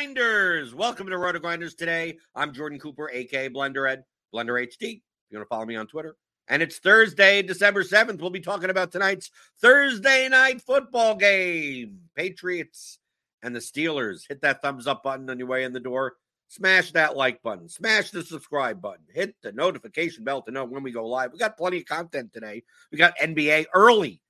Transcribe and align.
Grinders. 0.00 0.74
Welcome 0.74 1.08
to 1.08 1.16
RotoGrinders 1.16 1.76
today. 1.76 2.16
I'm 2.34 2.54
Jordan 2.54 2.78
Cooper, 2.78 3.10
aka 3.10 3.50
Blender 3.50 3.86
Ed, 3.86 4.02
Blender 4.34 4.58
HD. 4.58 4.96
If 4.96 5.02
you 5.28 5.36
want 5.36 5.44
to 5.44 5.48
follow 5.50 5.66
me 5.66 5.76
on 5.76 5.86
Twitter. 5.86 6.16
And 6.48 6.62
it's 6.62 6.78
Thursday, 6.78 7.42
December 7.42 7.84
7th. 7.84 8.18
We'll 8.18 8.30
be 8.30 8.40
talking 8.40 8.70
about 8.70 8.92
tonight's 8.92 9.30
Thursday 9.60 10.26
night 10.30 10.62
football 10.62 11.16
game. 11.16 11.98
Patriots 12.16 12.98
and 13.42 13.54
the 13.54 13.60
Steelers. 13.60 14.22
Hit 14.26 14.40
that 14.40 14.62
thumbs 14.62 14.86
up 14.86 15.02
button 15.02 15.28
on 15.28 15.38
your 15.38 15.48
way 15.48 15.64
in 15.64 15.74
the 15.74 15.80
door. 15.80 16.14
Smash 16.48 16.92
that 16.92 17.14
like 17.14 17.42
button. 17.42 17.68
Smash 17.68 18.10
the 18.10 18.22
subscribe 18.22 18.80
button. 18.80 19.04
Hit 19.12 19.34
the 19.42 19.52
notification 19.52 20.24
bell 20.24 20.40
to 20.40 20.50
know 20.50 20.64
when 20.64 20.82
we 20.82 20.92
go 20.92 21.06
live. 21.06 21.30
We 21.30 21.38
got 21.38 21.58
plenty 21.58 21.76
of 21.76 21.84
content 21.84 22.32
today. 22.32 22.62
We 22.90 22.96
got 22.96 23.18
NBA 23.18 23.66
early. 23.74 24.22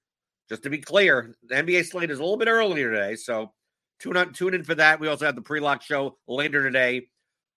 Just 0.49 0.65
to 0.65 0.69
be 0.69 0.79
clear, 0.79 1.37
the 1.45 1.55
NBA 1.55 1.87
slate 1.87 2.11
is 2.11 2.19
a 2.19 2.23
little 2.23 2.37
bit 2.37 2.49
earlier 2.49 2.91
today. 2.91 3.15
So 3.15 3.53
tune, 4.01 4.17
on, 4.17 4.33
tune 4.33 4.55
in 4.55 4.65
for 4.65 4.75
that. 4.75 5.01
We 5.01 5.09
also 5.09 5.27
have 5.27 5.37
the 5.37 5.43
pre 5.43 5.61
lock 5.61 5.83
show 5.83 6.19
later 6.27 6.63
today. 6.63 7.09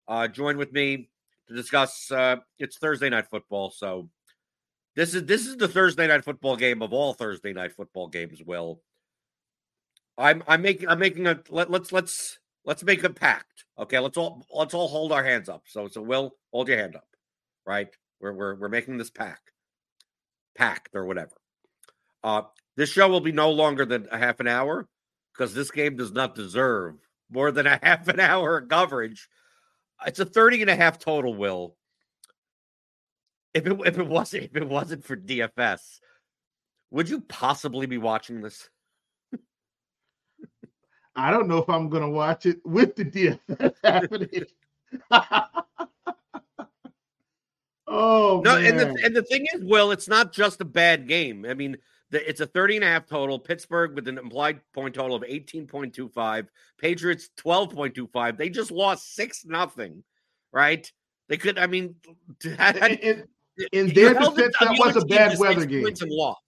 Uh, 0.07 0.27
join 0.27 0.57
with 0.57 0.73
me 0.73 1.09
to 1.47 1.53
discuss. 1.53 2.11
Uh, 2.11 2.37
it's 2.59 2.77
Thursday 2.77 3.09
night 3.09 3.27
football, 3.29 3.71
so 3.71 4.09
this 4.95 5.13
is 5.13 5.25
this 5.25 5.47
is 5.47 5.57
the 5.57 5.67
Thursday 5.67 6.07
night 6.07 6.25
football 6.25 6.55
game 6.55 6.81
of 6.81 6.91
all 6.91 7.13
Thursday 7.13 7.53
night 7.53 7.73
football 7.73 8.07
games. 8.07 8.41
Will 8.43 8.81
I'm 10.17 10.43
I'm 10.47 10.61
making 10.61 10.89
I'm 10.89 10.99
making 10.99 11.27
a 11.27 11.39
let, 11.49 11.69
let's 11.69 11.91
let's 11.91 12.39
let's 12.65 12.83
make 12.83 13.03
a 13.03 13.09
pact. 13.09 13.65
Okay, 13.79 13.99
let's 13.99 14.17
all 14.17 14.45
let's 14.53 14.73
all 14.73 14.87
hold 14.87 15.11
our 15.11 15.23
hands 15.23 15.49
up. 15.49 15.63
So 15.65 15.87
so 15.87 16.01
Will 16.01 16.35
hold 16.51 16.67
your 16.67 16.77
hand 16.77 16.95
up, 16.95 17.07
right? 17.65 17.89
We're 18.19 18.33
we're 18.33 18.55
we're 18.55 18.69
making 18.69 18.97
this 18.97 19.09
pact, 19.09 19.51
pact 20.57 20.89
or 20.93 21.05
whatever. 21.05 21.31
Uh, 22.23 22.43
this 22.75 22.89
show 22.89 23.07
will 23.07 23.21
be 23.21 23.31
no 23.31 23.51
longer 23.51 23.85
than 23.85 24.07
a 24.11 24.17
half 24.17 24.39
an 24.39 24.47
hour 24.47 24.87
because 25.33 25.53
this 25.53 25.71
game 25.71 25.95
does 25.95 26.11
not 26.11 26.35
deserve 26.35 26.95
more 27.29 27.51
than 27.51 27.67
a 27.67 27.79
half 27.83 28.07
an 28.07 28.19
hour 28.19 28.57
of 28.57 28.69
coverage. 28.69 29.29
It's 30.05 30.19
a 30.19 30.25
30 30.25 30.61
and 30.61 30.69
a 30.69 30.75
half 30.75 30.99
total 30.99 31.33
will. 31.33 31.75
If 33.53 33.67
it 33.67 33.79
if 33.85 33.97
it 33.97 34.07
wasn't 34.07 34.43
if 34.51 34.55
it 34.55 34.67
wasn't 34.67 35.03
for 35.03 35.17
dfs 35.17 35.99
would 36.89 37.09
you 37.09 37.21
possibly 37.21 37.85
be 37.85 37.97
watching 37.97 38.41
this? 38.41 38.69
I 41.15 41.31
don't 41.31 41.47
know 41.47 41.57
if 41.57 41.69
i'm 41.69 41.89
going 41.89 42.03
to 42.03 42.09
watch 42.09 42.45
it 42.45 42.59
with 42.65 42.95
the 42.95 43.05
dfs 43.05 43.73
happening. 43.83 44.45
Oh 47.87 48.41
no 48.45 48.55
man. 48.55 48.65
and 48.65 48.79
the, 48.79 49.05
and 49.05 49.15
the 49.15 49.23
thing 49.23 49.45
is 49.53 49.61
will 49.63 49.91
it's 49.91 50.07
not 50.07 50.31
just 50.31 50.61
a 50.61 50.65
bad 50.65 51.07
game. 51.07 51.45
I 51.45 51.53
mean 51.53 51.77
the, 52.11 52.27
it's 52.29 52.41
a 52.41 52.45
30 52.45 52.77
and 52.77 52.85
a 52.85 52.87
half 52.87 53.07
total. 53.07 53.39
Pittsburgh 53.39 53.95
with 53.95 54.07
an 54.07 54.17
implied 54.17 54.59
point 54.73 54.95
total 54.95 55.15
of 55.15 55.23
18.25 55.23 56.47
patriots 56.77 57.29
12.25 57.37 58.37
they 58.37 58.49
just 58.49 58.71
lost 58.71 59.15
six 59.15 59.45
nothing 59.45 60.03
right? 60.51 60.91
They 61.29 61.37
could 61.37 61.57
i 61.57 61.67
mean 61.67 61.95
in, 62.43 62.99
in, 63.01 63.27
in 63.71 63.93
their 63.93 64.13
defense 64.13 64.55
that 64.59 64.75
was 64.77 64.95
a 64.95 65.05
bad 65.05 65.37
weather 65.39 65.65
game. 65.65 65.85
and 65.85 66.11
lost. 66.11 66.41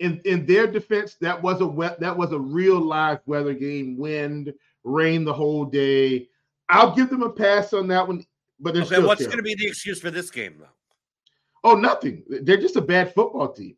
In 0.00 0.20
in 0.24 0.46
their 0.46 0.66
defense 0.66 1.16
that 1.20 1.40
was 1.40 1.60
a 1.60 1.66
wet 1.66 2.00
that 2.00 2.16
was 2.16 2.32
a 2.32 2.38
real 2.38 2.80
live 2.80 3.20
weather 3.26 3.54
game. 3.54 3.96
Wind 3.96 4.52
rain 4.84 5.24
the 5.24 5.32
whole 5.32 5.64
day. 5.64 6.28
I'll 6.68 6.94
give 6.94 7.10
them 7.10 7.22
a 7.22 7.30
pass 7.30 7.72
on 7.72 7.88
that 7.88 8.06
one 8.06 8.24
but 8.60 8.76
okay, 8.76 9.00
what's 9.00 9.24
going 9.24 9.36
to 9.36 9.42
be 9.42 9.54
the 9.54 9.68
excuse 9.68 10.00
for 10.00 10.10
this 10.10 10.30
game 10.30 10.56
though? 10.58 10.66
Oh 11.62 11.74
nothing. 11.74 12.24
They're 12.28 12.56
just 12.56 12.76
a 12.76 12.80
bad 12.80 13.14
football 13.14 13.52
team 13.52 13.76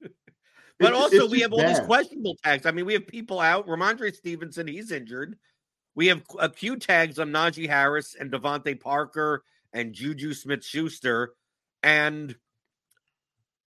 but 0.78 0.92
it's, 0.92 0.96
also, 0.96 1.16
it's 1.24 1.32
we 1.32 1.40
have 1.40 1.52
all 1.52 1.60
bad. 1.60 1.76
these 1.76 1.86
questionable 1.86 2.36
tags. 2.42 2.66
I 2.66 2.70
mean, 2.70 2.84
we 2.84 2.92
have 2.92 3.06
people 3.06 3.40
out. 3.40 3.66
Rhamondre 3.66 4.14
Stevenson, 4.14 4.66
he's 4.66 4.92
injured. 4.92 5.38
We 5.94 6.08
have 6.08 6.22
a 6.38 6.50
few 6.50 6.76
tags 6.76 7.18
on 7.18 7.30
Najee 7.30 7.68
Harris 7.68 8.14
and 8.18 8.30
DeVante 8.30 8.78
Parker 8.78 9.42
and 9.72 9.94
Juju 9.94 10.34
Smith 10.34 10.64
Schuster. 10.64 11.32
And 11.82 12.36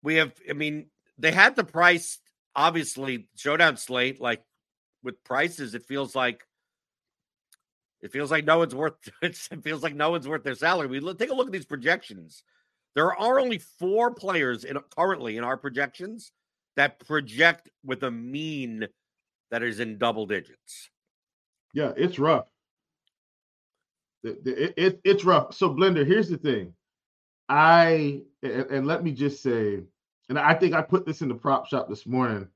we 0.02 0.16
have, 0.16 0.32
I 0.48 0.52
mean, 0.52 0.86
they 1.16 1.32
had 1.32 1.56
the 1.56 1.64
price, 1.64 2.18
obviously, 2.54 3.28
showdown 3.36 3.78
slate. 3.78 4.20
Like 4.20 4.42
with 5.02 5.24
prices, 5.24 5.74
it 5.74 5.86
feels 5.86 6.14
like 6.14 6.46
it 8.02 8.12
feels 8.12 8.30
like 8.30 8.44
no 8.44 8.58
one's 8.58 8.74
worth 8.74 8.94
it 9.22 9.36
feels 9.62 9.82
like 9.82 9.94
no 9.94 10.10
one's 10.10 10.28
worth 10.28 10.44
their 10.44 10.54
salary. 10.54 10.88
We 10.88 11.00
look, 11.00 11.18
take 11.18 11.30
a 11.30 11.34
look 11.34 11.46
at 11.46 11.52
these 11.52 11.64
projections. 11.64 12.42
There 12.94 13.16
are 13.16 13.38
only 13.38 13.58
four 13.58 14.12
players 14.12 14.64
in 14.64 14.78
currently 14.94 15.38
in 15.38 15.44
our 15.44 15.56
projections 15.56 16.32
that 16.78 17.00
project 17.00 17.68
with 17.84 18.04
a 18.04 18.10
mean 18.10 18.86
that 19.50 19.64
is 19.64 19.80
in 19.80 19.98
double 19.98 20.26
digits. 20.26 20.90
Yeah, 21.74 21.92
it's 21.96 22.20
rough. 22.20 22.46
It, 24.22 24.38
it, 24.46 24.74
it, 24.76 25.00
it's 25.02 25.24
rough. 25.24 25.54
So, 25.54 25.70
Blender, 25.70 26.06
here's 26.06 26.28
the 26.28 26.38
thing. 26.38 26.72
I, 27.48 28.22
and, 28.44 28.70
and 28.70 28.86
let 28.86 29.02
me 29.02 29.10
just 29.10 29.42
say, 29.42 29.80
and 30.28 30.38
I 30.38 30.54
think 30.54 30.74
I 30.74 30.82
put 30.82 31.04
this 31.04 31.20
in 31.20 31.28
the 31.28 31.34
prop 31.34 31.66
shop 31.66 31.88
this 31.88 32.06
morning. 32.06 32.46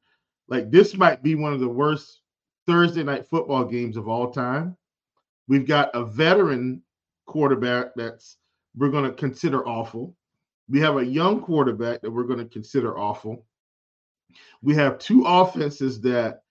Like, 0.48 0.70
this 0.70 0.96
might 0.96 1.22
be 1.22 1.34
one 1.34 1.52
of 1.52 1.60
the 1.60 1.68
worst 1.68 2.20
Thursday 2.66 3.02
night 3.02 3.26
football 3.26 3.64
games 3.64 3.96
of 3.96 4.06
all 4.06 4.30
time. 4.30 4.76
We've 5.48 5.66
got 5.66 5.90
a 5.94 6.04
veteran 6.04 6.82
quarterback 7.26 7.94
that's 7.96 8.36
we're 8.76 8.90
going 8.90 9.10
to 9.10 9.16
consider 9.16 9.66
awful. 9.66 10.14
We 10.68 10.78
have 10.80 10.96
a 10.96 11.04
young 11.04 11.40
quarterback 11.42 12.02
that 12.02 12.10
we're 12.10 12.22
going 12.22 12.38
to 12.38 12.44
consider 12.44 12.96
awful. 12.96 13.44
We 14.62 14.74
have 14.74 14.98
two 14.98 15.24
offenses 15.24 16.00
that 16.02 16.42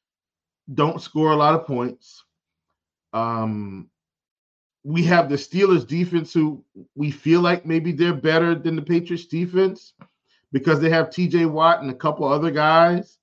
don't 0.74 1.01
score 1.01 1.31
a 1.31 1.36
lot 1.36 1.56
of 1.56 1.66
points. 1.66 2.24
Um, 3.13 3.89
we 4.83 5.04
have 5.04 5.30
the 5.30 5.36
Steelers 5.36 5.86
defense 5.86 6.33
who 6.33 6.63
we 6.95 7.12
feel 7.12 7.42
like 7.42 7.66
maybe 7.66 7.92
they're 7.92 8.13
better 8.13 8.56
than 8.56 8.75
the 8.75 8.81
Patriots 8.81 9.25
defense 9.25 9.94
because 10.51 10.80
they 10.80 10.89
have 10.89 11.10
TJ 11.10 11.50
Watt 11.50 11.81
and 11.81 11.92
a 11.92 11.95
couple 11.95 12.28
other 12.28 12.51
guys. 12.51 13.18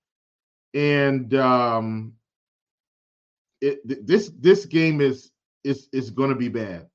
And 0.75 1.35
um 1.35 2.13
it 3.61 4.07
this 4.07 4.31
this 4.39 4.67
game 4.67 5.01
is 5.01 5.31
is 5.65 5.89
is 5.93 6.11
going 6.11 6.31
to 6.31 6.37
be 6.37 6.49
bad. 6.49 6.87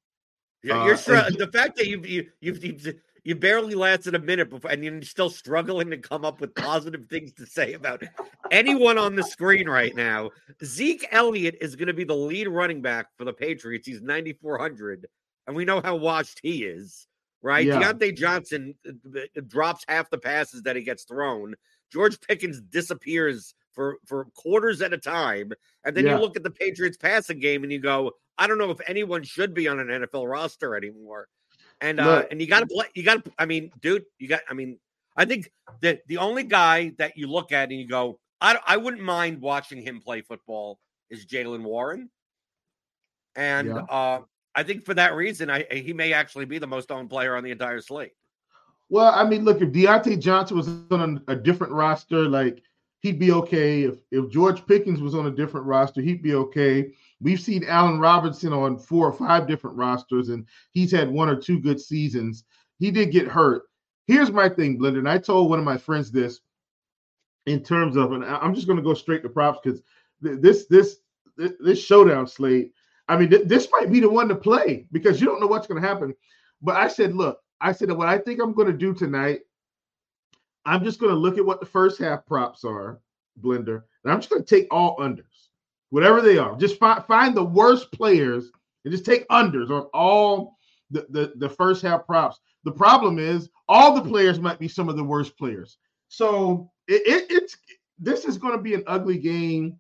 Yeah, 0.64 0.86
you're 0.86 0.94
uh, 0.94 1.30
the 1.38 1.50
fact 1.52 1.76
that 1.78 1.88
you've 1.88 2.08
you, 2.08 2.30
you've, 2.40 2.64
you've 2.64 2.96
you 3.24 3.36
barely 3.36 3.74
lasted 3.74 4.16
a 4.16 4.20
minute 4.20 4.50
before, 4.50 4.72
and 4.72 4.84
you're 4.84 5.02
still 5.02 5.30
struggling 5.30 5.90
to 5.90 5.98
come 5.98 6.26
up 6.26 6.42
with 6.42 6.54
positive 6.56 7.06
things 7.08 7.32
to 7.34 7.46
say 7.46 7.74
about 7.74 8.04
anyone 8.52 8.98
on 8.98 9.16
the 9.16 9.24
screen 9.24 9.70
right 9.70 9.96
now. 9.96 10.30
Zeke 10.64 11.08
Elliott 11.12 11.58
is 11.62 11.76
going 11.76 11.88
to 11.88 11.94
be 11.94 12.04
the 12.04 12.16
lead 12.16 12.48
running 12.48 12.82
back 12.82 13.08
for 13.18 13.24
the 13.24 13.34
Patriots. 13.34 13.88
He's 13.88 14.02
9,400, 14.02 15.08
and 15.48 15.56
we 15.56 15.64
know 15.66 15.82
how 15.82 15.96
washed 15.96 16.40
he 16.44 16.66
is, 16.66 17.08
right? 17.42 17.66
Yeah. 17.66 17.80
Diontae 17.82 18.16
Johnson 18.18 18.76
uh, 18.88 19.20
uh, 19.20 19.42
drops 19.48 19.86
half 19.88 20.10
the 20.10 20.18
passes 20.18 20.64
that 20.64 20.76
he 20.76 20.84
gets 20.84 21.04
thrown. 21.04 21.56
George 21.92 22.20
Pickens 22.22 22.60
disappears 22.60 23.56
for 23.72 23.98
for 24.06 24.26
quarters 24.36 24.82
at 24.82 24.94
a 24.94 24.98
time, 24.98 25.52
and 25.86 25.96
then 25.96 26.06
Yeah. 26.06 26.16
you 26.16 26.22
look 26.22 26.36
at 26.36 26.44
the 26.44 26.52
Patriots 26.52 26.98
passing 26.98 27.40
game 27.40 27.64
and 27.64 27.72
you 27.72 27.80
go, 27.80 28.12
I 28.38 28.48
don't 28.48 28.58
know 28.58 28.72
if 28.72 28.80
anyone 28.88 29.24
should 29.24 29.54
be 29.54 29.68
on 29.68 29.80
an 29.80 29.88
NFL 29.88 30.30
roster 30.30 30.76
anymore. 30.76 31.28
And 31.82 32.00
uh, 32.00 32.06
Look. 32.06 32.28
and 32.32 32.42
you 32.42 32.48
got 32.48 32.62
to 32.62 32.66
play. 32.68 32.86
You 32.96 33.04
got 33.04 33.24
to. 33.26 33.32
I 33.38 33.46
mean, 33.46 33.72
dude, 33.82 34.06
you 34.20 34.28
got. 34.28 34.42
I 34.50 34.54
mean, 34.54 34.80
I 35.16 35.26
think 35.26 35.52
the 35.82 36.00
the 36.08 36.18
only 36.18 36.44
guy 36.44 36.94
that 36.98 37.18
you 37.18 37.28
look 37.28 37.52
at 37.52 37.70
and 37.70 37.80
you 37.80 37.88
go, 37.88 38.20
I 38.42 38.58
I 38.66 38.78
wouldn't 38.78 39.04
mind 39.04 39.42
watching 39.42 39.82
him 39.82 40.00
play 40.02 40.22
football 40.22 40.80
is 41.10 41.26
Jaylen 41.26 41.64
Warren. 41.64 42.10
And 43.36 43.68
Yeah. 43.68 43.82
uh, 43.90 44.22
I 44.56 44.64
think 44.64 44.86
for 44.86 44.94
that 44.94 45.16
reason, 45.16 45.50
I 45.50 45.66
he 45.72 45.94
may 45.94 46.14
actually 46.14 46.46
be 46.46 46.60
the 46.60 46.68
most 46.68 46.92
owned 46.92 47.10
player 47.10 47.36
on 47.36 47.44
the 47.44 47.52
entire 47.52 47.82
slate. 47.82 48.14
Well, 48.90 49.12
I 49.14 49.28
mean, 49.28 49.44
look, 49.44 49.62
if 49.62 49.70
Diontae 49.70 50.20
Johnson 50.20 50.58
was 50.58 50.68
on 50.92 51.24
a, 51.28 51.32
a 51.32 51.36
different 51.36 51.74
roster, 51.74 52.28
like 52.30 52.62
he'd 53.00 53.20
be 53.20 53.32
okay. 53.32 53.84
If 53.84 53.98
if 54.12 54.30
George 54.30 54.66
Pickens 54.68 55.02
was 55.02 55.16
on 55.16 55.26
a 55.28 55.32
different 55.32 55.66
roster, 55.66 56.02
he'd 56.02 56.22
be 56.22 56.36
okay. 56.36 56.94
We've 57.24 57.40
seen 57.40 57.64
Allen 57.68 58.00
Robinson 58.00 58.52
on 58.54 58.78
four 58.78 59.08
or 59.08 59.14
five 59.14 59.48
different 59.48 59.78
rosters, 59.78 60.30
and 60.30 60.46
he's 60.72 60.92
had 60.92 61.10
one 61.10 61.30
or 61.30 61.36
two 61.36 61.60
good 61.60 61.80
seasons. 61.80 62.44
He 62.80 62.92
did 62.92 63.12
get 63.12 63.28
hurt. 63.28 63.64
Here's 64.08 64.32
my 64.32 64.50
thing, 64.50 64.78
Blender, 64.78 65.00
and 65.00 65.10
I 65.10 65.18
told 65.18 65.50
one 65.50 65.60
of 65.60 65.66
my 65.66 65.78
friends 65.78 66.12
this 66.12 66.42
in 67.46 67.64
terms 67.64 67.96
of, 67.96 68.12
and 68.12 68.26
I'm 68.26 68.54
just 68.54 68.68
going 68.68 68.78
to 68.78 68.84
go 68.84 68.94
straight 68.94 69.24
to 69.24 69.30
props 69.30 69.60
because 69.64 69.82
this 70.22 70.66
this 70.66 70.98
this 71.38 71.54
this 71.60 71.84
showdown 71.84 72.28
slate. 72.28 72.74
I 73.08 73.18
mean, 73.18 73.30
th- 73.30 73.48
this 73.48 73.68
might 73.72 73.92
be 73.92 74.00
the 74.00 74.10
one 74.10 74.28
to 74.28 74.36
play 74.36 74.86
because 74.92 75.20
you 75.20 75.28
don't 75.28 75.40
know 75.40 75.48
what's 75.48 75.68
going 75.68 75.82
to 75.82 75.88
happen. 75.88 76.14
But 76.62 76.76
I 76.76 76.88
said, 76.88 77.16
look, 77.16 77.40
I 77.60 77.72
said 77.72 77.92
what 77.92 78.08
I 78.08 78.18
think 78.18 78.42
I'm 78.42 78.54
going 78.54 78.72
to 78.72 78.78
do 78.78 78.94
tonight. 78.94 79.42
I'm 80.66 80.84
just 80.84 81.00
going 81.00 81.12
to 81.12 81.18
look 81.18 81.38
at 81.38 81.46
what 81.46 81.60
the 81.60 81.66
first 81.66 82.00
half 82.00 82.26
props 82.26 82.64
are, 82.64 83.02
Blender, 83.42 83.84
and 84.04 84.14
I'm 84.14 84.20
just 84.20 84.30
going 84.30 84.44
to 84.44 84.56
take 84.56 84.68
all 84.72 84.98
unders, 84.98 85.24
whatever 85.94 86.22
they 86.22 86.40
are. 86.40 86.58
Just 86.58 86.80
find 86.80 87.06
find 87.06 87.38
the 87.38 87.44
worst 87.44 87.92
players 87.92 88.50
and 88.84 88.92
just 88.92 89.06
take 89.06 89.28
unders 89.28 89.70
on 89.70 89.84
all 89.94 90.58
the, 90.90 91.06
the 91.12 91.34
the 91.36 91.48
first 91.48 91.84
half 91.84 92.08
props. 92.08 92.40
The 92.64 92.72
problem 92.72 93.20
is 93.20 93.52
all 93.70 93.94
the 93.94 94.10
players 94.10 94.40
might 94.40 94.58
be 94.58 94.68
some 94.68 94.90
of 94.90 94.98
the 94.98 95.04
worst 95.04 95.38
players. 95.38 95.78
So 96.08 96.72
it, 96.88 97.04
it, 97.06 97.32
it's 97.32 97.58
this 98.00 98.26
is 98.26 98.40
going 98.40 98.58
to 98.58 98.62
be 98.62 98.74
an 98.74 98.84
ugly 98.88 99.20
game. 99.20 99.80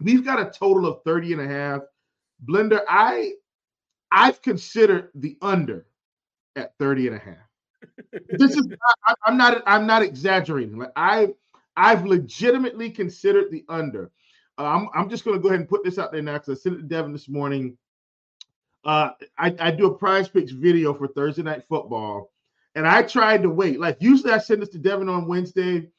We've 0.00 0.24
got 0.24 0.40
a 0.40 0.50
total 0.50 0.86
of 0.86 1.04
30 1.04 1.34
and 1.34 1.42
a 1.42 1.46
half. 1.46 1.82
Blender, 2.44 2.80
I 2.88 3.34
I've 4.10 4.42
considered 4.42 5.10
the 5.14 5.38
under 5.40 5.86
at 6.56 6.76
30 6.80 7.08
and 7.08 7.16
a 7.16 7.20
half. 7.20 8.12
this 8.30 8.56
is 8.56 8.66
I, 9.06 9.14
I'm 9.24 9.36
not 9.36 9.62
I'm 9.68 9.86
not 9.86 10.02
exaggerating. 10.02 10.78
Like 10.78 10.92
I 10.96 11.28
I've 11.76 12.04
legitimately 12.04 12.90
considered 12.90 13.52
the 13.52 13.64
under. 13.68 14.10
I'm 14.66 14.88
I'm 14.94 15.08
just 15.08 15.24
gonna 15.24 15.38
go 15.38 15.48
ahead 15.48 15.60
and 15.60 15.68
put 15.68 15.84
this 15.84 15.98
out 15.98 16.12
there 16.12 16.22
now 16.22 16.34
because 16.34 16.58
I 16.58 16.60
sent 16.60 16.76
it 16.76 16.82
to 16.82 16.88
Devin 16.88 17.12
this 17.12 17.28
morning. 17.28 17.76
Uh, 18.84 19.10
I, 19.36 19.54
I 19.58 19.70
do 19.70 19.86
a 19.86 19.94
prize 19.94 20.28
picks 20.28 20.52
video 20.52 20.94
for 20.94 21.08
Thursday 21.08 21.42
night 21.42 21.64
football, 21.68 22.32
and 22.74 22.86
I 22.86 23.02
tried 23.02 23.42
to 23.42 23.50
wait. 23.50 23.80
Like 23.80 23.98
usually 24.00 24.32
I 24.32 24.38
send 24.38 24.62
this 24.62 24.70
to 24.70 24.78
Devin 24.78 25.08
on 25.08 25.28
Wednesday. 25.28 25.90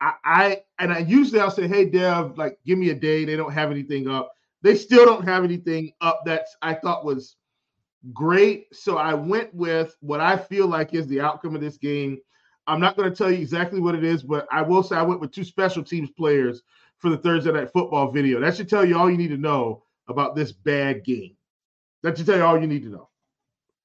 I, 0.00 0.14
I 0.24 0.62
and 0.78 0.92
I 0.92 0.98
usually 1.00 1.40
I'll 1.40 1.50
say, 1.50 1.68
hey 1.68 1.84
Dev, 1.84 2.38
like 2.38 2.58
give 2.66 2.78
me 2.78 2.90
a 2.90 2.94
day. 2.94 3.24
They 3.24 3.36
don't 3.36 3.52
have 3.52 3.70
anything 3.70 4.08
up. 4.08 4.32
They 4.62 4.74
still 4.74 5.06
don't 5.06 5.24
have 5.24 5.44
anything 5.44 5.92
up 6.00 6.22
that 6.26 6.46
I 6.62 6.74
thought 6.74 7.04
was 7.04 7.36
great. 8.12 8.74
So 8.74 8.96
I 8.96 9.14
went 9.14 9.54
with 9.54 9.96
what 10.00 10.20
I 10.20 10.36
feel 10.36 10.66
like 10.66 10.94
is 10.94 11.06
the 11.06 11.20
outcome 11.20 11.54
of 11.54 11.60
this 11.60 11.76
game. 11.76 12.18
I'm 12.66 12.80
not 12.80 12.96
going 12.96 13.10
to 13.10 13.16
tell 13.16 13.30
you 13.30 13.38
exactly 13.38 13.80
what 13.80 13.94
it 13.94 14.04
is, 14.04 14.22
but 14.22 14.46
I 14.50 14.62
will 14.62 14.82
say 14.82 14.96
I 14.96 15.02
went 15.02 15.20
with 15.20 15.32
two 15.32 15.44
special 15.44 15.82
teams 15.82 16.10
players 16.10 16.62
for 17.00 17.10
the 17.10 17.16
Thursday 17.16 17.50
night 17.50 17.72
football 17.72 18.10
video. 18.10 18.40
That 18.40 18.56
should 18.56 18.68
tell 18.68 18.84
you 18.84 18.96
all 18.96 19.10
you 19.10 19.16
need 19.16 19.28
to 19.28 19.36
know 19.36 19.84
about 20.08 20.36
this 20.36 20.52
bad 20.52 21.04
game. 21.04 21.36
That 22.02 22.16
should 22.16 22.26
tell 22.26 22.36
you 22.36 22.44
all 22.44 22.60
you 22.60 22.66
need 22.66 22.82
to 22.84 22.90
know. 22.90 23.08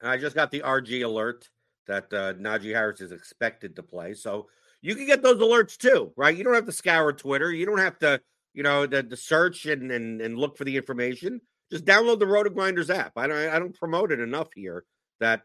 And 0.02 0.10
I 0.10 0.18
just 0.18 0.36
got 0.36 0.52
the 0.52 0.62
RG 0.62 1.04
alert 1.04 1.50
that 1.88 2.12
uh, 2.14 2.34
Najee 2.34 2.74
Harris 2.74 3.02
is 3.02 3.12
expected 3.12 3.76
to 3.76 3.84
play. 3.84 4.14
So 4.14 4.48
you 4.82 4.96
can 4.96 5.06
get 5.06 5.24
those 5.24 5.42
alerts 5.42 5.78
too, 5.78 6.12
right? 6.16 6.36
You 6.36 6.44
don't 6.44 6.54
have 6.54 6.66
to 6.66 6.72
scour 6.72 7.14
Twitter. 7.14 7.52
You 7.52 7.66
don't 7.66 7.80
have 7.80 7.98
to, 8.00 8.22
you 8.54 8.64
know, 8.64 8.86
the, 8.86 9.04
the 9.04 9.18
search 9.18 9.66
and, 9.66 9.92
and 9.92 10.22
and 10.22 10.38
look 10.38 10.58
for 10.58 10.64
the 10.64 10.78
information. 10.78 11.42
Just 11.72 11.86
download 11.86 12.20
the 12.20 12.26
RotoGrinders 12.26 12.94
app. 12.94 13.14
I 13.16 13.28
don't 13.28 13.38
I 13.50 13.60
don't 13.60 13.78
promote 13.78 14.12
it 14.12 14.20
enough 14.20 14.50
here. 14.56 14.84
That 15.20 15.42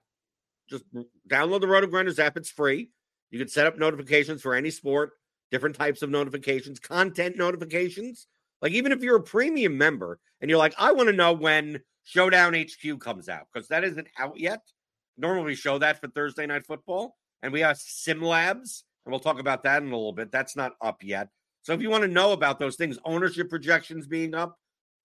just 0.69 0.85
download 1.29 1.61
the 1.61 1.67
RotoGrinders 1.67 2.19
app. 2.19 2.37
It's 2.37 2.51
free. 2.51 2.91
You 3.31 3.39
can 3.39 3.49
set 3.49 3.67
up 3.67 3.79
notifications 3.79 4.43
for 4.43 4.55
any 4.55 4.71
sport, 4.71 5.13
different 5.51 5.77
types 5.77 6.03
of 6.03 6.11
notifications, 6.11 6.79
content 6.79 7.37
notifications. 7.37 8.27
Like 8.63 8.73
even 8.73 8.93
if 8.93 9.03
you're 9.03 9.17
a 9.17 9.23
premium 9.23 9.77
member 9.77 10.19
and 10.41 10.51
you're 10.51 10.59
like, 10.59 10.75
I 10.79 10.93
want 10.93 11.09
to 11.09 11.15
know 11.15 11.33
when 11.33 11.81
Showdown 12.05 12.55
HQ 12.55 13.01
comes 13.01 13.29
out 13.29 13.47
because 13.53 13.69
that 13.69 13.85
isn't 13.85 14.09
out 14.19 14.39
yet. 14.39 14.63
Normally 15.17 15.47
we 15.47 15.55
show 15.55 15.79
that 15.79 16.01
for 16.01 16.09
Thursday 16.09 16.47
night 16.47 16.67
football, 16.67 17.17
and 17.43 17.53
we 17.53 17.61
have 17.61 17.77
Sim 17.79 18.23
Labs, 18.23 18.85
and 19.05 19.13
we'll 19.13 19.21
talk 19.21 19.39
about 19.39 19.63
that 19.65 19.83
in 19.83 19.89
a 19.89 19.97
little 19.97 20.13
bit. 20.13 20.33
That's 20.33 20.57
not 20.57 20.73
up 20.81 21.03
yet. 21.03 21.29
So 21.63 21.75
if 21.75 21.83
you 21.83 21.91
want 21.91 22.03
to 22.03 22.09
know 22.09 22.33
about 22.33 22.59
those 22.59 22.77
things, 22.77 22.99
ownership 23.05 23.51
projections 23.51 24.07
being 24.07 24.35
up, 24.35 24.57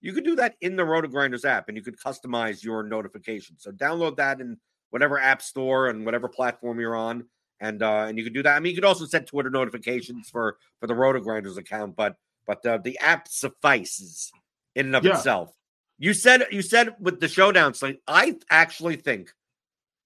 you 0.02 0.14
could 0.14 0.24
do 0.24 0.36
that 0.36 0.56
in 0.62 0.76
the 0.76 0.84
RotoGrinders 0.84 1.44
app, 1.44 1.68
and 1.68 1.76
you 1.76 1.84
could 1.84 2.00
customize 2.00 2.64
your 2.64 2.84
notifications. 2.84 3.64
So 3.64 3.72
download 3.72 4.16
that 4.18 4.40
in 4.40 4.58
whatever 4.92 5.20
app 5.20 5.42
store 5.42 5.90
and 5.90 6.06
whatever 6.06 6.30
platform 6.30 6.80
you're 6.80 6.96
on, 6.96 7.26
and 7.68 7.82
uh, 7.84 8.06
and 8.08 8.18
you 8.18 8.24
can 8.24 8.34
do 8.34 8.44
that. 8.44 8.56
I 8.56 8.60
mean, 8.60 8.72
you 8.72 8.76
could 8.78 8.86
also 8.86 9.06
set 9.06 9.28
Twitter 9.28 9.50
notifications 9.50 10.30
for 10.30 10.58
for 10.80 10.88
the 10.88 10.94
RotoGrinders 10.94 11.58
account, 11.58 11.96
but 11.96 12.16
but 12.46 12.66
uh, 12.66 12.78
the 12.78 12.98
app 13.00 13.28
suffices 13.28 14.32
in 14.76 14.88
and 14.88 14.96
of 14.96 15.04
Yeah. 15.06 15.18
itself. 15.18 15.52
You 15.98 16.14
said 16.14 16.48
you 16.52 16.62
said 16.62 16.96
with 17.00 17.20
the 17.20 17.28
showdown 17.28 17.74
slate. 17.74 18.02
I 18.08 18.36
actually 18.50 18.98
think 18.98 19.32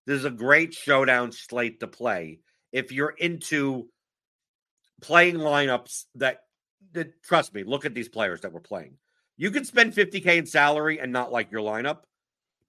this 0.06 0.20
is 0.20 0.26
a 0.26 0.32
great 0.32 0.74
showdown 0.74 1.32
slate 1.32 1.82
to 1.82 1.88
play 1.88 2.40
if 2.72 2.92
you're 2.92 3.16
into 3.18 3.90
playing 5.02 5.36
lineups 5.36 6.06
that, 6.16 6.42
that 6.94 7.22
trust 7.24 7.54
me, 7.54 7.64
look 7.64 7.86
at 7.86 7.94
these 7.94 8.10
players 8.10 8.42
that 8.42 8.52
we're 8.52 8.60
playing. 8.60 8.98
You 9.38 9.52
could 9.52 9.66
spend 9.66 9.94
50k 9.94 10.38
in 10.38 10.46
salary 10.46 11.00
and 11.00 11.12
not 11.14 11.32
like 11.32 11.52
your 11.52 11.62
lineup, 11.62 12.00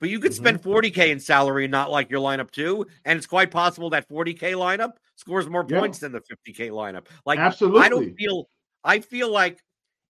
but 0.00 0.08
you 0.08 0.18
could 0.18 0.34
spend 0.34 0.60
mm-hmm. 0.60 0.70
40k 0.70 1.10
in 1.10 1.20
salary 1.20 1.64
and 1.64 1.72
not 1.72 1.90
like 1.90 2.10
your 2.10 2.20
lineup 2.20 2.50
too. 2.50 2.86
And 3.04 3.16
it's 3.16 3.26
quite 3.26 3.50
possible 3.50 3.90
that 3.90 4.08
40k 4.08 4.54
lineup 4.54 4.92
scores 5.16 5.48
more 5.48 5.66
Yeah. 5.68 5.78
points 5.78 5.98
than 5.98 6.12
the 6.12 6.20
50k 6.20 6.70
lineup. 6.70 7.06
Like 7.26 7.38
Absolutely. 7.38 7.82
I 7.82 7.88
don't 7.88 8.14
feel 8.16 8.48
I 8.82 9.00
feel 9.00 9.30
like 9.30 9.62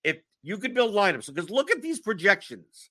if 0.03 0.17
you 0.41 0.57
could 0.57 0.73
build 0.73 0.93
lineups 0.93 1.33
because 1.33 1.49
look 1.49 1.71
at 1.71 1.81
these 1.81 1.99
projections. 1.99 2.89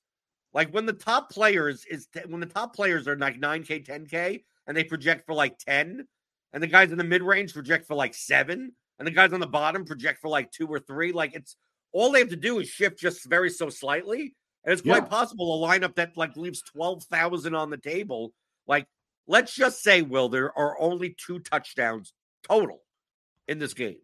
Like 0.52 0.72
when 0.72 0.86
the 0.86 0.92
top 0.92 1.30
players 1.30 1.84
is 1.90 2.06
when 2.28 2.38
the 2.38 2.46
top 2.46 2.76
players 2.76 3.08
are 3.08 3.16
like 3.16 3.40
9k, 3.40 3.84
10k, 3.84 4.44
and 4.68 4.76
they 4.76 4.84
project 4.84 5.26
for 5.26 5.34
like 5.34 5.58
10, 5.58 6.06
and 6.52 6.62
the 6.62 6.68
guys 6.68 6.92
in 6.92 6.98
the 6.98 7.02
mid 7.02 7.22
range 7.22 7.52
project 7.52 7.86
for 7.86 7.96
like 7.96 8.14
seven, 8.14 8.72
and 9.00 9.06
the 9.06 9.10
guys 9.10 9.32
on 9.32 9.40
the 9.40 9.48
bottom 9.48 9.84
project 9.84 10.20
for 10.20 10.28
like 10.28 10.52
two 10.52 10.68
or 10.68 10.78
three. 10.78 11.10
Like 11.10 11.34
it's 11.34 11.56
all 11.92 12.12
they 12.12 12.20
have 12.20 12.28
to 12.28 12.36
do 12.36 12.60
is 12.60 12.68
shift 12.68 13.00
just 13.00 13.28
very 13.28 13.50
so 13.50 13.68
slightly, 13.68 14.36
and 14.64 14.72
it's 14.72 14.82
quite 14.82 15.02
Yeah. 15.04 15.08
possible 15.08 15.64
a 15.64 15.68
lineup 15.68 15.94
that 15.96 16.16
like 16.16 16.36
leaves 16.36 16.62
twelve 16.62 17.04
thousand 17.04 17.54
on 17.54 17.70
the 17.70 17.76
table. 17.78 18.32
Like 18.66 18.86
let's 19.26 19.54
just 19.54 19.82
say, 19.82 20.02
Will, 20.02 20.28
there 20.28 20.56
are 20.56 20.78
only 20.80 21.14
two 21.24 21.38
touchdowns 21.40 22.12
total 22.42 22.82
in 23.48 23.58
this 23.58 23.74
game. 23.74 23.98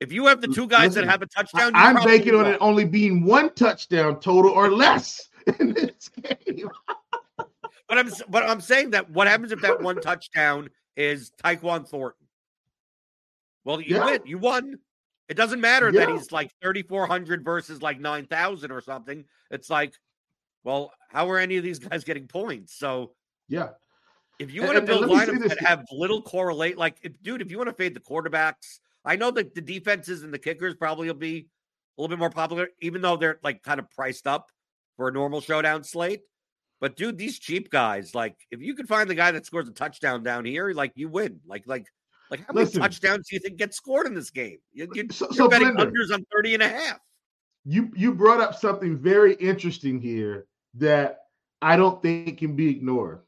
If 0.00 0.12
you 0.12 0.26
have 0.26 0.40
the 0.40 0.48
two 0.48 0.66
guys 0.66 0.88
Listen, 0.88 1.04
that 1.04 1.10
have 1.10 1.22
a 1.22 1.26
touchdown, 1.26 1.72
I'm 1.74 1.96
banking 1.96 2.34
on 2.34 2.46
it 2.46 2.56
only 2.60 2.84
being 2.86 3.22
one 3.24 3.52
touchdown 3.54 4.18
total 4.20 4.50
or 4.50 4.70
less 4.70 5.28
in 5.60 5.74
this 5.74 6.08
game. 6.08 6.70
But 7.88 7.98
I'm 7.98 8.10
but 8.28 8.42
I'm 8.44 8.60
saying 8.60 8.90
that 8.90 9.10
what 9.10 9.26
happens 9.26 9.52
if 9.52 9.60
that 9.62 9.82
one 9.82 10.00
touchdown 10.00 10.70
is 10.96 11.32
Tyquan 11.44 11.86
Thornton? 11.88 12.26
Well, 13.64 13.80
you 13.80 13.96
Yeah. 13.96 14.04
win. 14.06 14.20
You 14.24 14.38
won. 14.38 14.78
It 15.30 15.36
doesn't 15.36 15.60
matter 15.60 15.90
that 15.92 16.08
he's 16.10 16.32
like 16.32 16.50
3,400 16.60 17.44
versus 17.44 17.80
like 17.80 18.00
9,000 18.00 18.70
or 18.72 18.80
something. 18.82 19.24
It's 19.50 19.70
like, 19.70 19.94
well, 20.64 20.92
how 21.08 21.30
are 21.30 21.38
any 21.38 21.56
of 21.56 21.62
these 21.64 21.78
guys 21.88 22.04
getting 22.04 22.26
points? 22.26 22.74
So 22.76 23.12
Yeah. 23.48 23.70
if 24.40 24.52
you 24.52 24.60
want 24.62 24.72
to 24.72 24.78
and- 24.78 24.86
build 24.88 25.04
lineups 25.04 25.48
that 25.48 25.60
have 25.60 25.86
little 25.92 26.20
correlate, 26.20 26.76
like, 26.76 26.96
if, 27.02 27.12
dude, 27.22 27.40
if 27.42 27.50
you 27.50 27.56
want 27.58 27.68
to 27.70 27.74
fade 27.74 27.94
the 27.94 28.00
quarterbacks, 28.00 28.80
I 29.04 29.16
know 29.16 29.30
that 29.30 29.54
the 29.54 29.60
defenses 29.62 30.24
and 30.24 30.34
the 30.34 30.38
kickers 30.38 30.74
probably 30.74 31.06
will 31.06 31.14
be 31.14 31.46
a 31.96 32.02
little 32.02 32.14
bit 32.14 32.18
more 32.18 32.28
popular, 32.30 32.68
even 32.80 33.00
though 33.00 33.16
they're 33.16 33.38
like 33.42 33.62
kind 33.62 33.78
of 33.78 33.88
priced 33.92 34.26
up 34.26 34.50
for 34.96 35.08
a 35.08 35.12
normal 35.12 35.40
showdown 35.40 35.84
slate. 35.84 36.22
But 36.80 36.96
dude, 36.96 37.18
these 37.18 37.38
cheap 37.38 37.70
guys, 37.70 38.14
like 38.14 38.36
if 38.50 38.60
you 38.60 38.74
can 38.74 38.86
find 38.86 39.08
the 39.08 39.14
guy 39.14 39.30
that 39.30 39.46
scores 39.46 39.68
a 39.68 39.72
touchdown 39.72 40.22
down 40.22 40.44
here, 40.44 40.72
like 40.72 40.92
you 40.96 41.08
win. 41.08 41.40
Like 41.46 41.64
like 41.66 41.86
like 42.30 42.40
how 42.46 42.52
Listen. 42.54 42.80
many 42.80 42.88
touchdowns 42.90 43.28
do 43.28 43.36
you 43.36 43.40
think 43.40 43.56
get 43.56 43.74
scored 43.74 44.06
in 44.06 44.14
this 44.14 44.30
game? 44.30 44.58
You, 44.72 44.88
you, 44.94 45.06
So- 45.10 45.26
you're 45.26 45.34
so, 45.34 45.48
betting 45.48 45.68
Blender. 45.68 45.90
unders 45.92 46.12
on 46.14 46.24
30 46.32 46.54
and 46.54 46.62
a 46.62 46.68
half. 46.68 46.98
you 47.64 47.90
you 47.94 48.14
brought 48.14 48.40
up 48.40 48.54
something 48.54 48.96
very 48.96 49.34
interesting 49.34 50.00
here 50.00 50.46
that 50.74 51.20
I 51.62 51.76
don't 51.76 52.00
think 52.02 52.38
can 52.38 52.56
be 52.56 52.68
ignored. 52.70 53.20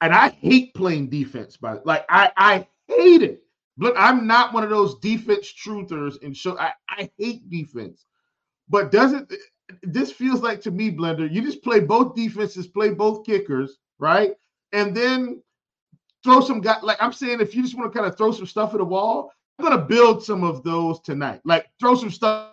And 0.00 0.12
I 0.14 0.30
hate 0.30 0.74
playing 0.74 1.08
defense, 1.10 1.56
by 1.56 1.78
like 1.84 2.04
I 2.08 2.30
I 2.36 2.66
hate 2.88 3.22
it. 3.22 3.42
Look, 3.78 3.94
I'm 3.96 4.26
not 4.26 4.52
one 4.52 4.64
of 4.64 4.70
those 4.70 4.98
defense 4.98 5.52
truthers 5.52 6.22
and 6.22 6.36
show 6.36 6.58
I, 6.58 6.72
I 6.90 7.10
hate 7.18 7.48
defense. 7.50 8.04
But 8.68 8.90
doesn't 8.92 9.32
this 9.82 10.12
feels 10.12 10.40
like 10.42 10.60
to 10.62 10.70
me, 10.70 10.90
Blender, 10.90 11.30
you 11.32 11.40
just 11.40 11.62
play 11.62 11.80
both 11.80 12.14
defenses, 12.14 12.66
play 12.66 12.90
both 12.90 13.24
kickers, 13.24 13.78
right? 13.98 14.34
And 14.72 14.94
then 14.94 15.42
throw 16.24 16.40
some 16.40 16.60
guy 16.60 16.78
like 16.82 16.98
I'm 17.00 17.12
saying 17.12 17.40
if 17.40 17.54
you 17.54 17.62
just 17.62 17.76
want 17.76 17.92
to 17.92 17.98
kind 17.98 18.10
of 18.10 18.16
throw 18.16 18.32
some 18.32 18.46
stuff 18.46 18.72
at 18.72 18.78
the 18.78 18.84
wall, 18.84 19.32
I'm 19.58 19.64
gonna 19.64 19.82
build 19.82 20.24
some 20.24 20.44
of 20.44 20.62
those 20.62 21.00
tonight. 21.00 21.40
Like 21.44 21.66
throw 21.80 21.94
some 21.94 22.10
stuff 22.10 22.50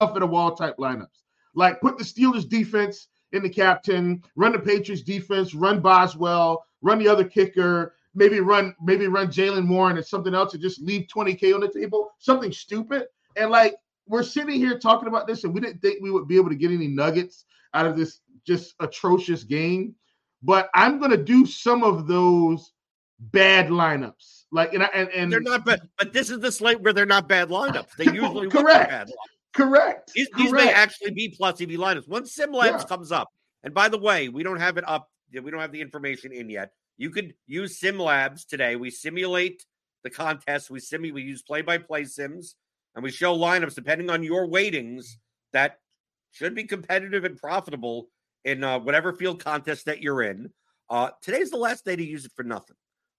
at 0.00 0.14
the 0.14 0.26
wall 0.26 0.54
type 0.54 0.76
lineups. 0.78 1.22
Like 1.54 1.80
put 1.80 1.98
the 1.98 2.04
Steelers 2.04 2.48
defense 2.48 3.08
in 3.32 3.42
the 3.42 3.48
captain, 3.48 4.22
run 4.36 4.52
the 4.52 4.58
Patriots 4.58 5.02
defense, 5.02 5.54
run 5.54 5.80
Boswell, 5.80 6.64
run 6.82 6.98
the 6.98 7.08
other 7.08 7.24
kicker, 7.24 7.94
maybe 8.14 8.40
run 8.40 8.74
maybe 8.82 9.06
run 9.06 9.28
Jaylen 9.28 9.68
Warren 9.68 9.96
and 9.96 10.06
something 10.06 10.34
else 10.34 10.54
and 10.54 10.62
just 10.62 10.80
leave 10.82 11.06
20k 11.14 11.54
on 11.54 11.60
the 11.60 11.68
table, 11.68 12.10
something 12.18 12.52
stupid. 12.52 13.06
And 13.36 13.50
like 13.50 13.76
we're 14.06 14.22
sitting 14.22 14.56
here 14.56 14.78
talking 14.78 15.08
about 15.08 15.26
this, 15.26 15.44
and 15.44 15.54
we 15.54 15.60
didn't 15.60 15.80
think 15.80 16.02
we 16.02 16.10
would 16.10 16.28
be 16.28 16.36
able 16.36 16.50
to 16.50 16.56
get 16.56 16.70
any 16.70 16.88
nuggets 16.88 17.44
out 17.74 17.86
of 17.86 17.96
this 17.96 18.20
just 18.46 18.74
atrocious 18.80 19.44
game. 19.44 19.94
But 20.42 20.68
I'm 20.74 21.00
gonna 21.00 21.16
do 21.16 21.46
some 21.46 21.82
of 21.84 22.06
those 22.06 22.72
bad 23.30 23.68
lineups. 23.68 24.42
Like 24.50 24.74
and 24.74 24.82
I, 24.82 24.86
and, 24.94 25.08
and 25.10 25.32
They're 25.32 25.40
not 25.40 25.64
bad, 25.64 25.80
but 25.98 26.12
this 26.12 26.30
is 26.30 26.40
the 26.40 26.52
slate 26.52 26.80
where 26.80 26.92
they're 26.92 27.06
not 27.06 27.28
bad 27.28 27.48
lineups. 27.48 27.90
They 27.96 28.04
usually 28.06 28.48
Correct. 28.48 28.90
bad 28.90 29.06
lineups. 29.08 29.12
correct. 29.54 30.12
These, 30.14 30.28
these 30.36 30.52
may 30.52 30.70
actually 30.72 31.12
be 31.12 31.28
plus 31.28 31.60
EV 31.60 31.70
lineups. 31.70 32.08
Once 32.08 32.36
SimLabs 32.36 32.64
Yeah. 32.80 32.84
comes 32.84 33.12
up, 33.12 33.28
and 33.62 33.72
by 33.72 33.88
the 33.88 33.98
way, 33.98 34.28
we 34.28 34.42
don't 34.42 34.60
have 34.60 34.76
it 34.76 34.84
up. 34.88 35.08
We 35.32 35.50
don't 35.50 35.60
have 35.60 35.72
the 35.72 35.80
information 35.80 36.32
in 36.32 36.50
yet. 36.50 36.72
You 36.98 37.10
could 37.10 37.34
use 37.46 37.80
SimLabs 37.80 38.46
today. 38.46 38.76
We 38.76 38.90
simulate 38.90 39.64
the 40.04 40.10
contest. 40.10 40.70
We 40.70 40.78
simu 40.80 41.12
we 41.12 41.22
use 41.22 41.42
play-by-play 41.42 42.04
sims, 42.04 42.56
and 42.94 43.02
we 43.02 43.10
show 43.10 43.36
lineups 43.36 43.74
depending 43.74 44.10
on 44.10 44.22
your 44.22 44.46
weightings 44.46 45.16
that 45.54 45.78
should 46.32 46.54
be 46.54 46.64
competitive 46.64 47.24
and 47.24 47.36
profitable 47.38 48.08
in 48.44 48.62
uh, 48.64 48.78
whatever 48.78 49.12
field 49.14 49.42
contest 49.42 49.86
that 49.86 50.02
you're 50.02 50.22
in. 50.22 50.50
Uh, 50.90 51.10
today's 51.22 51.50
the 51.50 51.56
last 51.56 51.84
day 51.86 51.96
to 51.96 52.04
use 52.04 52.26
it 52.26 52.32
for 52.36 52.42
nothing. 52.42 52.76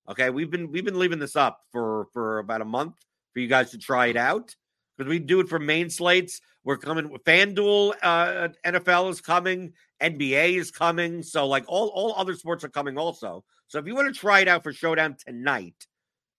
Okay, 0.09 0.29
we've 0.29 0.51
been 0.51 0.71
we've 0.71 0.83
been 0.83 0.99
leaving 0.99 1.19
this 1.19 1.35
up 1.35 1.61
for 1.71 2.07
for 2.11 2.39
about 2.39 2.61
a 2.61 2.65
month 2.65 2.95
for 3.33 3.39
you 3.39 3.47
guys 3.47 3.71
to 3.71 3.77
try 3.77 4.07
it 4.07 4.17
out 4.17 4.53
because 4.97 5.09
we 5.09 5.19
do 5.19 5.39
it 5.39 5.47
for 5.47 5.59
main 5.59 5.89
slates. 5.89 6.41
We're 6.65 6.77
coming. 6.77 7.09
With 7.09 7.23
FanDuel 7.23 7.93
uh, 8.01 8.49
NFL 8.65 9.09
is 9.11 9.21
coming. 9.21 9.73
NBA 10.01 10.57
is 10.57 10.71
coming. 10.71 11.23
So 11.23 11.47
like 11.47 11.63
all 11.67 11.87
all 11.89 12.13
other 12.17 12.35
sports 12.35 12.63
are 12.63 12.69
coming 12.69 12.97
also. 12.97 13.45
So 13.67 13.79
if 13.79 13.87
you 13.87 13.95
want 13.95 14.13
to 14.13 14.19
try 14.19 14.41
it 14.41 14.47
out 14.47 14.63
for 14.63 14.73
Showdown 14.73 15.15
tonight, 15.25 15.87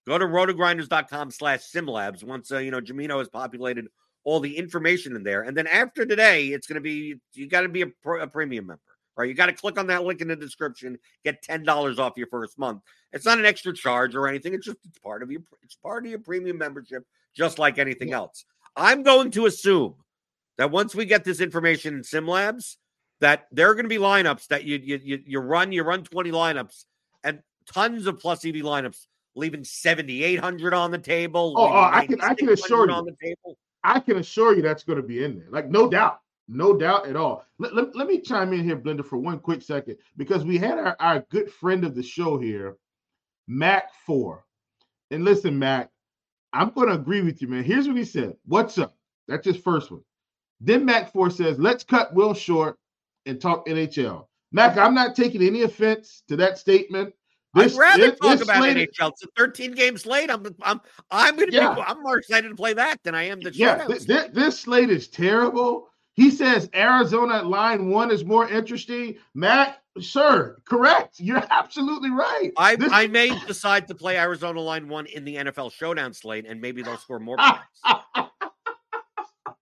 go 0.07 0.19
to 0.19 0.27
rotogrinders.com 0.27 1.31
slash 1.31 1.61
simlabs 1.61 2.23
once 2.23 2.53
uh, 2.53 2.59
you 2.59 2.71
know 2.71 2.83
Jamino 2.83 3.19
has 3.19 3.29
populated 3.29 3.87
all 4.25 4.41
the 4.41 4.57
information 4.57 5.17
in 5.17 5.23
there. 5.23 5.43
And 5.43 5.57
then 5.57 5.67
after 5.67 6.05
today, 6.05 6.49
it's 6.49 6.67
going 6.67 6.77
to 6.77 6.83
be 6.83 7.17
you 7.33 7.49
got 7.49 7.63
to 7.63 7.69
be 7.69 7.83
a, 7.83 7.87
pro, 7.87 8.21
a 8.21 8.27
premium 8.27 8.67
member. 8.67 8.94
Right, 9.17 9.29
you 9.29 9.35
got 9.35 9.47
to 9.47 9.53
click 9.53 9.79
on 9.79 9.87
that 9.87 10.03
link 10.05 10.21
in 10.21 10.29
the 10.29 10.35
description, 10.37 10.99
get 11.25 11.41
ten 11.43 11.63
dollars 11.63 11.99
off 12.01 12.15
your 12.17 12.27
first 12.27 12.59
month. 12.59 12.83
It's 13.13 13.25
not 13.25 13.39
an 13.39 13.45
extra 13.45 13.73
charge 13.73 14.17
or 14.17 14.27
anything. 14.27 14.55
It's 14.55 14.67
just 14.67 14.79
it's 14.85 14.99
part 14.99 15.23
of 15.23 15.31
your 15.31 15.43
it's 15.63 15.77
part 15.77 16.05
of 16.05 16.11
your 16.11 16.19
premium 16.19 16.59
membership, 16.59 17.05
just 17.35 17.59
like 17.61 17.79
anything 17.79 18.13
else. 18.13 18.45
I'm 18.75 19.05
going 19.05 19.31
to 19.33 19.47
assume 19.47 19.95
that 20.59 20.73
once 20.73 20.95
we 20.97 21.05
get 21.05 21.23
this 21.23 21.41
information 21.41 21.95
in 21.95 22.03
Sim 22.03 22.27
Labs, 22.27 22.77
that 23.21 23.47
there 23.53 23.71
are 23.71 23.75
going 23.75 23.85
to 23.85 23.89
be 23.89 23.99
lineups 23.99 24.49
that 24.49 24.65
you 24.65 24.79
you 24.83 25.01
you, 25.03 25.23
you 25.25 25.39
run 25.39 25.71
you 25.71 25.85
run 25.85 26.03
20 26.03 26.33
lineups 26.33 26.85
and 27.23 27.39
tons 27.73 28.09
of 28.09 28.19
plus 28.19 28.45
EV 28.45 28.55
lineups, 28.57 29.07
leaving 29.37 29.63
7,800 29.63 30.75
on 30.75 30.91
the 30.91 30.99
table. 30.99 31.55
Oh, 31.57 31.69
oh, 31.69 31.73
I 31.93 32.07
can- 32.07 32.21
I 32.21 32.35
can 32.35 32.49
assure 32.49 32.89
you. 32.89 32.93
on 32.93 33.05
the 33.05 33.17
table. 33.23 33.57
I 33.85 34.01
can 34.01 34.17
assure 34.17 34.57
you 34.57 34.63
that's 34.63 34.83
going 34.83 34.97
to 34.97 35.07
be 35.07 35.23
in 35.23 35.37
there. 35.39 35.47
Like, 35.51 35.71
no 35.71 35.89
doubt. 35.89 36.21
No 36.49 36.77
doubt 36.77 37.07
at 37.07 37.17
all. 37.17 37.45
Let, 37.59 37.75
let, 37.75 37.97
let 37.97 38.07
me 38.07 38.21
chime 38.21 38.53
in 38.53 38.65
here, 38.65 38.77
Blender, 38.77 39.05
for 39.05 39.17
one 39.17 39.39
quick 39.39 39.63
second, 39.63 39.97
because 40.17 40.45
we 40.45 40.59
had 40.59 40.79
our, 40.79 40.97
our 41.01 41.21
good 41.31 41.51
friend 41.51 41.85
of 41.85 41.95
the 41.95 42.03
show 42.03 42.39
here, 42.39 42.77
Mac4. 43.51 44.41
And 45.11 45.25
listen, 45.25 45.59
Mac, 45.59 45.91
I'm 46.53 46.71
going 46.71 46.89
to 46.89 46.95
agree 46.95 47.23
with 47.23 47.41
you, 47.43 47.49
man. 47.49 47.65
Here's 47.65 47.87
what 47.89 47.97
he 47.97 48.05
said 48.05 48.35
What's 48.47 48.79
up? 48.79 48.95
That's 49.29 49.47
his 49.47 49.57
first 49.57 49.91
one. 49.91 50.03
Then 50.61 50.87
Mac4 50.87 51.33
says, 51.33 51.59
Let's 51.59 51.85
cut 51.85 52.15
Will 52.15 52.35
short 52.35 52.79
and 53.27 53.41
talk 53.41 53.67
NHL. 53.67 54.27
Mac, 54.53 54.77
I'm 54.77 54.95
not 54.95 55.17
taking 55.17 55.43
any 55.43 55.63
offense 55.63 56.23
to 56.29 56.37
that 56.37 56.59
statement. 56.59 57.13
I'd 57.57 57.73
rather 57.73 58.11
this- 58.11 58.19
talk 58.21 58.39
this 58.39 58.43
about 58.43 58.63
NHL. 58.65 59.11
It's 59.13 59.23
a 59.25 59.29
13 59.37 59.73
games 59.73 60.07
late. 60.07 60.31
I'm 60.31 60.45
I'm 60.63 60.81
I'm 61.11 61.37
going 61.37 61.51
to 61.51 61.55
Yeah. 61.57 61.75
be 61.75 61.81
I'm 61.83 62.03
more 62.03 62.19
excited 62.19 62.49
to 62.49 62.55
play 62.55 62.73
that 62.75 62.99
than 63.05 63.15
I 63.15 63.25
am 63.25 63.41
the 63.41 63.53
Yeah, 63.53 63.73
showdown 63.79 63.89
th- 63.89 64.03
slate. 64.03 64.19
th- 64.21 64.33
this 64.33 64.61
slate 64.61 64.91
is 64.91 65.09
terrible. 65.09 65.89
He 66.15 66.31
says 66.31 66.71
Arizona 66.75 67.43
line 67.43 67.89
one 67.91 68.11
is 68.13 68.25
more 68.25 68.49
interesting. 68.49 69.17
Matt, 69.35 69.83
sir, 70.01 70.59
correct. 70.65 71.19
You're 71.19 71.43
absolutely 71.51 72.11
right. 72.11 72.53
I, 72.57 72.77
This- 72.77 72.93
I 72.93 73.09
may 73.09 73.37
decide 73.47 73.89
to 73.89 73.95
play 73.95 74.17
Arizona 74.17 74.61
line 74.61 74.89
one 74.89 75.07
in 75.07 75.25
the 75.25 75.35
NFL 75.37 75.73
showdown 75.73 76.13
slate, 76.15 76.47
and 76.47 76.61
maybe 76.61 76.83
they'll 76.83 76.97
score 76.99 77.19
more 77.19 77.37
points. 77.85 78.31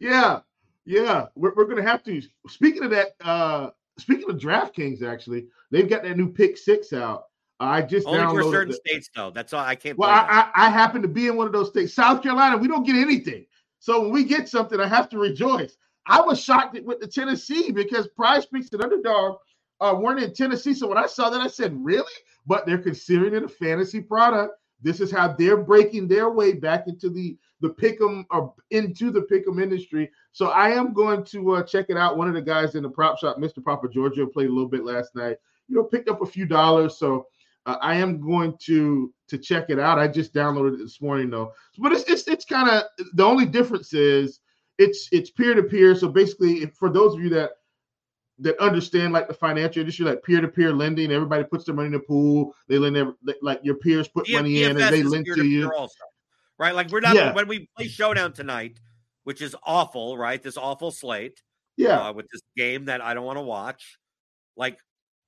yeah, 0.00 0.40
yeah. 0.84 1.26
We're, 1.34 1.54
we're 1.54 1.66
gonna 1.66 1.82
have 1.88 2.02
to. 2.04 2.20
Speaking 2.48 2.84
of 2.84 2.90
that, 2.90 3.08
uh 3.22 3.70
speaking 3.98 4.28
of 4.30 4.36
DraftKings, 4.36 5.02
actually, 5.02 5.46
they've 5.70 5.88
got 5.88 6.02
that 6.02 6.16
new 6.16 6.30
pick 6.32 6.56
six 6.58 6.92
out. 6.92 7.24
I 7.60 7.80
just 7.82 8.06
Only 8.08 8.42
for 8.42 8.50
certain 8.50 8.70
the- 8.72 8.80
states, 8.86 9.08
though. 9.14 9.30
That's 9.30 9.52
all. 9.52 9.64
I 9.64 9.76
can't. 9.76 9.96
well. 9.96 10.10
I, 10.10 10.50
I 10.54 10.66
I 10.66 10.70
happen 10.70 11.00
to 11.02 11.08
be 11.08 11.28
in 11.28 11.36
one 11.36 11.46
of 11.46 11.52
those 11.52 11.68
states, 11.68 11.94
South 11.94 12.22
Carolina. 12.22 12.56
We 12.56 12.66
don't 12.68 12.84
get 12.84 12.96
anything, 12.96 13.46
so 13.82 14.00
when 14.00 14.12
we 14.12 14.22
get 14.22 14.48
something, 14.48 14.78
I 14.78 14.86
have 14.86 15.08
to 15.08 15.18
rejoice. 15.18 15.76
I 16.06 16.20
was 16.20 16.40
shocked 16.40 16.80
with 16.84 17.00
the 17.00 17.08
Tennessee 17.08 17.72
because 17.72 18.06
Prize 18.06 18.46
Picks 18.46 18.72
and 18.72 18.80
Underdog 18.80 19.38
uh, 19.80 19.96
weren't 19.98 20.22
in 20.22 20.32
Tennessee. 20.32 20.72
So 20.72 20.86
when 20.86 20.98
I 20.98 21.06
saw 21.06 21.30
that, 21.30 21.40
I 21.40 21.48
said, 21.48 21.76
"Really?" 21.84 22.04
But 22.46 22.64
they're 22.64 22.78
considering 22.78 23.34
it 23.34 23.42
a 23.42 23.48
fantasy 23.48 24.00
product. 24.00 24.54
This 24.82 25.00
is 25.00 25.10
how 25.10 25.32
they're 25.32 25.56
breaking 25.56 26.06
their 26.06 26.30
way 26.30 26.52
back 26.52 26.86
into 26.86 27.10
the 27.10 27.36
the 27.60 27.70
pick'em 27.70 28.24
or 28.30 28.54
into 28.70 29.10
the 29.10 29.22
pick'em 29.22 29.60
industry. 29.60 30.12
So 30.30 30.50
I 30.50 30.68
am 30.68 30.92
going 30.92 31.24
to 31.24 31.56
uh, 31.56 31.62
check 31.64 31.86
it 31.88 31.96
out. 31.96 32.16
One 32.16 32.28
of 32.28 32.34
the 32.34 32.42
guys 32.42 32.76
in 32.76 32.84
the 32.84 32.88
prop 32.88 33.18
shop, 33.18 33.38
Mr. 33.38 33.64
Papa 33.64 33.88
Giorgio, 33.88 34.26
played 34.26 34.48
a 34.48 34.52
little 34.52 34.70
bit 34.70 34.84
last 34.84 35.16
night. 35.16 35.38
You 35.66 35.74
know, 35.74 35.82
picked 35.82 36.08
up 36.08 36.22
a 36.22 36.26
few 36.26 36.46
dollars. 36.46 36.98
So 36.98 37.26
uh, 37.66 37.76
I 37.80 37.94
am 37.94 38.20
going 38.20 38.56
to 38.66 39.12
to 39.28 39.38
check 39.38 39.70
it 39.70 39.78
out. 39.78 39.98
I 39.98 40.08
just 40.08 40.34
downloaded 40.34 40.74
it 40.74 40.78
this 40.78 41.00
morning 41.00 41.30
though. 41.30 41.52
But 41.78 41.92
it's 41.92 42.04
it's, 42.10 42.28
it's 42.28 42.44
kind 42.44 42.68
of 42.68 42.84
the 43.14 43.24
only 43.24 43.46
difference 43.46 43.92
is 43.92 44.40
it's 44.78 45.08
it's 45.12 45.30
peer 45.30 45.54
to 45.54 45.62
peer. 45.62 45.94
So 45.94 46.08
basically, 46.08 46.62
if, 46.62 46.74
for 46.74 46.90
those 46.90 47.14
of 47.14 47.20
you 47.20 47.28
that 47.30 47.52
that 48.38 48.58
understand 48.58 49.12
like 49.12 49.28
the 49.28 49.34
financial 49.34 49.80
industry, 49.80 50.04
like 50.04 50.22
peer 50.22 50.40
to 50.40 50.48
peer 50.48 50.72
lending, 50.72 51.12
everybody 51.12 51.44
puts 51.44 51.64
their 51.64 51.74
money 51.74 51.86
in 51.86 51.92
the 51.92 52.00
pool. 52.00 52.54
They 52.68 52.78
lend 52.78 52.96
their, 52.96 53.12
like 53.40 53.60
your 53.62 53.76
peers 53.76 54.08
put 54.08 54.28
money 54.30 54.64
in 54.64 54.80
and 54.80 54.92
they 54.92 55.02
lend 55.02 55.26
to 55.26 55.44
you. 55.44 55.70
also, 55.72 55.94
right? 56.58 56.74
Like 56.74 56.90
we're 56.90 57.00
not 57.00 57.14
Yeah. 57.14 57.32
when 57.32 57.46
we 57.46 57.68
play 57.76 57.86
showdown 57.86 58.32
tonight, 58.32 58.80
which 59.24 59.40
is 59.40 59.54
awful, 59.62 60.18
right? 60.18 60.42
This 60.42 60.56
awful 60.56 60.90
slate, 60.90 61.40
Yeah, 61.76 62.08
uh, 62.08 62.12
with 62.12 62.26
this 62.32 62.42
game 62.56 62.86
that 62.86 63.00
I 63.00 63.14
don't 63.14 63.24
want 63.24 63.38
to 63.38 63.42
watch. 63.42 63.98
Like 64.56 64.78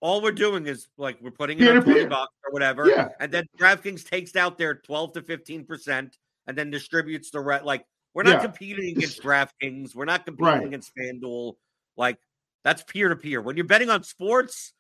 all 0.05 0.21
we're 0.21 0.33
doing 0.33 0.67
is 0.67 0.87
like 0.99 1.17
we're 1.23 1.31
putting 1.31 1.59
in 1.59 1.67
our 1.67 1.83
twenty 1.83 2.05
bucks 2.05 2.35
or 2.45 2.53
whatever, 2.53 2.87
yeah, 2.87 3.09
and 3.21 3.33
then 3.33 3.47
DraftKings 3.59 4.05
takes 4.05 4.37
out 4.37 4.59
their 4.59 4.75
twelve 4.75 5.15
to 5.15 5.23
fifteen 5.23 5.65
percent, 5.65 6.19
and 6.47 6.59
then 6.59 6.71
distributes 6.71 7.31
the 7.31 7.41
rest. 7.41 7.65
Like 7.65 7.87
we're 8.13 8.23
not 8.25 8.35
Yeah. 8.35 8.43
competing 8.43 8.97
against 8.97 9.23
DraftKings, 9.23 9.95
we're 9.95 10.05
not 10.05 10.27
competing 10.27 10.47
Right. 10.47 10.67
against 10.67 10.93
FanDuel. 10.95 11.55
Like 11.97 12.19
that's 12.65 12.83
peer 12.83 13.09
to 13.09 13.17
peer. 13.17 13.41
When 13.41 13.57
you're 13.57 13.67
betting 13.67 13.89
on 13.89 14.03
sports, 14.03 14.75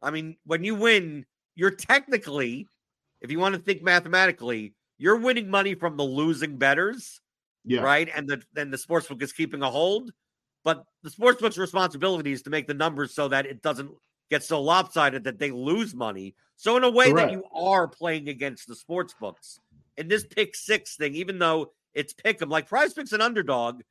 I 0.00 0.12
mean, 0.12 0.36
when 0.46 0.62
you 0.62 0.76
win, 0.76 1.26
you're 1.56 1.72
technically, 1.72 2.68
if 3.20 3.32
you 3.32 3.40
want 3.40 3.56
to 3.56 3.60
think 3.60 3.82
mathematically, 3.82 4.74
you're 4.98 5.16
winning 5.16 5.50
money 5.50 5.74
from 5.74 5.96
the 5.96 6.04
losing 6.04 6.58
bettors, 6.58 7.20
yeah. 7.64 7.80
right? 7.80 8.08
And 8.14 8.28
the 8.28 8.40
then 8.52 8.70
the 8.70 8.76
sportsbook 8.76 9.20
is 9.20 9.32
keeping 9.32 9.62
a 9.62 9.70
hold. 9.70 10.12
But 10.62 10.84
the 11.02 11.10
sportsbook's 11.10 11.58
responsibility 11.58 12.30
is 12.30 12.42
to 12.42 12.50
make 12.50 12.68
the 12.68 12.74
numbers 12.74 13.14
so 13.14 13.26
that 13.28 13.46
it 13.46 13.62
doesn't 13.62 13.90
get 14.30 14.42
so 14.42 14.62
lopsided 14.62 15.24
that 15.24 15.38
they 15.38 15.50
lose 15.50 15.94
money. 15.94 16.34
So 16.56 16.76
in 16.76 16.84
a 16.84 16.90
way 16.90 17.10
Correct. 17.10 17.32
that 17.32 17.32
you 17.32 17.44
are 17.52 17.88
playing 17.88 18.28
against 18.28 18.68
the 18.68 18.76
sports 18.76 19.14
books. 19.18 19.58
In 19.96 20.08
this 20.08 20.24
pick 20.24 20.54
six 20.54 20.96
thing, 20.96 21.14
even 21.14 21.38
though 21.38 21.72
it's 21.94 22.12
pick 22.12 22.40
'em, 22.40 22.48
like 22.48 22.68
prize 22.68 22.94
picks 22.94 23.12
and 23.12 23.22
underdog, 23.22 23.82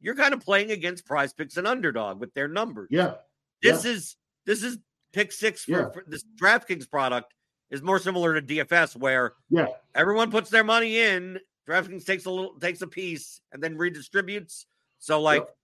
you're 0.00 0.14
kind 0.16 0.32
of 0.34 0.40
playing 0.40 0.70
against 0.70 1.04
prize 1.04 1.32
picks 1.32 1.56
and 1.56 1.66
underdog 1.66 2.18
with 2.20 2.32
their 2.34 2.48
numbers. 2.48 2.88
Yeah. 2.90 3.14
This 3.62 3.84
is 3.84 4.16
this 4.44 4.62
is 4.64 4.78
pick 5.12 5.30
six 5.30 5.64
for, 5.64 5.70
Yeah. 5.70 5.90
for 5.90 6.04
this 6.06 6.24
DraftKings 6.40 6.88
product 6.90 7.34
is 7.70 7.82
more 7.82 7.98
similar 7.98 8.34
to 8.34 8.42
DFS 8.42 8.96
where 8.96 9.34
Yeah. 9.50 9.66
everyone 9.94 10.30
puts 10.30 10.50
their 10.50 10.64
money 10.64 10.98
in, 10.98 11.38
DraftKings 11.68 12.04
takes 12.04 12.24
a 12.24 12.30
little 12.30 12.58
takes 12.58 12.82
a 12.82 12.86
piece 12.88 13.40
and 13.52 13.62
then 13.62 13.76
redistributes. 13.76 14.66
So 14.98 15.20
like 15.20 15.42
Yep. 15.42 15.56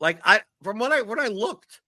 like 0.00 0.20
I 0.24 0.42
from 0.62 0.78
what 0.78 0.92
I 0.92 1.02
when 1.02 1.18
I 1.18 1.26
looked 1.28 1.80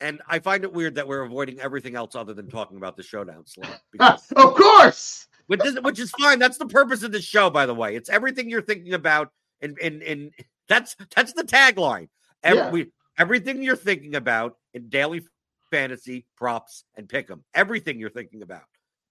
and 0.00 0.20
I 0.28 0.38
find 0.38 0.64
it 0.64 0.72
weird 0.72 0.94
that 0.96 1.06
we're 1.08 1.22
avoiding 1.22 1.60
everything 1.60 1.94
else 1.96 2.14
other 2.14 2.34
than 2.34 2.48
talking 2.48 2.76
about 2.76 2.96
the 2.96 3.02
showdown 3.02 3.46
slot 3.46 3.80
because 3.92 4.30
of 4.32 4.54
course. 4.54 5.28
which 5.46 5.64
is 5.64 5.80
which 5.82 5.98
is 5.98 6.10
fine. 6.12 6.38
That's 6.38 6.58
the 6.58 6.66
purpose 6.66 7.02
of 7.02 7.12
the 7.12 7.20
show, 7.22 7.50
by 7.50 7.66
the 7.66 7.74
way. 7.74 7.96
It's 7.96 8.08
everything 8.10 8.48
you're 8.50 8.62
thinking 8.62 8.94
about, 8.94 9.30
and 9.60 9.78
and 9.82 10.02
and 10.02 10.30
that's 10.68 10.96
that's 11.14 11.32
the 11.32 11.44
tagline. 11.44 12.08
Every, 12.42 12.58
Yeah. 12.58 12.70
we, 12.70 12.86
everything 13.18 13.62
you're 13.62 13.76
thinking 13.76 14.14
about 14.16 14.56
in 14.74 14.88
daily 14.88 15.22
fantasy 15.70 16.26
props 16.36 16.84
and 16.96 17.08
pick 17.08 17.30
'em. 17.30 17.42
Everything 17.54 17.98
you're 17.98 18.10
thinking 18.10 18.42
about, 18.42 18.64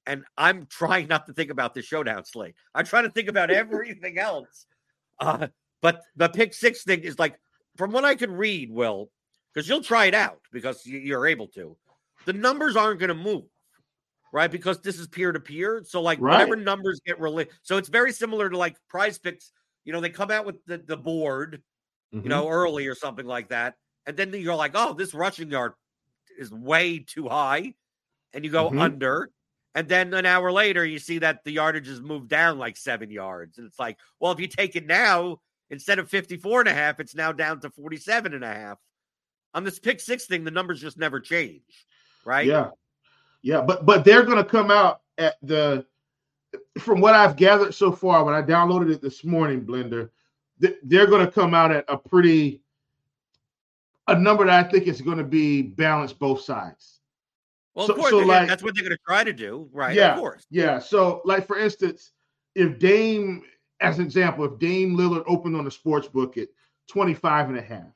and 0.05 0.23
I'm 0.37 0.65
trying 0.67 1.07
not 1.07 1.25
to 1.27 1.33
think 1.33 1.49
about 1.51 1.73
the 1.73 1.81
showdown 1.81 2.25
slate. 2.25 2.55
I'm 2.75 2.85
trying 2.85 3.03
to 3.05 3.09
think 3.11 3.29
about 3.29 3.49
everything 3.63 4.17
else. 4.19 4.65
Uh, 5.19 5.47
but 5.81 6.01
the 6.15 6.29
pick 6.29 6.53
six 6.53 6.83
thing 6.83 7.01
is 7.01 7.19
like, 7.19 7.37
from 7.77 7.91
what 7.91 8.05
I 8.05 8.15
could 8.15 8.31
read, 8.31 8.71
Will, 8.71 9.09
because 9.53 9.67
you'll 9.69 9.83
try 9.83 10.05
it 10.05 10.13
out 10.15 10.41
because 10.51 10.85
you, 10.85 10.99
you're 10.99 11.27
able 11.27 11.47
to. 11.49 11.77
The 12.25 12.33
numbers 12.33 12.75
aren't 12.75 12.99
going 12.99 13.09
to 13.09 13.13
move 13.15 13.43
right? 14.33 14.51
Because 14.51 14.81
this 14.81 14.97
is 14.99 15.07
peer 15.07 15.31
to 15.31 15.39
peer. 15.39 15.83
So 15.85 16.01
like 16.01 16.19
Right. 16.19 16.31
whatever 16.39 16.55
numbers 16.55 16.99
get 17.05 17.19
released. 17.19 17.51
So 17.61 17.77
it's 17.77 17.87
very 17.87 18.11
similar 18.11 18.49
to 18.49 18.57
like 18.57 18.75
prize 18.89 19.19
picks. 19.19 19.51
You 19.85 19.93
know, 19.93 20.01
they 20.01 20.09
come 20.09 20.31
out 20.31 20.43
with 20.43 20.55
the, 20.65 20.79
the 20.79 20.97
board, 20.97 21.61
Mhm. 22.11 22.23
you 22.23 22.29
know, 22.29 22.49
early 22.49 22.87
or 22.87 22.95
something 22.95 23.27
like 23.27 23.49
that. 23.49 23.75
And 24.07 24.17
then 24.17 24.33
you're 24.33 24.55
like, 24.55 24.71
oh, 24.73 24.93
this 24.93 25.13
rushing 25.13 25.51
yard 25.51 25.73
is 26.35 26.51
way 26.51 26.97
too 26.97 27.29
high. 27.29 27.75
And 28.33 28.43
you 28.43 28.49
go 28.49 28.71
Mhm. 28.71 28.79
under. 28.81 29.29
And 29.75 29.87
then 29.87 30.15
an 30.15 30.25
hour 30.25 30.51
later, 30.51 30.83
you 30.83 30.97
see 30.97 31.19
that 31.19 31.43
the 31.43 31.51
yardage 31.51 31.85
has 31.87 32.01
moved 32.01 32.29
down 32.29 32.57
like 32.57 32.75
seven 32.75 33.11
yards. 33.11 33.59
And 33.59 33.67
it's 33.67 33.77
like, 33.77 33.99
well, 34.19 34.31
if 34.31 34.39
you 34.39 34.47
take 34.47 34.75
it 34.75 34.87
now, 34.87 35.41
instead 35.69 35.99
of 35.99 36.09
54 36.09 36.61
and 36.61 36.69
a 36.69 36.73
half, 36.73 36.99
it's 36.99 37.13
now 37.13 37.31
down 37.31 37.59
to 37.59 37.69
47 37.69 38.33
and 38.33 38.43
a 38.43 38.51
half. 38.51 38.79
On 39.53 39.63
this 39.63 39.79
pick 39.79 39.99
six 39.99 40.25
thing, 40.25 40.43
the 40.43 40.51
numbers 40.51 40.81
just 40.81 40.97
never 40.97 41.19
change. 41.19 41.85
Right. 42.25 42.45
Yeah. 42.47 42.69
Yeah, 43.41 43.61
but 43.61 43.85
but 43.85 44.05
they're 44.05 44.23
gonna 44.23 44.43
come 44.43 44.71
out 44.71 45.01
at 45.17 45.35
the 45.41 45.85
from 46.79 47.01
what 47.01 47.13
I've 47.13 47.35
gathered 47.35 47.73
so 47.73 47.91
far 47.91 48.23
when 48.23 48.33
I 48.33 48.41
downloaded 48.41 48.91
it 48.91 49.01
this 49.01 49.23
morning, 49.23 49.65
Blender, 49.65 50.09
they're 50.83 51.07
gonna 51.07 51.29
come 51.29 51.53
out 51.53 51.71
at 51.71 51.85
a 51.87 51.97
pretty 51.97 52.61
a 54.07 54.17
number 54.17 54.45
that 54.45 54.65
I 54.65 54.69
think 54.69 54.87
is 54.87 55.01
gonna 55.01 55.23
be 55.23 55.61
balanced 55.61 56.19
both 56.19 56.41
sides. 56.41 56.99
Well, 57.73 57.87
So- 57.87 57.93
of 57.93 57.99
course, 57.99 58.11
so, 58.11 58.19
like- 58.19 58.47
that's 58.47 58.63
what 58.63 58.75
they're 58.75 58.83
going 58.83 58.95
to 58.95 59.03
try 59.05 59.23
to 59.23 59.33
do, 59.33 59.67
right? 59.73 59.95
Yeah. 59.95 60.13
Of 60.13 60.19
course. 60.19 60.45
Yeah. 60.51 60.77
So, 60.79 61.21
like 61.25 61.47
for 61.47 61.57
instance, 61.57 62.11
if 62.55 62.77
Dame, 62.77 63.43
as 63.79 63.97
an 63.97 64.05
example, 64.05 64.45
if 64.45 64.59
Dame 64.59 64.95
Lillard 64.95 65.23
opened 65.25 65.55
on 65.55 65.65
the 65.65 65.71
sports 65.71 66.07
book 66.07 66.37
at 66.37 66.49
25 66.87 67.49
and 67.49 67.57
a 67.57 67.61
half, 67.61 67.87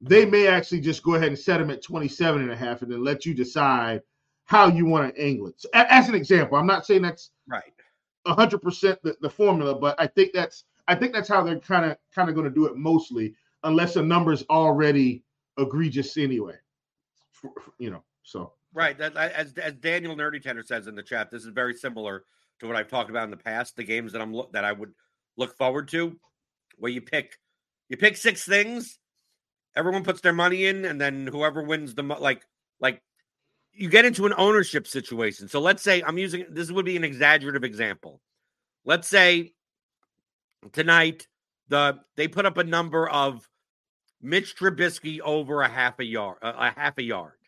they 0.00 0.24
may 0.24 0.46
actually 0.46 0.80
just 0.80 1.02
go 1.02 1.14
ahead 1.14 1.28
and 1.28 1.38
set 1.38 1.58
them 1.58 1.70
at 1.70 1.82
27 1.82 2.42
and 2.42 2.50
a 2.50 2.56
half 2.56 2.82
and 2.82 2.90
then 2.90 3.04
let 3.04 3.26
you 3.26 3.34
decide 3.34 4.02
how 4.44 4.68
you 4.68 4.86
want 4.86 5.14
to 5.14 5.22
angle 5.22 5.48
it. 5.48 5.60
So, 5.60 5.68
as 5.74 6.08
an 6.08 6.14
example, 6.14 6.56
I'm 6.56 6.66
not 6.66 6.86
saying 6.86 7.02
that's 7.02 7.30
Right. 7.46 7.72
100% 8.26 8.98
the, 9.02 9.16
the 9.20 9.30
formula, 9.30 9.74
but 9.74 9.94
I 9.98 10.06
think 10.06 10.32
that's 10.32 10.64
I 10.88 10.94
think 10.94 11.12
that's 11.12 11.28
how 11.28 11.42
they're 11.42 11.60
kind 11.60 11.90
of 11.90 11.96
kind 12.14 12.28
of 12.28 12.34
going 12.34 12.48
to 12.48 12.54
do 12.54 12.66
it 12.66 12.76
mostly, 12.76 13.34
unless 13.64 13.94
the 13.94 14.02
number's 14.02 14.44
already 14.50 15.22
egregious 15.58 16.16
anyway. 16.16 16.56
You 17.78 17.90
know, 17.90 18.02
so 18.22 18.52
Right. 18.72 18.96
That, 18.98 19.16
as, 19.16 19.52
as 19.58 19.74
Daniel 19.74 20.14
Nerdy 20.16 20.40
Tender 20.40 20.62
says 20.62 20.86
in 20.86 20.94
the 20.94 21.02
chat, 21.02 21.30
this 21.30 21.42
is 21.42 21.48
very 21.48 21.74
similar 21.74 22.24
to 22.60 22.66
what 22.66 22.76
I've 22.76 22.88
talked 22.88 23.10
about 23.10 23.24
in 23.24 23.30
the 23.30 23.36
past. 23.36 23.76
The 23.76 23.84
games 23.84 24.12
that 24.12 24.22
I'm 24.22 24.34
that 24.52 24.64
I 24.64 24.72
would 24.72 24.92
look 25.36 25.56
forward 25.56 25.88
to, 25.88 26.16
where 26.76 26.92
you 26.92 27.00
pick 27.00 27.38
you 27.88 27.96
pick 27.96 28.16
six 28.16 28.44
things, 28.44 28.98
everyone 29.76 30.04
puts 30.04 30.20
their 30.20 30.32
money 30.32 30.66
in, 30.66 30.84
and 30.84 31.00
then 31.00 31.26
whoever 31.26 31.62
wins 31.62 31.94
the 31.94 32.02
mo- 32.02 32.20
like 32.20 32.44
like 32.80 33.02
you 33.72 33.88
get 33.88 34.04
into 34.04 34.26
an 34.26 34.34
ownership 34.36 34.86
situation. 34.86 35.48
So 35.48 35.60
let's 35.60 35.82
say 35.82 36.02
I'm 36.02 36.18
using 36.18 36.46
this 36.50 36.70
would 36.70 36.84
be 36.86 36.96
an 36.96 37.04
exaggerative 37.04 37.64
example. 37.64 38.20
Let's 38.84 39.08
say 39.08 39.52
tonight 40.72 41.26
the 41.68 42.00
they 42.16 42.28
put 42.28 42.46
up 42.46 42.58
a 42.58 42.64
number 42.64 43.08
of 43.08 43.48
Mitch 44.20 44.56
Trubisky 44.56 45.20
over 45.20 45.62
a 45.62 45.68
half 45.68 45.98
a 45.98 46.04
yard, 46.04 46.38
a, 46.42 46.48
a 46.48 46.70
half 46.76 46.98
a 46.98 47.02
yard, 47.02 47.38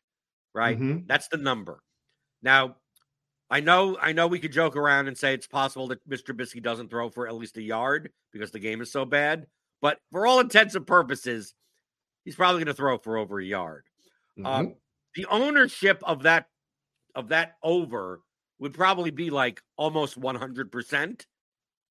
right? 0.55 0.79
Mhm. 0.79 1.07
That's 1.07 1.29
the 1.29 1.37
number. 1.37 1.83
Now, 2.43 2.77
I 3.51 3.61
know, 3.61 3.99
I 4.01 4.13
know, 4.13 4.27
we 4.27 4.39
could 4.39 4.53
joke 4.53 4.77
around 4.77 5.09
and 5.09 5.19
say 5.19 5.35
it's 5.35 5.47
possible 5.47 5.89
that 5.89 6.09
Mr. 6.09 6.33
Trubisky 6.33 6.63
doesn't 6.63 6.89
throw 6.89 7.11
for 7.11 7.29
at 7.29 7.35
least 7.35 7.59
a 7.59 7.63
yard 7.63 8.11
because 8.33 8.51
the 8.51 8.59
game 8.59 8.81
is 8.81 8.91
so 8.91 9.05
bad. 9.05 9.47
But 9.83 9.99
for 10.11 10.27
all 10.27 10.41
intents 10.41 10.75
and 10.75 10.87
purposes, 10.87 11.55
he's 12.25 12.37
probably 12.37 12.61
going 12.61 12.67
to 12.67 12.75
throw 12.75 12.99
for 12.99 13.17
over 13.19 13.41
a 13.41 13.45
yard. 13.45 13.87
mhm. 14.39 14.47
Um, 14.47 14.75
the 15.15 15.27
ownership 15.27 16.03
of 16.05 16.23
that 16.25 16.49
of 17.15 17.29
that 17.29 17.57
over 17.63 18.23
would 18.59 18.75
probably 18.75 19.11
be 19.11 19.31
like 19.31 19.63
almost 19.77 20.17
one 20.17 20.37
hundred 20.37 20.73
percent 20.73 21.27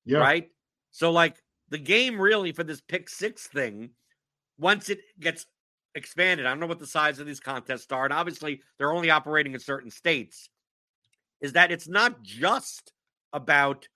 yeah, 0.04 0.18
right? 0.18 0.50
So 0.90 1.10
like 1.12 1.42
the 1.68 1.78
game 1.78 2.20
really 2.20 2.52
for 2.52 2.64
this 2.64 2.80
pick 2.80 3.08
six 3.08 3.46
thing, 3.46 3.90
once 4.58 4.88
it 4.90 5.00
gets 5.20 5.46
expanded, 5.94 6.46
I 6.46 6.50
don't 6.50 6.60
know 6.60 6.66
what 6.66 6.78
the 6.80 6.86
size 6.86 7.18
of 7.18 7.26
these 7.26 7.40
contests 7.40 7.92
are, 7.92 8.04
and 8.04 8.12
obviously 8.14 8.62
they're 8.78 8.92
only 8.92 9.10
operating 9.10 9.54
in 9.54 9.60
certain 9.60 9.90
states. 9.90 10.50
Is 11.40 11.52
that 11.54 11.72
it's 11.72 11.88
not 11.88 12.22
just 12.22 12.92
about 13.32 13.88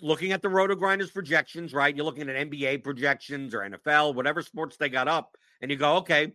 looking 0.00 0.32
at 0.32 0.42
the 0.42 0.48
RotoGrinders 0.48 1.12
projections, 1.12 1.72
right? 1.72 1.94
You're 1.94 2.04
looking 2.04 2.28
at 2.28 2.48
NBA 2.48 2.82
projections 2.82 3.54
or 3.54 3.60
NFL, 3.60 4.14
whatever 4.14 4.42
sports 4.42 4.76
they 4.76 4.88
got 4.88 5.08
up, 5.08 5.36
and 5.60 5.70
you 5.70 5.76
go, 5.76 5.96
okay, 5.96 6.32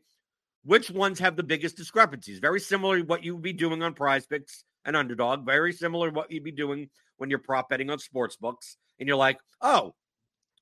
which 0.64 0.92
ones 0.92 1.20
have 1.20 1.36
the 1.36 1.44
biggest 1.44 1.78
discrepancies? 1.78 2.40
Very 2.40 2.60
similar 2.60 3.00
to 3.00 3.06
what 3.06 3.24
you 3.24 3.34
would 3.34 3.44
be 3.44 3.54
doing 3.54 3.82
on 3.82 3.94
prize 3.94 4.26
picks 4.26 4.64
and 4.86 4.96
underdog, 4.96 5.46
very 5.46 5.74
similar 5.74 6.10
to 6.10 6.16
what 6.16 6.32
you'd 6.32 6.44
be 6.44 6.52
doing 6.52 6.90
when 7.18 7.30
you're 7.30 7.40
prop 7.40 7.70
betting 7.70 7.90
on 7.90 8.00
sports 8.00 8.36
books. 8.36 8.78
And 9.00 9.08
you're 9.08 9.18
like, 9.18 9.40
oh, 9.62 9.96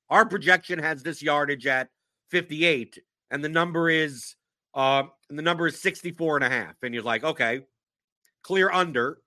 our 0.09 0.25
projection 0.25 0.79
has 0.79 1.03
this 1.03 1.21
yardage 1.21 1.67
at 1.67 1.89
58, 2.31 2.99
and 3.31 3.43
the 3.43 3.49
number 3.49 3.89
is 3.89 4.35
uh 4.73 5.03
and 5.29 5.39
the 5.39 5.43
number 5.43 5.67
is 5.67 5.81
64 5.81 6.37
and 6.37 6.45
a 6.45 6.49
half. 6.49 6.75
And 6.83 6.93
you're 6.93 7.03
like, 7.03 7.23
okay, 7.23 7.61
clear 8.43 8.69
under. 8.71 9.19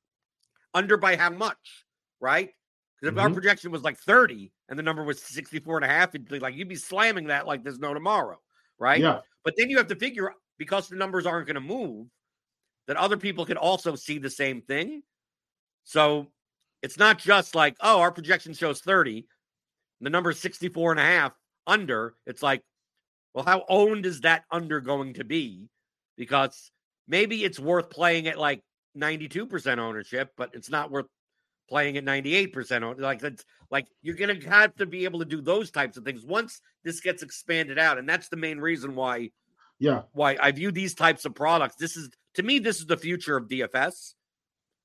Under 0.72 0.96
by 0.96 1.16
how 1.16 1.30
much? 1.30 1.84
Right? 2.20 2.50
Because 3.00 3.14
if 3.14 3.18
our 3.18 3.30
Mhm. 3.30 3.34
projection 3.34 3.70
was 3.70 3.82
like 3.82 3.98
30 3.98 4.52
and 4.68 4.78
the 4.78 4.82
number 4.82 5.02
was 5.04 5.22
64 5.22 5.76
and 5.78 5.84
a 5.84 5.88
half, 5.88 6.10
it'd 6.14 6.28
be 6.28 6.38
like 6.38 6.54
you'd 6.54 6.68
be 6.68 6.76
slamming 6.76 7.26
that 7.28 7.46
like 7.46 7.62
there's 7.64 7.78
no 7.78 7.94
tomorrow. 7.94 8.40
Right. 8.78 9.00
yeah, 9.00 9.20
But 9.44 9.54
then 9.56 9.70
you 9.70 9.78
have 9.78 9.88
to 9.88 9.96
figure 9.96 10.32
because 10.58 10.88
the 10.88 10.96
numbers 10.96 11.26
aren't 11.26 11.46
going 11.46 11.54
to 11.54 11.60
move, 11.60 12.08
that 12.86 12.96
other 12.96 13.16
people 13.16 13.46
can 13.46 13.56
also 13.56 13.96
see 13.96 14.18
the 14.18 14.30
same 14.30 14.62
thing. 14.62 15.02
So 15.84 16.32
it's 16.82 16.98
not 16.98 17.18
just 17.18 17.54
like, 17.54 17.76
oh, 17.80 18.00
our 18.00 18.12
projection 18.12 18.54
shows 18.54 18.80
30, 18.80 19.28
the 20.00 20.10
number 20.10 20.30
is 20.30 20.40
64 20.40 20.92
and 20.92 21.00
a 21.00 21.04
half 21.04 21.34
under. 21.66 22.16
It's 22.26 22.42
like, 22.42 22.62
well, 23.34 23.44
how 23.44 23.64
owned 23.68 24.06
is 24.06 24.22
that 24.22 24.44
under 24.50 24.80
going 24.80 25.14
to 25.14 25.24
be? 25.24 25.68
Because 26.16 26.72
maybe 27.08 27.44
it's 27.44 27.58
worth 27.60 27.90
playing 27.90 28.28
at 28.28 28.38
like 28.38 28.62
92% 28.94 29.80
ownership, 29.80 30.32
but 30.36 30.54
it's 30.54 30.70
not 30.70 30.90
worth 30.90 31.06
playing 31.70 31.96
at 31.96 32.04
98% 32.04 32.98
like 32.98 33.20
that's 33.20 33.44
like 33.70 33.86
you're 34.02 34.16
going 34.16 34.40
to 34.40 34.48
have 34.48 34.74
to 34.76 34.86
be 34.86 35.04
able 35.04 35.20
to 35.20 35.24
do 35.24 35.40
those 35.40 35.70
types 35.70 35.96
of 35.96 36.04
things 36.04 36.26
once 36.26 36.60
this 36.84 37.00
gets 37.00 37.22
expanded 37.22 37.78
out 37.78 37.96
and 37.96 38.08
that's 38.08 38.28
the 38.28 38.36
main 38.36 38.58
reason 38.58 38.94
why 38.94 39.30
yeah, 39.80 40.02
why 40.12 40.36
I 40.40 40.52
view 40.52 40.70
these 40.70 40.94
types 40.94 41.24
of 41.24 41.34
products. 41.34 41.74
This 41.76 41.96
is 41.96 42.10
to 42.34 42.42
me, 42.42 42.58
this 42.58 42.78
is 42.78 42.86
the 42.86 42.96
future 42.98 43.36
of 43.36 43.48
DFS 43.48 44.14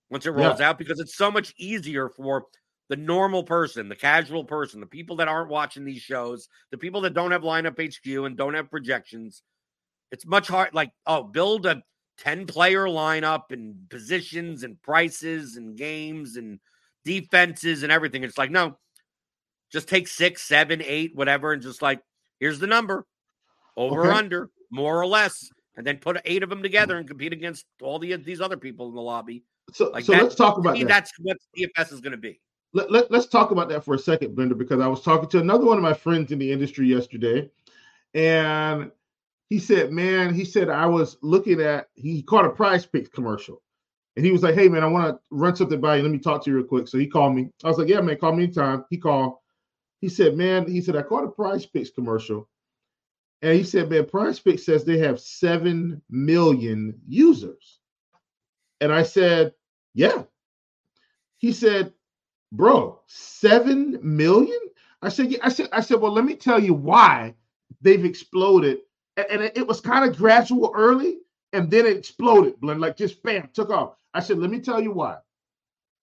once 0.10 0.26
it 0.26 0.34
Yeah. 0.36 0.48
rolls 0.48 0.62
out 0.62 0.78
because 0.78 1.00
it's 1.00 1.16
so 1.16 1.30
much 1.30 1.54
easier 1.58 2.10
for 2.10 2.46
the 2.88 2.96
normal 2.96 3.44
person, 3.44 3.90
the 3.90 3.96
casual 3.96 4.46
person, 4.46 4.80
the 4.80 4.86
people 4.86 5.18
that 5.18 5.28
aren't 5.28 5.50
watching 5.50 5.84
these 5.84 6.02
shows, 6.02 6.48
the 6.72 6.78
people 6.78 7.02
that 7.02 7.14
don't 7.14 7.32
have 7.32 7.42
lineup 7.42 7.78
HQ 7.80 8.26
and 8.26 8.38
don't 8.38 8.54
have 8.54 8.72
projections. 8.72 9.44
It's 10.12 10.26
much 10.26 10.48
hard. 10.48 10.74
Like, 10.74 10.92
oh, 11.06 11.24
build 11.24 11.66
a 11.66 11.84
10 12.20 12.48
player 12.48 12.86
lineup 12.86 13.52
and 13.52 13.90
positions 13.90 14.64
and 14.64 14.82
prices 14.82 15.58
and 15.58 15.76
games 15.76 16.38
and 16.38 16.60
defenses 17.06 17.84
and 17.84 17.92
everything. 17.92 18.24
It's 18.24 18.38
like, 18.38 18.52
no, 18.52 18.78
just 19.72 19.88
take 19.88 20.08
six, 20.08 20.42
seven, 20.42 20.82
eight, 20.84 21.16
whatever, 21.16 21.54
and 21.54 21.62
just 21.62 21.82
like, 21.82 22.02
here's 22.40 22.60
the 22.60 22.68
number 22.68 23.06
over 23.78 24.02
or 24.02 24.08
Okay. 24.08 24.18
under, 24.18 24.50
more 24.72 25.00
or 25.00 25.06
less, 25.06 25.50
and 25.78 25.86
then 25.86 25.98
put 25.98 26.20
eight 26.26 26.44
of 26.44 26.50
them 26.50 26.62
together 26.64 26.96
mm. 26.96 27.00
and 27.00 27.08
compete 27.08 27.34
against 27.34 27.66
all 27.82 28.00
the 28.00 28.16
these 28.18 28.42
other 28.42 28.58
people 28.58 28.90
in 28.90 28.96
the 28.96 29.02
lobby. 29.02 29.44
So, 29.72 29.90
Like 29.92 30.04
so 30.04 30.14
that- 30.14 30.24
let's 30.24 30.36
talk 30.36 30.58
about 30.58 30.78
that. 30.78 30.88
that's 30.88 31.12
what 31.20 31.38
DFS 31.58 31.92
is 31.94 32.02
going 32.02 32.12
to 32.12 32.18
be. 32.18 32.40
let, 32.74 32.92
let, 32.92 33.12
us 33.14 33.28
talk 33.28 33.52
about 33.52 33.70
that 33.70 33.84
for 33.86 33.96
a 33.96 34.00
second, 34.00 34.36
Blender, 34.36 34.58
because 34.58 34.82
I 34.82 34.88
was 34.88 35.02
talking 35.02 35.30
to 35.30 35.40
another 35.40 35.66
one 35.66 35.78
of 35.78 35.84
my 35.84 35.94
friends 35.94 36.32
in 36.32 36.40
the 36.40 36.52
industry 36.52 36.88
yesterday, 36.88 37.50
and 38.14 38.92
he 39.50 39.60
said, 39.60 39.92
man, 39.92 40.34
he 40.34 40.44
said 40.44 40.70
I 40.70 40.86
was 40.86 41.18
looking 41.22 41.62
at 41.62 41.90
he 41.96 42.22
caught 42.24 42.46
a 42.46 42.50
prize 42.50 42.86
picks 42.86 43.10
commercial. 43.10 43.62
And 44.16 44.26
he 44.26 44.32
was 44.32 44.44
like, 44.44 44.56
Hey 44.56 44.70
man, 44.70 44.84
I 44.84 44.88
want 44.88 45.16
to 45.16 45.22
run 45.32 45.56
something 45.56 45.82
by 45.82 45.98
you. 45.98 46.04
Let 46.04 46.12
me 46.12 46.20
talk 46.20 46.44
to 46.44 46.50
you 46.50 46.58
real 46.58 46.66
quick. 46.66 46.88
So 46.88 46.98
he 46.98 47.08
called 47.08 47.36
me. 47.36 47.50
I 47.64 47.68
was 47.68 47.78
like, 47.78 47.88
Yeah, 47.90 48.02
man, 48.02 48.18
call 48.18 48.34
me 48.34 48.44
anytime. 48.44 48.86
He 48.90 48.98
called. 48.98 49.36
He 50.00 50.10
said, 50.10 50.36
Man, 50.36 50.68
he 50.70 50.82
said, 50.82 50.96
I 50.96 51.02
caught 51.02 51.24
a 51.24 51.30
prize 51.30 51.66
picks 51.66 51.90
commercial. 51.90 52.48
And 53.42 53.56
he 53.56 53.64
said, 53.64 53.90
Man, 53.90 54.06
Prize 54.06 54.40
Picks 54.40 54.66
says 54.66 54.84
they 54.84 54.98
have 55.00 55.20
seven 55.20 56.02
million 56.10 57.00
users. 57.08 57.80
And 58.82 58.92
I 58.92 59.04
said, 59.04 59.54
Yeah. 59.94 60.24
He 61.38 61.52
said, 61.52 61.94
Bro, 62.52 63.02
seven 63.08 64.00
million? 64.02 64.60
I 65.06 65.10
said, 65.10 65.32
yeah. 65.32 65.40
I 65.44 65.50
said, 65.50 65.70
I 65.72 65.82
said, 65.82 66.02
well, 66.02 66.12
let 66.12 66.26
me 66.26 66.36
tell 66.36 66.60
you 66.60 66.74
why 66.74 67.36
they've 67.82 68.04
exploded. 68.04 68.80
And, 69.18 69.44
it 69.56 69.66
was 69.66 69.80
kind 69.80 70.10
of 70.10 70.18
gradual 70.18 70.72
early, 70.76 71.20
and 71.56 71.72
then 71.72 71.86
it 71.86 71.96
exploded, 71.96 72.56
like 72.62 72.98
just 72.98 73.24
bam, 73.24 73.50
took 73.54 73.70
off. 73.70 73.96
I 74.14 74.20
said, 74.20 74.40
let 74.40 74.52
me 74.52 74.60
tell 74.60 74.82
you 74.82 74.92
why. 74.92 75.18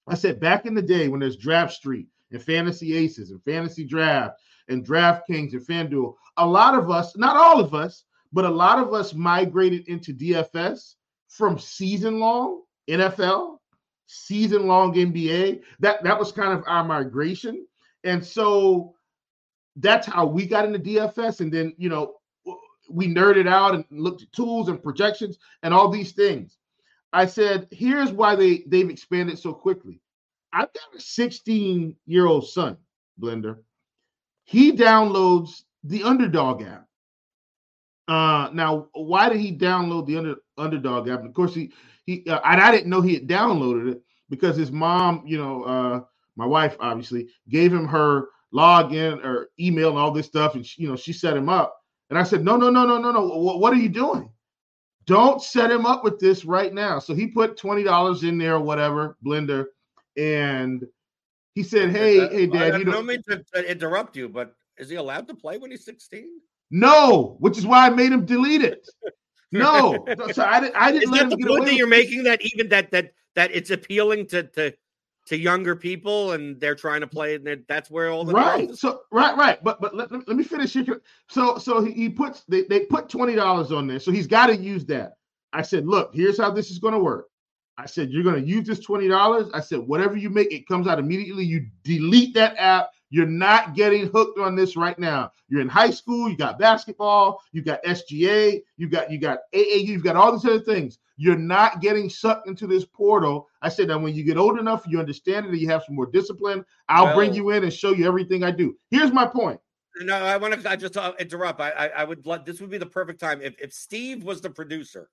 I 0.09 0.15
said, 0.15 0.41
back 0.41 0.65
in 0.65 0.75
the 0.75 0.83
day 0.83 1.09
when 1.09 1.21
there's 1.21 1.37
DraftStreet 1.37 2.07
and 2.31 2.43
Fantasy 2.43 2.97
Aces 2.97 3.31
and 3.31 3.43
Fantasy 3.45 3.85
Draft 3.85 4.41
and 4.69 4.85
DraftKings 4.85 5.53
and 5.53 5.67
FanDuel, 5.67 6.15
a 6.39 6.47
lot 6.47 6.75
of 6.75 6.91
us, 6.91 7.17
not 7.19 7.37
all 7.37 7.61
of 7.61 7.75
us, 7.75 8.05
but 8.33 8.47
a 8.47 8.51
lot 8.51 8.79
of 8.79 8.95
us 8.95 9.13
migrated 9.13 9.87
into 9.89 10.15
DFS 10.15 10.95
from 11.29 11.59
season 11.59 12.19
long 12.19 12.63
NFL, 12.89 13.59
season 14.07 14.67
long 14.67 14.95
NBA. 14.95 15.61
That 15.81 16.03
that 16.03 16.19
was 16.19 16.33
kind 16.33 16.59
of 16.59 16.65
our 16.67 16.83
migration. 16.83 17.67
And 18.05 18.25
so 18.25 18.95
that's 19.77 20.07
how 20.07 20.25
we 20.27 20.47
got 20.47 20.65
into 20.65 20.79
DFS. 20.79 21.41
And 21.41 21.53
then, 21.53 21.75
you 21.77 21.91
know, 21.91 22.15
we 22.93 23.09
nerded 23.09 23.49
out 23.49 23.75
and 23.75 23.85
looked 23.91 24.23
at 24.23 24.33
tools 24.33 24.69
and 24.69 24.83
projections 24.83 25.39
and 25.63 25.73
all 25.73 25.89
these 25.89 26.13
things. 26.13 26.59
I 27.13 27.27
said, 27.27 27.69
here's 27.71 28.13
why 28.13 28.37
they 28.37 28.65
they've 28.67 28.89
expanded 28.89 29.39
so 29.39 29.53
quickly. 29.53 30.01
I've 30.53 30.73
got 30.73 30.97
a 30.97 31.01
16 31.01 31.97
year 32.07 32.27
old 32.27 32.49
son, 32.49 32.77
Blender. 33.21 33.59
He 34.45 34.73
downloads 34.73 35.63
the 35.85 36.03
Underdog 36.03 36.63
app. 36.63 36.87
Uh, 38.09 38.51
now, 38.53 38.89
why 38.93 39.29
did 39.29 39.41
he 39.41 39.57
download 39.57 40.07
the 40.07 40.19
under, 40.19 40.37
Underdog 40.59 41.09
app? 41.09 41.25
Of 41.25 41.33
course, 41.35 41.55
he 41.55 41.73
he 42.05 42.25
uh, 42.29 42.41
and 42.45 42.61
I 42.61 42.73
didn't 42.73 42.91
know 42.91 43.01
he 43.01 43.15
had 43.15 43.29
downloaded 43.29 43.93
it 43.93 44.03
because 44.29 44.57
his 44.57 44.73
mom, 44.73 45.23
you 45.27 45.39
know, 45.39 45.63
uh, 45.63 46.01
my 46.37 46.47
wife 46.47 46.77
obviously 46.81 47.29
gave 47.49 47.73
him 47.73 47.87
her 47.87 48.29
login 48.53 49.25
or 49.25 49.51
email 49.59 49.91
and 49.91 49.99
all 49.99 50.11
this 50.11 50.27
stuff, 50.27 50.55
and 50.55 50.67
she, 50.67 50.83
you 50.83 50.89
know, 50.89 50.97
she 50.97 51.13
set 51.13 51.37
him 51.37 51.49
up. 51.49 51.82
And 52.13 52.19
I 52.19 52.25
said, 52.25 52.45
no, 52.45 52.59
no, 52.59 52.69
no, 52.69 52.85
no, 52.85 52.99
no, 52.99 53.11
no. 53.11 53.25
What, 53.25 53.73
are 53.73 53.77
you 53.77 53.89
doing? 53.89 54.29
Don't 55.07 55.41
set 55.41 55.71
him 55.71 55.87
up 55.87 56.05
with 56.05 56.19
this 56.21 56.45
right 56.45 56.71
now. 56.71 56.99
So 56.99 57.15
he 57.15 57.27
put 57.27 57.57
twenty 57.57 57.83
dollars 57.83 58.23
in 58.23 58.37
there 58.37 58.57
or 58.57 58.61
whatever, 58.61 59.17
Blender, 59.25 59.65
and 60.19 60.87
he 61.55 61.63
said, 61.63 61.89
"Hey, 61.89 62.21
uh, 62.21 62.29
hey, 62.29 62.47
Dad, 62.47 62.79
you 62.79 62.85
don't 62.85 63.07
mean 63.07 63.23
to, 63.31 63.43
to 63.55 63.71
interrupt 63.71 64.15
you, 64.15 64.29
but 64.29 64.55
is 64.77 64.91
he 64.91 64.97
allowed 64.97 65.27
to 65.29 65.35
play 65.35 65.57
when 65.57 65.71
he's 65.71 65.87
16? 65.87 66.29
No, 66.71 67.37
which 67.41 67.57
is 67.57 67.67
why 67.67 67.87
I 67.87 67.89
made 67.89 68.13
him 68.13 68.27
delete 68.27 68.61
it. 68.61 68.87
No, 69.51 70.05
so 70.33 70.45
I 70.45 70.61
didn't. 70.61 70.77
I 70.77 70.93
didn't 70.93 71.05
is 71.05 71.11
let 71.11 71.17
that 71.17 71.25
him 71.25 71.31
the 71.31 71.37
get 71.39 71.49
point 71.49 71.65
that 71.65 71.75
you're 71.77 71.87
making 71.87 72.25
that 72.25 72.43
even 72.43 72.69
that 72.69 72.91
that 72.91 73.15
that 73.37 73.53
it's 73.55 73.71
appealing 73.71 74.27
to 74.27 74.43
to 74.43 74.75
to 75.27 75.39
younger 75.39 75.77
people 75.77 76.33
and 76.33 76.61
they're 76.61 76.75
trying 76.75 77.01
to 77.01 77.07
play 77.07 77.37
and 77.37 77.65
that's 77.69 77.91
where 77.91 78.11
all 78.11 78.25
the 78.25 78.33
right. 78.33 78.75
So 78.75 79.03
right, 79.13 79.37
right. 79.37 79.63
But 79.63 79.81
but 79.81 79.95
let, 79.95 80.11
let 80.11 80.37
me 80.37 80.45
finish 80.45 80.73
here. 80.73 81.03
So 81.29 81.59
so 81.59 81.83
he, 81.83 81.93
he 81.93 82.09
puts 82.09 82.43
they, 82.49 82.63
they 82.63 82.81
put 82.81 83.09
twenty 83.09 83.35
dollars 83.35 83.73
on 83.73 83.87
there, 83.87 84.01
so 84.01 84.11
he's 84.11 84.27
got 84.27 84.49
to 84.49 84.57
use 84.57 84.85
that. 84.87 85.15
I 85.53 85.63
said, 85.63 85.87
look, 85.87 86.15
here's 86.15 86.39
how 86.39 86.51
this 86.51 86.71
is 86.71 86.79
going 86.79 86.95
to 86.95 87.01
work. 87.01 87.29
I 87.79 87.87
said, 87.87 88.11
you're 88.11 88.23
going 88.23 88.43
to 88.43 88.49
use 88.49 88.67
this 88.67 88.87
$20. 88.87 89.51
I 89.55 89.61
said, 89.61 89.81
whatever 89.81 90.17
you 90.17 90.31
make, 90.31 90.53
it 90.53 90.67
comes 90.69 90.87
out 90.87 90.99
immediately. 90.99 91.45
You 91.45 91.67
delete 91.85 92.35
that 92.35 92.55
app. 92.59 92.91
You're 93.11 93.27
not 93.27 93.75
getting 93.75 94.07
hooked 94.07 94.39
on 94.39 94.57
this 94.57 94.77
right 94.77 94.99
now. 94.99 95.33
You're 95.49 95.61
in 95.61 95.69
high 95.69 95.91
school, 95.91 96.31
you 96.31 96.37
got 96.37 96.59
basketball, 96.59 97.43
you 97.53 97.63
got 97.63 97.83
SGA, 97.85 98.63
you 98.79 98.89
got 98.89 99.11
you 99.11 99.19
got 99.19 99.41
AAU, 99.55 99.87
you've 99.87 100.05
got 100.05 100.17
all 100.17 100.33
these 100.33 100.47
other 100.47 100.61
things. 100.61 100.99
You're 101.23 101.37
not 101.37 101.81
getting 101.81 102.11
sucked 102.11 102.49
into 102.49 102.67
this 102.67 102.85
portal. 102.85 103.49
I 103.63 103.69
said 103.69 103.89
that 103.89 104.01
when 104.01 104.15
you 104.15 104.25
get 104.25 104.37
old 104.37 104.59
enough, 104.59 104.85
you 104.89 104.99
understand 104.99 105.47
it, 105.47 105.51
and 105.51 105.61
you 105.61 105.69
have 105.69 105.85
some 105.85 105.95
more 105.95 106.07
discipline. 106.07 106.65
I'll 106.89 107.07
well, 107.07 107.17
bring 107.17 107.35
you 107.35 107.51
in 107.51 107.63
and 107.63 107.73
show 107.73 107.93
you 107.93 108.07
everything 108.07 108.43
I 108.43 108.51
do. 108.51 108.77
Here's 108.91 109.13
my 109.13 109.27
point. 109.27 109.61
No, 110.01 110.17
I 110.17 110.37
want 110.37 110.61
to 110.61 110.71
I 110.71 110.77
just 110.77 110.97
uh, 110.97 111.13
interrupt. 111.19 111.61
I, 111.61 111.71
I 111.71 111.87
I 111.89 112.05
would 112.05 112.27
let 112.27 112.45
this 112.45 112.61
would 112.61 112.71
be 112.71 112.79
the 112.79 112.87
perfect 112.87 113.21
time 113.21 113.41
if 113.43 113.55
if 113.61 113.73
Steve 113.73 114.25
was 114.25 114.41
the 114.41 114.51
producer 114.51 115.11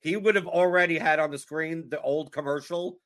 he 0.00 0.16
would 0.16 0.34
have 0.34 0.46
already 0.46 0.98
had 0.98 1.18
on 1.18 1.30
the 1.30 1.38
screen 1.38 1.88
the 1.88 2.00
old 2.00 2.32
commercial 2.32 2.98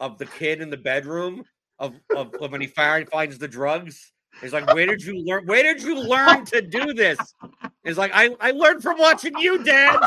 of 0.00 0.18
the 0.18 0.26
kid 0.26 0.60
in 0.60 0.70
the 0.70 0.76
bedroom 0.76 1.44
of, 1.78 1.94
of, 2.14 2.34
of 2.34 2.50
when 2.50 2.60
he 2.60 2.66
find, 2.66 3.08
finds 3.08 3.38
the 3.38 3.48
drugs. 3.48 4.12
He's 4.40 4.52
like, 4.52 4.72
"Where 4.72 4.86
did 4.86 5.02
you 5.02 5.24
learn? 5.24 5.46
Where 5.46 5.62
did 5.62 5.82
you 5.82 5.94
learn 5.94 6.46
to 6.46 6.62
do 6.62 6.94
this?" 6.94 7.18
He's 7.84 7.98
like, 7.98 8.12
"I 8.14 8.34
I 8.40 8.52
learned 8.52 8.82
from 8.82 8.98
watching 8.98 9.36
you, 9.38 9.62
Dad. 9.62 10.00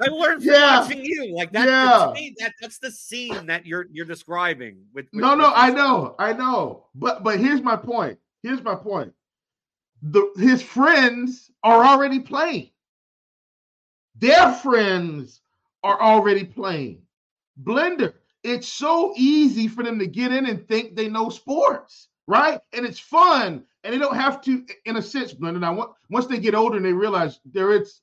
I 0.00 0.06
learned 0.06 0.42
from 0.42 0.52
yeah. 0.52 0.80
watching 0.80 1.04
you. 1.04 1.34
Like 1.34 1.52
that. 1.52 1.66
Yeah. 1.68 2.12
Me, 2.14 2.34
that 2.38 2.54
that's 2.60 2.78
the 2.78 2.90
scene 2.90 3.46
that 3.46 3.66
you're 3.66 3.86
you're 3.92 4.06
describing. 4.06 4.78
With, 4.94 5.06
with 5.12 5.22
no, 5.22 5.34
no, 5.34 5.52
I 5.54 5.70
know, 5.70 6.14
I 6.18 6.32
know. 6.32 6.86
But 6.94 7.24
but 7.24 7.38
here's 7.38 7.62
my 7.62 7.76
point. 7.76 8.18
Here's 8.42 8.62
my 8.62 8.74
point. 8.74 9.12
The 10.02 10.30
his 10.36 10.62
friends 10.62 11.50
are 11.64 11.84
already 11.84 12.20
playing. 12.20 12.70
Their 14.16 14.52
friends 14.52 15.40
are 15.82 16.00
already 16.00 16.44
playing. 16.44 17.02
Blender, 17.62 18.14
it's 18.44 18.68
so 18.68 19.12
easy 19.16 19.68
for 19.68 19.82
them 19.82 19.98
to 19.98 20.06
get 20.06 20.32
in 20.32 20.46
and 20.46 20.66
think 20.66 20.94
they 20.94 21.08
know 21.08 21.28
sports, 21.28 22.08
right? 22.26 22.60
And 22.72 22.86
it's 22.86 22.98
fun, 22.98 23.64
and 23.82 23.94
they 23.94 23.98
don't 23.98 24.16
have 24.16 24.40
to, 24.42 24.64
in 24.84 24.96
a 24.96 25.02
sense, 25.02 25.34
Blender. 25.34 25.60
Now, 25.60 25.94
once 26.10 26.26
they 26.26 26.38
get 26.38 26.54
older 26.54 26.76
and 26.76 26.84
they 26.86 26.92
realize 26.92 27.40
there 27.44 27.72
is 27.72 28.00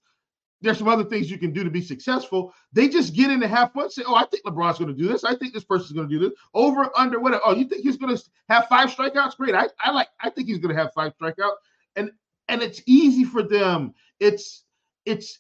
there's 0.61 0.77
some 0.77 0.87
other 0.87 1.03
things 1.03 1.29
you 1.29 1.37
can 1.37 1.51
do 1.51 1.63
to 1.63 1.69
be 1.69 1.81
successful. 1.81 2.53
They 2.73 2.87
just 2.87 3.13
get 3.13 3.29
in 3.29 3.43
and 3.43 3.51
have 3.51 3.73
fun. 3.73 3.89
Say, 3.89 4.03
"Oh, 4.05 4.15
I 4.15 4.25
think 4.25 4.45
LeBron's 4.45 4.79
going 4.79 4.95
to 4.95 5.01
do 5.01 5.07
this. 5.07 5.23
I 5.23 5.35
think 5.35 5.53
this 5.53 5.63
person's 5.63 5.91
going 5.91 6.09
to 6.09 6.19
do 6.19 6.29
this." 6.29 6.37
Over, 6.53 6.89
under, 6.97 7.19
whatever. 7.19 7.41
Oh, 7.45 7.55
you 7.55 7.65
think 7.65 7.83
he's 7.83 7.97
going 7.97 8.15
to 8.15 8.23
have 8.49 8.67
five 8.67 8.89
strikeouts? 8.89 9.37
Great. 9.37 9.55
I, 9.55 9.67
I 9.79 9.91
like. 9.91 10.07
I 10.21 10.29
think 10.29 10.47
he's 10.47 10.59
going 10.59 10.75
to 10.75 10.81
have 10.81 10.93
five 10.93 11.13
strikeouts, 11.17 11.55
and 11.95 12.11
and 12.47 12.61
it's 12.61 12.81
easy 12.85 13.23
for 13.23 13.43
them. 13.43 13.93
It's 14.19 14.63
it's 15.05 15.39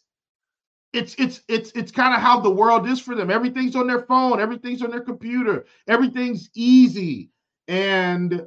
it's 0.95 1.15
it's 1.15 1.41
it's 1.47 1.71
it's 1.71 1.91
kind 1.91 2.13
of 2.13 2.21
how 2.21 2.39
the 2.39 2.49
world 2.49 2.87
is 2.87 2.99
for 2.99 3.15
them. 3.15 3.29
Everything's 3.29 3.75
on 3.75 3.87
their 3.87 4.03
phone, 4.03 4.39
everything's 4.39 4.81
on 4.81 4.91
their 4.91 5.01
computer, 5.01 5.65
everything's 5.87 6.49
easy. 6.55 7.31
And 7.67 8.45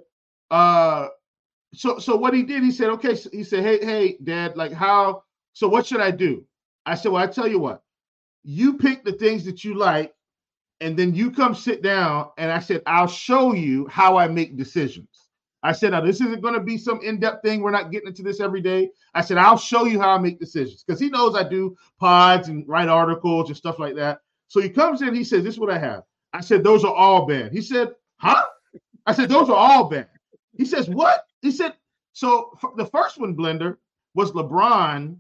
uh 0.51 1.09
so 1.75 1.99
so 1.99 2.17
what 2.17 2.35
he 2.35 2.43
did, 2.43 2.63
he 2.63 2.71
said, 2.71 2.89
okay, 2.91 3.15
he 3.33 3.45
said, 3.45 3.63
Hey, 3.63 3.85
hey, 3.85 4.19
dad, 4.23 4.57
like 4.57 4.73
how 4.73 5.25
so 5.53 5.69
what 5.69 5.87
should 5.87 6.01
I 6.01 6.11
do? 6.11 6.45
I 6.89 6.95
said, 6.95 7.13
Well, 7.13 7.23
I 7.23 7.27
tell 7.27 7.49
you 7.49 7.59
what, 7.59 7.83
you 8.45 8.79
pick 8.79 9.05
the 9.05 9.13
things 9.13 9.45
that 9.45 9.65
you 9.65 9.75
like, 9.75 10.15
and 10.81 10.97
then 10.97 11.15
you 11.15 11.31
come 11.31 11.55
sit 11.55 11.83
down, 11.83 12.31
and 12.39 12.51
I 12.51 12.61
said, 12.61 12.83
I'll 12.87 13.09
show 13.09 13.53
you 13.53 13.87
how 13.89 14.17
I 14.17 14.29
make 14.29 14.57
decisions. 14.57 15.29
I 15.63 15.73
said, 15.73 15.91
now 15.91 16.01
this 16.01 16.21
isn't 16.21 16.41
going 16.41 16.55
to 16.55 16.61
be 16.61 16.79
some 16.79 17.01
in-depth 17.03 17.43
thing. 17.43 17.61
We're 17.61 17.73
not 17.73 17.91
getting 17.91 18.09
into 18.09 18.23
this 18.23 18.41
every 18.41 18.61
day. 18.61 18.91
I 19.15 19.23
said, 19.23 19.39
I'll 19.39 19.59
show 19.59 19.87
you 19.87 20.01
how 20.01 20.11
I 20.11 20.19
make 20.19 20.39
decisions 20.39 20.85
because 20.85 21.01
he 21.01 21.11
knows 21.11 21.35
I 21.35 21.43
do 21.49 21.77
pods 21.99 22.49
and 22.49 22.67
write 22.69 22.89
articles 22.89 23.49
and 23.49 23.57
stuff 23.57 23.79
like 23.79 23.97
that. 23.97 24.21
So 24.47 24.61
he 24.61 24.69
comes 24.71 25.03
in, 25.03 25.15
he 25.15 25.25
says, 25.25 25.43
This 25.43 25.55
is 25.55 25.61
what 25.61 25.71
I 25.71 25.79
have. 25.79 26.05
I 26.33 26.41
said, 26.41 26.63
Those 26.63 26.85
are 26.85 26.95
all 26.95 27.27
banned. 27.27 27.53
He 27.53 27.61
said, 27.61 27.93
Huh? 28.19 28.45
I 29.05 29.13
said, 29.13 29.29
Those 29.29 29.51
are 29.51 29.57
all 29.57 29.89
banned. 29.89 30.07
He 30.57 30.65
says, 30.65 30.89
What? 30.89 31.25
He 31.43 31.51
said, 31.51 31.75
So 32.13 32.57
the 32.77 32.87
first 32.87 33.19
one, 33.19 33.37
Blender, 33.37 33.77
was 34.15 34.33
LeBron 34.33 35.17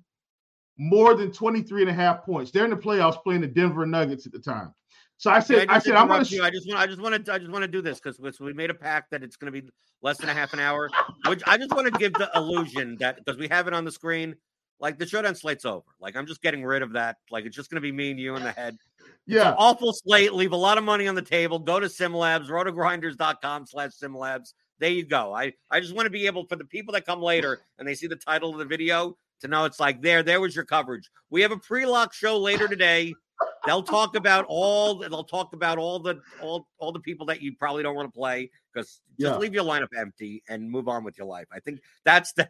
more 0.78 1.14
than 1.14 1.32
23 1.32 1.82
and 1.82 1.90
a 1.90 1.94
half 1.94 2.24
points. 2.24 2.50
They're 2.50 2.64
in 2.64 2.70
the 2.70 2.76
playoffs 2.76 3.22
playing 3.22 3.40
the 3.40 3.48
Denver 3.48 3.84
Nuggets 3.84 4.26
at 4.26 4.32
the 4.32 4.38
time. 4.38 4.72
So 5.18 5.32
I 5.32 5.40
said, 5.40 5.66
yeah, 5.66 5.72
I, 5.72 5.76
I, 5.76 5.78
said, 5.80 5.94
I'm 5.94 6.06
going 6.06 6.24
to. 6.24 6.42
I 6.44 6.50
just 6.50 6.68
want, 6.68 6.78
I 6.78 6.86
just 6.86 7.00
want 7.00 7.26
to, 7.26 7.32
I 7.32 7.38
just 7.38 7.50
want 7.50 7.62
to 7.62 7.68
do 7.68 7.82
this 7.82 7.98
because 8.00 8.20
we 8.38 8.52
made 8.52 8.70
a 8.70 8.74
pact 8.74 9.10
that 9.10 9.24
it's 9.24 9.34
going 9.34 9.52
to 9.52 9.62
be 9.62 9.68
less 10.00 10.16
than 10.18 10.28
a 10.28 10.32
half 10.32 10.52
an 10.52 10.60
hour. 10.60 10.88
Which 11.26 11.42
I 11.44 11.58
just 11.58 11.72
want 11.72 11.92
to 11.92 11.98
give 11.98 12.12
the 12.14 12.30
illusion 12.36 12.96
that 13.00 13.16
because 13.16 13.36
we 13.36 13.48
have 13.48 13.66
it 13.66 13.74
on 13.74 13.84
the 13.84 13.90
screen, 13.90 14.36
like 14.78 14.96
the 14.96 15.06
showdown 15.06 15.34
slate's 15.34 15.64
over. 15.64 15.84
Like 16.00 16.14
I'm 16.14 16.24
just 16.24 16.40
getting 16.40 16.64
rid 16.64 16.82
of 16.82 16.92
that. 16.92 17.16
Like 17.32 17.46
it's 17.46 17.56
just 17.56 17.68
going 17.68 17.78
to 17.78 17.80
be 17.80 17.90
me 17.90 18.12
and 18.12 18.20
you 18.20 18.36
in 18.36 18.44
the 18.44 18.52
head. 18.52 18.76
Yeah, 19.26 19.56
awful 19.58 19.92
slate. 19.92 20.34
Leave 20.34 20.52
a 20.52 20.56
lot 20.56 20.78
of 20.78 20.84
money 20.84 21.08
on 21.08 21.16
the 21.16 21.22
table. 21.22 21.58
Go 21.58 21.80
to 21.80 21.88
SimLabs, 21.88 22.48
rotogrinders.com/slash 22.48 23.90
SimLabs. 24.00 24.54
There 24.78 24.90
you 24.90 25.04
go. 25.04 25.34
I 25.34 25.52
I 25.68 25.80
just 25.80 25.96
want 25.96 26.06
to 26.06 26.10
be 26.10 26.26
able 26.26 26.46
for 26.46 26.54
the 26.54 26.64
people 26.64 26.94
that 26.94 27.04
come 27.04 27.20
later 27.20 27.58
and 27.80 27.88
they 27.88 27.96
see 27.96 28.06
the 28.06 28.14
title 28.14 28.52
of 28.52 28.58
the 28.58 28.64
video 28.64 29.16
to 29.40 29.48
know 29.48 29.64
it's 29.64 29.80
like 29.80 30.02
there. 30.02 30.22
There 30.22 30.40
was 30.40 30.54
your 30.54 30.64
coverage. 30.64 31.10
We 31.30 31.42
have 31.42 31.52
a 31.52 31.56
pre-lock 31.58 32.12
show 32.12 32.38
later 32.38 32.68
today. 32.68 33.14
They'll 33.66 33.82
talk 33.82 34.16
about 34.16 34.44
all. 34.48 34.96
They'll 34.96 35.24
talk 35.24 35.52
about 35.52 35.78
all 35.78 35.98
the 36.00 36.20
all 36.42 36.66
all 36.78 36.90
the 36.92 37.00
people 37.00 37.26
that 37.26 37.40
you 37.40 37.54
probably 37.56 37.82
don't 37.82 37.94
want 37.94 38.12
to 38.12 38.16
play 38.16 38.50
because 38.72 39.00
just 39.20 39.32
yeah. 39.32 39.36
leave 39.38 39.54
your 39.54 39.64
lineup 39.64 39.88
empty 39.96 40.42
and 40.48 40.68
move 40.70 40.88
on 40.88 41.04
with 41.04 41.16
your 41.18 41.26
life. 41.26 41.46
I 41.52 41.60
think 41.60 41.80
that's 42.04 42.32
the 42.32 42.48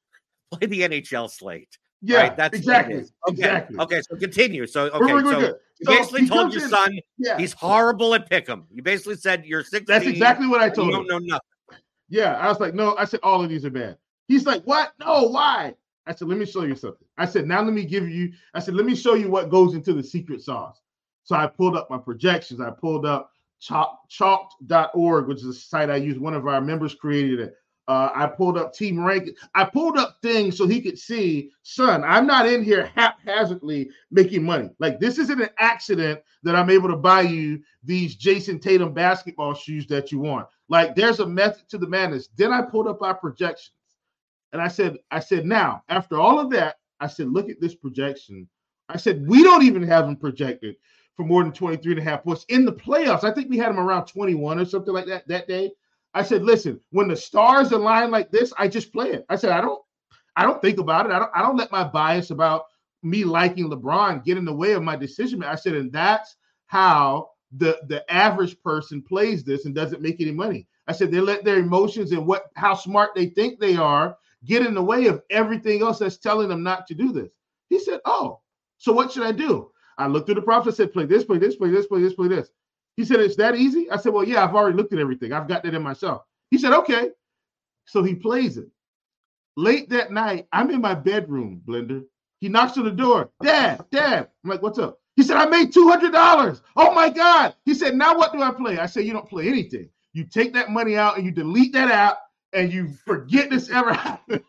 play 0.52 0.66
the 0.66 0.80
NHL 0.82 1.30
slate. 1.30 1.76
Yeah, 2.02 2.16
right? 2.22 2.36
That's 2.36 2.56
exactly. 2.56 2.94
Okay. 2.96 3.04
Exactly. 3.28 3.78
Okay, 3.78 4.00
so 4.08 4.16
continue. 4.16 4.66
So 4.66 4.86
okay, 4.86 4.98
We're- 5.00 5.22
we're 5.22 5.32
so 5.32 5.40
good. 5.40 5.54
you 5.80 5.84
So 5.84 5.92
basically 5.98 6.28
told 6.28 6.54
your 6.54 6.62
in- 6.64 6.70
son 6.70 6.98
Yeah, 7.18 7.36
he's 7.36 7.52
horrible 7.52 8.14
at 8.14 8.30
pick'em. 8.30 8.64
You 8.72 8.82
basically 8.82 9.16
said 9.16 9.44
you're 9.44 9.62
16. 9.62 9.84
that's 9.86 10.06
exactly 10.06 10.46
what 10.46 10.62
I 10.62 10.66
you 10.66 10.72
told 10.72 10.92
don't 10.92 11.02
him. 11.02 11.06
know 11.08 11.18
nothing. 11.18 11.80
Yeah, 12.08 12.36
I 12.38 12.48
was 12.48 12.58
like, 12.58 12.74
no, 12.74 12.96
I 12.96 13.04
said 13.04 13.20
all 13.22 13.42
of 13.42 13.50
these 13.50 13.64
are 13.66 13.70
bad. 13.70 13.98
He's 14.28 14.46
like, 14.46 14.62
what? 14.64 14.92
No, 14.98 15.24
why? 15.28 15.74
I 16.06 16.14
said, 16.14 16.28
let 16.28 16.38
me 16.38 16.46
show 16.46 16.64
you 16.64 16.74
something. 16.74 17.06
I 17.18 17.26
said, 17.26 17.46
now 17.46 17.62
let 17.62 17.74
me 17.74 17.84
give 17.84 18.08
you, 18.08 18.32
I 18.54 18.60
said, 18.60 18.74
let 18.74 18.86
me 18.86 18.96
show 18.96 19.14
you 19.14 19.30
what 19.30 19.50
goes 19.50 19.74
into 19.74 19.92
the 19.92 20.02
secret 20.02 20.42
sauce. 20.42 20.80
So 21.24 21.36
I 21.36 21.46
pulled 21.46 21.76
up 21.76 21.90
my 21.90 21.98
projections. 21.98 22.60
I 22.60 22.70
pulled 22.70 23.06
up 23.06 23.30
chalk, 23.60 24.08
chalked.org, 24.08 25.28
which 25.28 25.38
is 25.40 25.46
a 25.46 25.54
site 25.54 25.90
I 25.90 25.96
use. 25.96 26.18
One 26.18 26.34
of 26.34 26.46
our 26.46 26.60
members 26.60 26.94
created 26.94 27.40
it. 27.40 27.54
Uh, 27.88 28.10
I 28.14 28.26
pulled 28.26 28.56
up 28.56 28.72
team 28.72 29.04
rank. 29.04 29.30
I 29.54 29.64
pulled 29.64 29.98
up 29.98 30.18
things 30.22 30.56
so 30.56 30.66
he 30.66 30.80
could 30.80 30.98
see, 30.98 31.50
son, 31.62 32.04
I'm 32.04 32.24
not 32.24 32.46
in 32.46 32.62
here 32.62 32.90
haphazardly 32.94 33.90
making 34.12 34.44
money. 34.44 34.70
Like 34.78 35.00
this 35.00 35.18
isn't 35.18 35.40
an 35.40 35.50
accident 35.58 36.20
that 36.44 36.54
I'm 36.54 36.70
able 36.70 36.88
to 36.88 36.96
buy 36.96 37.22
you 37.22 37.60
these 37.82 38.14
Jayson 38.14 38.60
Tatum 38.60 38.94
basketball 38.94 39.54
shoes 39.54 39.88
that 39.88 40.12
you 40.12 40.20
want. 40.20 40.46
Like 40.68 40.94
there's 40.94 41.18
a 41.18 41.26
method 41.26 41.68
to 41.70 41.78
the 41.78 41.88
madness. 41.88 42.28
Then 42.36 42.52
I 42.52 42.62
pulled 42.62 42.86
up 42.86 43.02
our 43.02 43.14
projections. 43.14 43.72
And 44.52 44.60
I 44.60 44.68
said, 44.68 44.98
I 45.10 45.20
said, 45.20 45.46
now, 45.46 45.82
after 45.88 46.18
all 46.18 46.40
of 46.40 46.50
that, 46.50 46.76
I 46.98 47.06
said, 47.06 47.30
look 47.30 47.48
at 47.48 47.60
this 47.60 47.74
projection. 47.74 48.48
I 48.88 48.96
said, 48.96 49.26
we 49.26 49.42
don't 49.42 49.62
even 49.62 49.82
have 49.84 50.06
them 50.06 50.16
projected 50.16 50.76
for 51.16 51.24
more 51.24 51.42
than 51.42 51.52
23 51.52 51.92
and 51.92 52.00
a 52.00 52.04
half 52.04 52.24
points 52.24 52.44
in 52.48 52.64
the 52.64 52.72
playoffs. 52.72 53.24
I 53.24 53.32
think 53.32 53.50
we 53.50 53.58
had 53.58 53.68
them 53.68 53.78
around 53.78 54.06
21 54.06 54.58
or 54.58 54.64
something 54.64 54.92
like 54.92 55.06
that 55.06 55.28
that 55.28 55.46
day. 55.46 55.70
I 56.12 56.24
said, 56.24 56.42
listen, 56.42 56.80
when 56.90 57.08
the 57.08 57.16
stars 57.16 57.70
align 57.72 58.10
like 58.10 58.30
this, 58.30 58.52
I 58.58 58.66
just 58.66 58.92
play 58.92 59.10
it. 59.10 59.24
I 59.28 59.36
said, 59.36 59.50
I 59.50 59.60
don't, 59.60 59.80
I 60.34 60.42
don't 60.42 60.60
think 60.60 60.78
about 60.78 61.06
it. 61.06 61.12
I 61.12 61.18
don't, 61.20 61.30
I 61.34 61.42
don't 61.42 61.56
let 61.56 61.70
my 61.70 61.84
bias 61.84 62.30
about 62.30 62.64
me 63.02 63.24
liking 63.24 63.70
LeBron 63.70 64.24
get 64.24 64.36
in 64.36 64.44
the 64.44 64.52
way 64.54 64.72
of 64.72 64.82
my 64.82 64.96
decision. 64.96 65.42
I 65.44 65.54
said, 65.54 65.74
and 65.74 65.92
that's 65.92 66.36
how 66.66 67.30
the 67.56 67.80
the 67.88 68.08
average 68.12 68.60
person 68.62 69.02
plays 69.02 69.42
this 69.42 69.64
and 69.64 69.74
doesn't 69.74 70.02
make 70.02 70.20
any 70.20 70.30
money. 70.30 70.66
I 70.86 70.92
said 70.92 71.10
they 71.10 71.20
let 71.20 71.44
their 71.44 71.58
emotions 71.58 72.12
and 72.12 72.26
what 72.26 72.44
how 72.54 72.74
smart 72.74 73.10
they 73.14 73.26
think 73.26 73.58
they 73.58 73.76
are 73.76 74.16
get 74.44 74.64
in 74.64 74.74
the 74.74 74.82
way 74.82 75.06
of 75.06 75.22
everything 75.30 75.82
else 75.82 75.98
that's 75.98 76.16
telling 76.16 76.48
them 76.48 76.62
not 76.62 76.86
to 76.88 76.94
do 76.94 77.12
this. 77.12 77.30
He 77.68 77.78
said, 77.78 78.00
Oh, 78.04 78.40
so 78.78 78.92
what 78.92 79.12
should 79.12 79.24
I 79.24 79.32
do? 79.32 79.70
I 79.98 80.06
looked 80.06 80.26
through 80.26 80.36
the 80.36 80.42
props. 80.42 80.66
I 80.66 80.70
said, 80.70 80.92
play 80.92 81.04
this, 81.04 81.24
play 81.24 81.38
this, 81.38 81.56
play 81.56 81.70
this, 81.70 81.86
play 81.86 82.00
this, 82.00 82.14
play 82.14 82.28
this. 82.28 82.50
He 82.96 83.04
said, 83.04 83.20
It's 83.20 83.36
that 83.36 83.56
easy? 83.56 83.90
I 83.90 83.96
said, 83.96 84.12
Well, 84.12 84.24
yeah, 84.24 84.44
I've 84.44 84.54
already 84.54 84.76
looked 84.76 84.92
at 84.92 84.98
everything. 84.98 85.32
I've 85.32 85.48
got 85.48 85.62
that 85.62 85.74
in 85.74 85.82
myself. 85.82 86.22
He 86.50 86.58
said, 86.58 86.72
Okay. 86.72 87.10
So 87.86 88.02
he 88.02 88.14
plays 88.14 88.56
it. 88.56 88.68
Late 89.56 89.90
that 89.90 90.12
night, 90.12 90.46
I'm 90.52 90.70
in 90.70 90.80
my 90.80 90.94
bedroom, 90.94 91.62
Blender. 91.66 92.04
He 92.40 92.48
knocks 92.48 92.78
on 92.78 92.84
the 92.84 92.90
door. 92.90 93.30
Dad, 93.42 93.84
Dad. 93.90 94.28
I'm 94.44 94.50
like, 94.50 94.62
What's 94.62 94.78
up? 94.78 94.98
He 95.16 95.22
said, 95.22 95.36
I 95.36 95.46
made 95.46 95.72
$200. 95.72 96.62
Oh 96.76 96.94
my 96.94 97.10
God. 97.10 97.54
He 97.66 97.74
said, 97.74 97.94
Now 97.94 98.16
what 98.16 98.32
do 98.32 98.42
I 98.42 98.52
play? 98.52 98.78
I 98.78 98.86
said, 98.86 99.04
You 99.04 99.12
don't 99.12 99.28
play 99.28 99.48
anything. 99.48 99.90
You 100.12 100.24
take 100.24 100.54
that 100.54 100.70
money 100.70 100.96
out 100.96 101.16
and 101.16 101.26
you 101.26 101.30
delete 101.32 101.72
that 101.74 101.90
app 101.90 102.18
and 102.52 102.72
you 102.72 102.92
forget 103.04 103.50
this 103.50 103.70
ever 103.70 103.92
happened. 103.94 104.42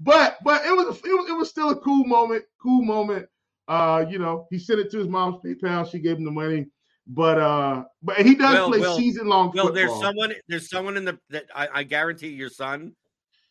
but 0.00 0.38
but 0.44 0.64
it 0.64 0.76
was, 0.76 0.98
it 0.98 1.08
was 1.08 1.30
it 1.30 1.36
was 1.36 1.48
still 1.50 1.70
a 1.70 1.76
cool 1.76 2.04
moment, 2.04 2.44
cool 2.60 2.82
moment. 2.82 3.28
Uh, 3.68 4.04
you 4.08 4.18
know, 4.18 4.46
he 4.50 4.58
sent 4.58 4.78
it 4.80 4.90
to 4.92 4.98
his 4.98 5.08
mom's 5.08 5.36
PayPal. 5.44 5.90
She 5.90 5.98
gave 5.98 6.16
him 6.18 6.24
the 6.24 6.30
money, 6.30 6.66
but 7.06 7.38
uh, 7.38 7.84
but 8.02 8.18
he 8.18 8.34
does 8.34 8.54
Will, 8.54 8.68
play 8.68 8.80
Will, 8.80 8.96
season 8.96 9.26
long 9.26 9.50
Well, 9.54 9.66
football. 9.66 9.72
there's 9.72 10.00
someone 10.00 10.32
there's 10.48 10.70
someone 10.70 10.96
in 10.96 11.04
the 11.04 11.18
that 11.30 11.46
I, 11.54 11.68
I 11.74 11.82
guarantee 11.82 12.28
your 12.28 12.48
son 12.50 12.94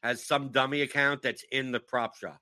has 0.03 0.23
some 0.25 0.49
dummy 0.49 0.81
account 0.81 1.21
that's 1.21 1.43
in 1.51 1.71
the 1.71 1.79
prop 1.79 2.15
shop. 2.15 2.39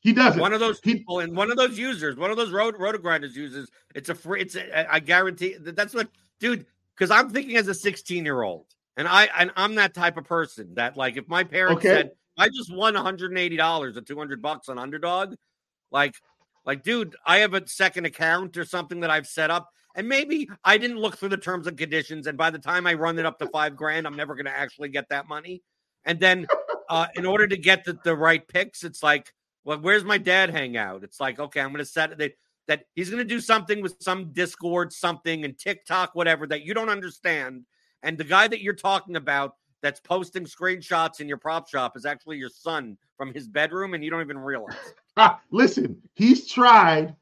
he 0.00 0.12
doesn't. 0.12 0.40
One 0.40 0.52
of 0.52 0.60
those 0.60 0.78
people 0.78 1.20
and 1.20 1.34
one 1.36 1.50
of 1.50 1.56
those 1.56 1.76
users, 1.78 2.16
one 2.16 2.30
of 2.30 2.36
those 2.36 2.50
road 2.52 2.76
RotoGrinders 2.76 3.34
users. 3.34 3.68
It's 3.94 4.08
a 4.10 4.14
free. 4.14 4.42
It's 4.42 4.54
a, 4.54 4.92
I 4.92 5.00
guarantee 5.00 5.56
that 5.58 5.74
that's 5.74 5.94
what, 5.94 6.08
dude. 6.38 6.66
Because 6.96 7.10
I'm 7.10 7.30
thinking 7.30 7.56
as 7.56 7.68
a 7.68 7.74
16 7.74 8.24
year 8.24 8.42
old, 8.42 8.66
and 8.96 9.06
I 9.06 9.28
and 9.38 9.50
I'm 9.56 9.74
that 9.76 9.94
type 9.94 10.16
of 10.16 10.24
person 10.24 10.74
that 10.74 10.96
like 10.96 11.16
if 11.16 11.28
my 11.28 11.44
parents 11.44 11.82
Okay. 11.84 11.88
said 11.88 12.10
I 12.38 12.48
just 12.48 12.72
won 12.72 12.94
180 12.94 13.56
dollars 13.56 13.96
or 13.96 14.00
200 14.00 14.40
bucks 14.42 14.68
on 14.68 14.78
Underdog, 14.78 15.34
like 15.90 16.14
like 16.64 16.82
dude, 16.82 17.14
I 17.24 17.38
have 17.38 17.54
a 17.54 17.66
second 17.68 18.06
account 18.06 18.56
or 18.56 18.64
something 18.64 19.00
that 19.00 19.10
I've 19.10 19.26
set 19.26 19.50
up. 19.50 19.68
And 19.94 20.08
maybe 20.08 20.48
I 20.62 20.76
didn't 20.76 20.98
look 20.98 21.16
through 21.16 21.30
the 21.30 21.38
terms 21.38 21.66
and 21.66 21.78
conditions. 21.78 22.26
And 22.26 22.36
by 22.36 22.50
the 22.50 22.58
time 22.58 22.86
I 22.86 22.92
run 22.92 23.18
it 23.18 23.24
up 23.24 23.38
to 23.38 23.46
five 23.46 23.76
grand, 23.76 24.06
I'm 24.06 24.16
never 24.16 24.34
going 24.34 24.44
to 24.44 24.54
actually 24.54 24.90
get 24.90 25.08
that 25.08 25.26
money. 25.26 25.62
And 26.04 26.20
then, 26.20 26.46
uh, 26.90 27.06
in 27.14 27.24
order 27.24 27.46
to 27.46 27.56
get 27.56 27.84
the, 27.84 27.98
the 28.04 28.14
right 28.14 28.46
picks, 28.46 28.84
it's 28.84 29.02
like, 29.02 29.32
well, 29.64 29.78
where's 29.80 30.04
my 30.04 30.18
dad 30.18 30.50
hang 30.50 30.76
out? 30.76 31.02
It's 31.02 31.18
like, 31.18 31.38
okay, 31.40 31.60
I'm 31.60 31.70
going 31.70 31.78
to 31.78 31.90
set 31.90 32.12
it 32.12 32.36
that, 32.68 32.84
he's 32.94 33.10
going 33.10 33.22
to 33.22 33.24
do 33.24 33.40
something 33.40 33.80
with 33.82 33.96
some 34.00 34.32
Discord, 34.32 34.92
something 34.92 35.44
and 35.44 35.58
TikTok, 35.58 36.14
whatever 36.14 36.46
that 36.48 36.62
you 36.62 36.74
don't 36.74 36.88
understand. 36.88 37.64
And 38.02 38.18
the 38.18 38.24
guy 38.24 38.48
that 38.48 38.62
you're 38.62 38.74
talking 38.74 39.16
about 39.16 39.54
that's 39.82 40.00
posting 40.00 40.44
screenshots 40.44 41.20
in 41.20 41.28
your 41.28 41.36
prop 41.36 41.68
shop 41.68 41.96
is 41.96 42.06
actually 42.06 42.38
your 42.38 42.48
son 42.48 42.96
from 43.16 43.32
his 43.32 43.48
bedroom, 43.48 43.94
and 43.94 44.04
you 44.04 44.10
don't 44.10 44.22
even 44.22 44.38
realize. 44.38 44.74
Listen, 45.50 46.00
he's 46.14 46.46
tried. 46.46 47.14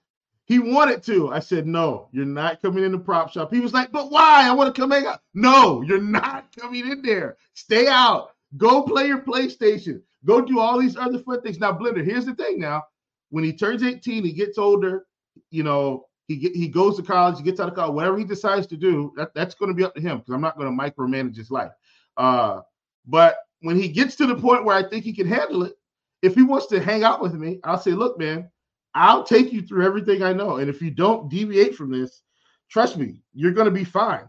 He 0.46 0.58
wanted 0.58 1.02
to. 1.04 1.32
I 1.32 1.38
said, 1.38 1.66
no, 1.66 2.08
you're 2.12 2.26
not 2.26 2.60
coming 2.60 2.84
in 2.84 2.92
the 2.92 2.98
prop 2.98 3.32
shop. 3.32 3.52
He 3.52 3.60
was 3.60 3.72
like, 3.72 3.92
but 3.92 4.10
why? 4.10 4.46
I 4.46 4.52
want 4.52 4.74
to 4.74 4.80
come 4.80 4.90
hang 4.90 5.06
out. 5.06 5.20
No, 5.32 5.82
you're 5.82 6.00
not 6.00 6.54
coming 6.56 6.90
in 6.90 7.02
there. 7.02 7.36
Stay 7.54 7.86
out. 7.86 8.30
Go 8.56 8.82
play 8.82 9.06
your 9.06 9.20
PlayStation. 9.20 10.00
Go 10.24 10.40
do 10.40 10.58
all 10.58 10.78
these 10.78 10.96
other 10.96 11.18
fun 11.18 11.40
things. 11.42 11.58
Now, 11.58 11.72
Blender, 11.72 12.04
here's 12.04 12.26
the 12.26 12.34
thing 12.34 12.58
now. 12.58 12.82
When 13.30 13.44
he 13.44 13.52
turns 13.52 13.82
18, 13.82 14.24
he 14.24 14.32
gets 14.32 14.58
older, 14.58 15.06
you 15.54 15.62
know, 15.62 16.06
he 16.26 16.36
he 16.54 16.68
goes 16.68 16.96
to 16.96 17.02
college, 17.02 17.36
he 17.36 17.44
gets 17.44 17.60
out 17.60 17.68
of 17.68 17.74
college, 17.74 17.94
whatever 17.94 18.18
he 18.18 18.24
decides 18.24 18.66
to 18.68 18.76
do, 18.76 19.12
that, 19.16 19.34
that's 19.34 19.54
going 19.54 19.70
to 19.70 19.74
be 19.74 19.84
up 19.84 19.94
to 19.94 20.00
him 20.00 20.18
because 20.18 20.34
I'm 20.34 20.40
not 20.40 20.58
going 20.58 20.76
to 20.76 20.82
micromanage 20.82 21.36
his 21.36 21.50
life. 21.50 21.72
Uh, 22.16 22.60
but 23.06 23.36
when 23.60 23.76
he 23.76 23.88
gets 23.88 24.16
to 24.16 24.26
the 24.26 24.34
point 24.34 24.64
where 24.64 24.76
I 24.76 24.88
think 24.88 25.04
he 25.04 25.12
can 25.12 25.28
handle 25.28 25.62
it, 25.64 25.74
if 26.22 26.34
he 26.34 26.42
wants 26.42 26.66
to 26.66 26.80
hang 26.80 27.04
out 27.04 27.20
with 27.20 27.34
me, 27.34 27.60
I'll 27.64 27.78
say, 27.78 27.92
look, 27.92 28.18
man, 28.18 28.50
I'll 28.94 29.24
take 29.24 29.52
you 29.52 29.62
through 29.62 29.84
everything 29.84 30.22
I 30.22 30.32
know. 30.32 30.56
And 30.56 30.70
if 30.70 30.80
you 30.80 30.90
don't 30.90 31.28
deviate 31.28 31.74
from 31.74 31.90
this, 31.90 32.22
trust 32.70 32.96
me, 32.96 33.22
you're 33.32 33.52
going 33.52 33.66
to 33.66 33.70
be 33.70 33.84
fine. 33.84 34.28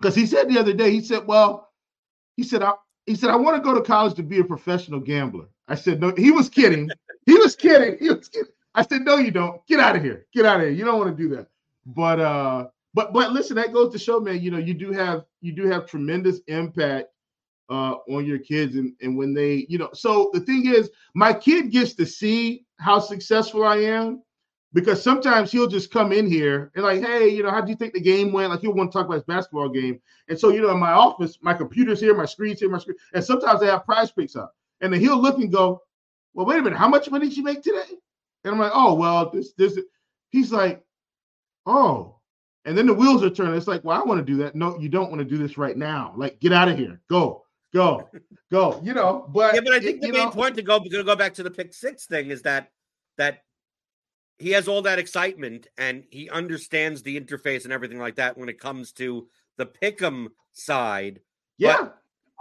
Because 0.00 0.14
he 0.14 0.26
said 0.26 0.48
the 0.48 0.58
other 0.58 0.72
day, 0.72 0.90
he 0.90 1.00
said, 1.00 1.26
well, 1.26 1.70
he 2.36 2.42
said, 2.42 2.62
I, 2.62 2.72
he 3.06 3.14
said, 3.14 3.30
I 3.30 3.36
want 3.36 3.56
to 3.56 3.62
go 3.62 3.74
to 3.74 3.82
college 3.82 4.14
to 4.14 4.22
be 4.22 4.40
a 4.40 4.44
professional 4.44 5.00
gambler. 5.00 5.46
I 5.68 5.76
said, 5.76 6.00
no, 6.00 6.12
he 6.16 6.32
was 6.32 6.48
kidding. 6.48 6.90
he 7.26 7.34
was 7.34 7.54
kidding. 7.54 7.96
He 8.00 8.08
was 8.08 8.28
kidding. 8.28 8.50
I 8.74 8.82
said, 8.82 9.02
no, 9.02 9.18
you 9.18 9.30
don't. 9.30 9.64
Get 9.66 9.80
out 9.80 9.96
of 9.96 10.02
here. 10.02 10.26
Get 10.32 10.46
out 10.46 10.56
of 10.56 10.62
here. 10.62 10.70
You 10.70 10.84
don't 10.84 10.98
want 10.98 11.16
to 11.16 11.22
do 11.22 11.34
that. 11.36 11.48
But 11.86 12.20
uh, 12.20 12.66
but 12.94 13.12
but 13.12 13.32
listen, 13.32 13.56
that 13.56 13.72
goes 13.72 13.92
to 13.92 13.98
show, 13.98 14.20
man, 14.20 14.40
you 14.40 14.50
know, 14.50 14.58
you 14.58 14.74
do 14.74 14.92
have 14.92 15.24
you 15.40 15.52
do 15.52 15.66
have 15.66 15.86
tremendous 15.86 16.40
impact 16.46 17.08
uh 17.70 17.94
on 18.10 18.26
your 18.26 18.38
kids 18.38 18.76
and 18.76 18.92
and 19.00 19.16
when 19.16 19.32
they 19.32 19.66
you 19.68 19.78
know 19.78 19.88
so 19.94 20.30
the 20.32 20.40
thing 20.40 20.66
is 20.66 20.90
my 21.14 21.32
kid 21.32 21.70
gets 21.70 21.94
to 21.94 22.04
see 22.04 22.66
how 22.78 22.98
successful 22.98 23.64
i 23.64 23.76
am 23.76 24.20
because 24.72 25.02
sometimes 25.02 25.52
he'll 25.52 25.68
just 25.68 25.90
come 25.90 26.12
in 26.12 26.26
here 26.26 26.70
and 26.74 26.84
like 26.84 27.00
hey 27.00 27.28
you 27.28 27.42
know 27.42 27.50
how 27.50 27.60
do 27.60 27.70
you 27.70 27.76
think 27.76 27.94
the 27.94 28.00
game 28.00 28.32
went 28.32 28.50
like 28.50 28.60
he'll 28.60 28.74
want 28.74 28.90
to 28.90 28.98
talk 28.98 29.06
about 29.06 29.14
his 29.14 29.24
basketball 29.24 29.68
game 29.68 30.00
and 30.28 30.38
so 30.38 30.48
you 30.48 30.60
know 30.60 30.70
in 30.70 30.78
my 30.78 30.92
office 30.92 31.38
my 31.40 31.54
computer's 31.54 32.00
here 32.00 32.14
my 32.14 32.26
screen's 32.26 32.58
here 32.58 32.68
my 32.68 32.78
screen 32.78 32.96
and 33.14 33.24
sometimes 33.24 33.62
i 33.62 33.66
have 33.66 33.84
prize 33.84 34.10
picks 34.10 34.34
up 34.34 34.54
and 34.80 34.92
then 34.92 35.00
he'll 35.00 35.20
look 35.20 35.38
and 35.38 35.52
go 35.52 35.80
well 36.34 36.44
wait 36.44 36.58
a 36.58 36.62
minute 36.62 36.78
how 36.78 36.88
much 36.88 37.10
money 37.10 37.28
did 37.28 37.36
you 37.36 37.44
make 37.44 37.62
today 37.62 37.96
and 38.44 38.52
i'm 38.52 38.58
like 38.58 38.72
oh 38.74 38.94
well 38.94 39.30
this 39.30 39.52
this 39.54 39.78
he's 40.30 40.52
like 40.52 40.82
oh. 41.66 42.16
And 42.64 42.78
then 42.78 42.86
the 42.86 42.94
wheels 42.94 43.24
are 43.24 43.30
turning. 43.30 43.56
It's 43.56 43.66
like 43.66 43.82
well 43.82 44.00
i 44.00 44.04
want 44.06 44.24
to 44.24 44.24
do 44.24 44.36
that. 44.38 44.54
No 44.54 44.78
you 44.78 44.88
don't 44.88 45.10
want 45.10 45.18
to 45.18 45.24
do 45.24 45.36
this 45.36 45.58
right 45.58 45.76
now. 45.76 46.14
Like 46.16 46.38
get 46.38 46.52
out 46.52 46.68
of 46.68 46.78
here. 46.78 47.00
Go 47.10 47.42
go, 47.74 48.08
go. 48.52 48.80
You 48.84 48.94
know, 48.94 49.26
but 49.34 49.54
yeah, 49.54 49.60
but 49.64 49.74
I 49.74 49.80
think 49.80 49.96
it- 49.96 50.02
the 50.02 50.12
main 50.12 50.26
know, 50.26 50.30
point 50.30 50.54
to 50.54 50.62
go 50.62 50.78
to 50.78 51.02
go 51.02 51.16
back 51.16 51.34
to 51.34 51.42
the 51.42 51.50
pick 51.50 51.74
six 51.74 52.06
thing 52.06 52.30
is 52.30 52.42
that 52.42 52.70
that 53.18 53.42
he 54.38 54.50
has 54.50 54.68
all 54.68 54.82
that 54.82 55.00
excitement 55.00 55.66
and 55.76 56.04
he 56.10 56.30
understands 56.30 57.02
the 57.02 57.20
interface 57.20 57.64
and 57.64 57.72
everything 57.72 57.98
like 57.98 58.16
that 58.16 58.38
when 58.38 58.48
it 58.48 58.60
comes 58.60 58.92
to 58.92 59.26
the 59.56 59.66
pick'em 59.66 60.28
side. 60.52 61.20
yeah, 61.58 61.88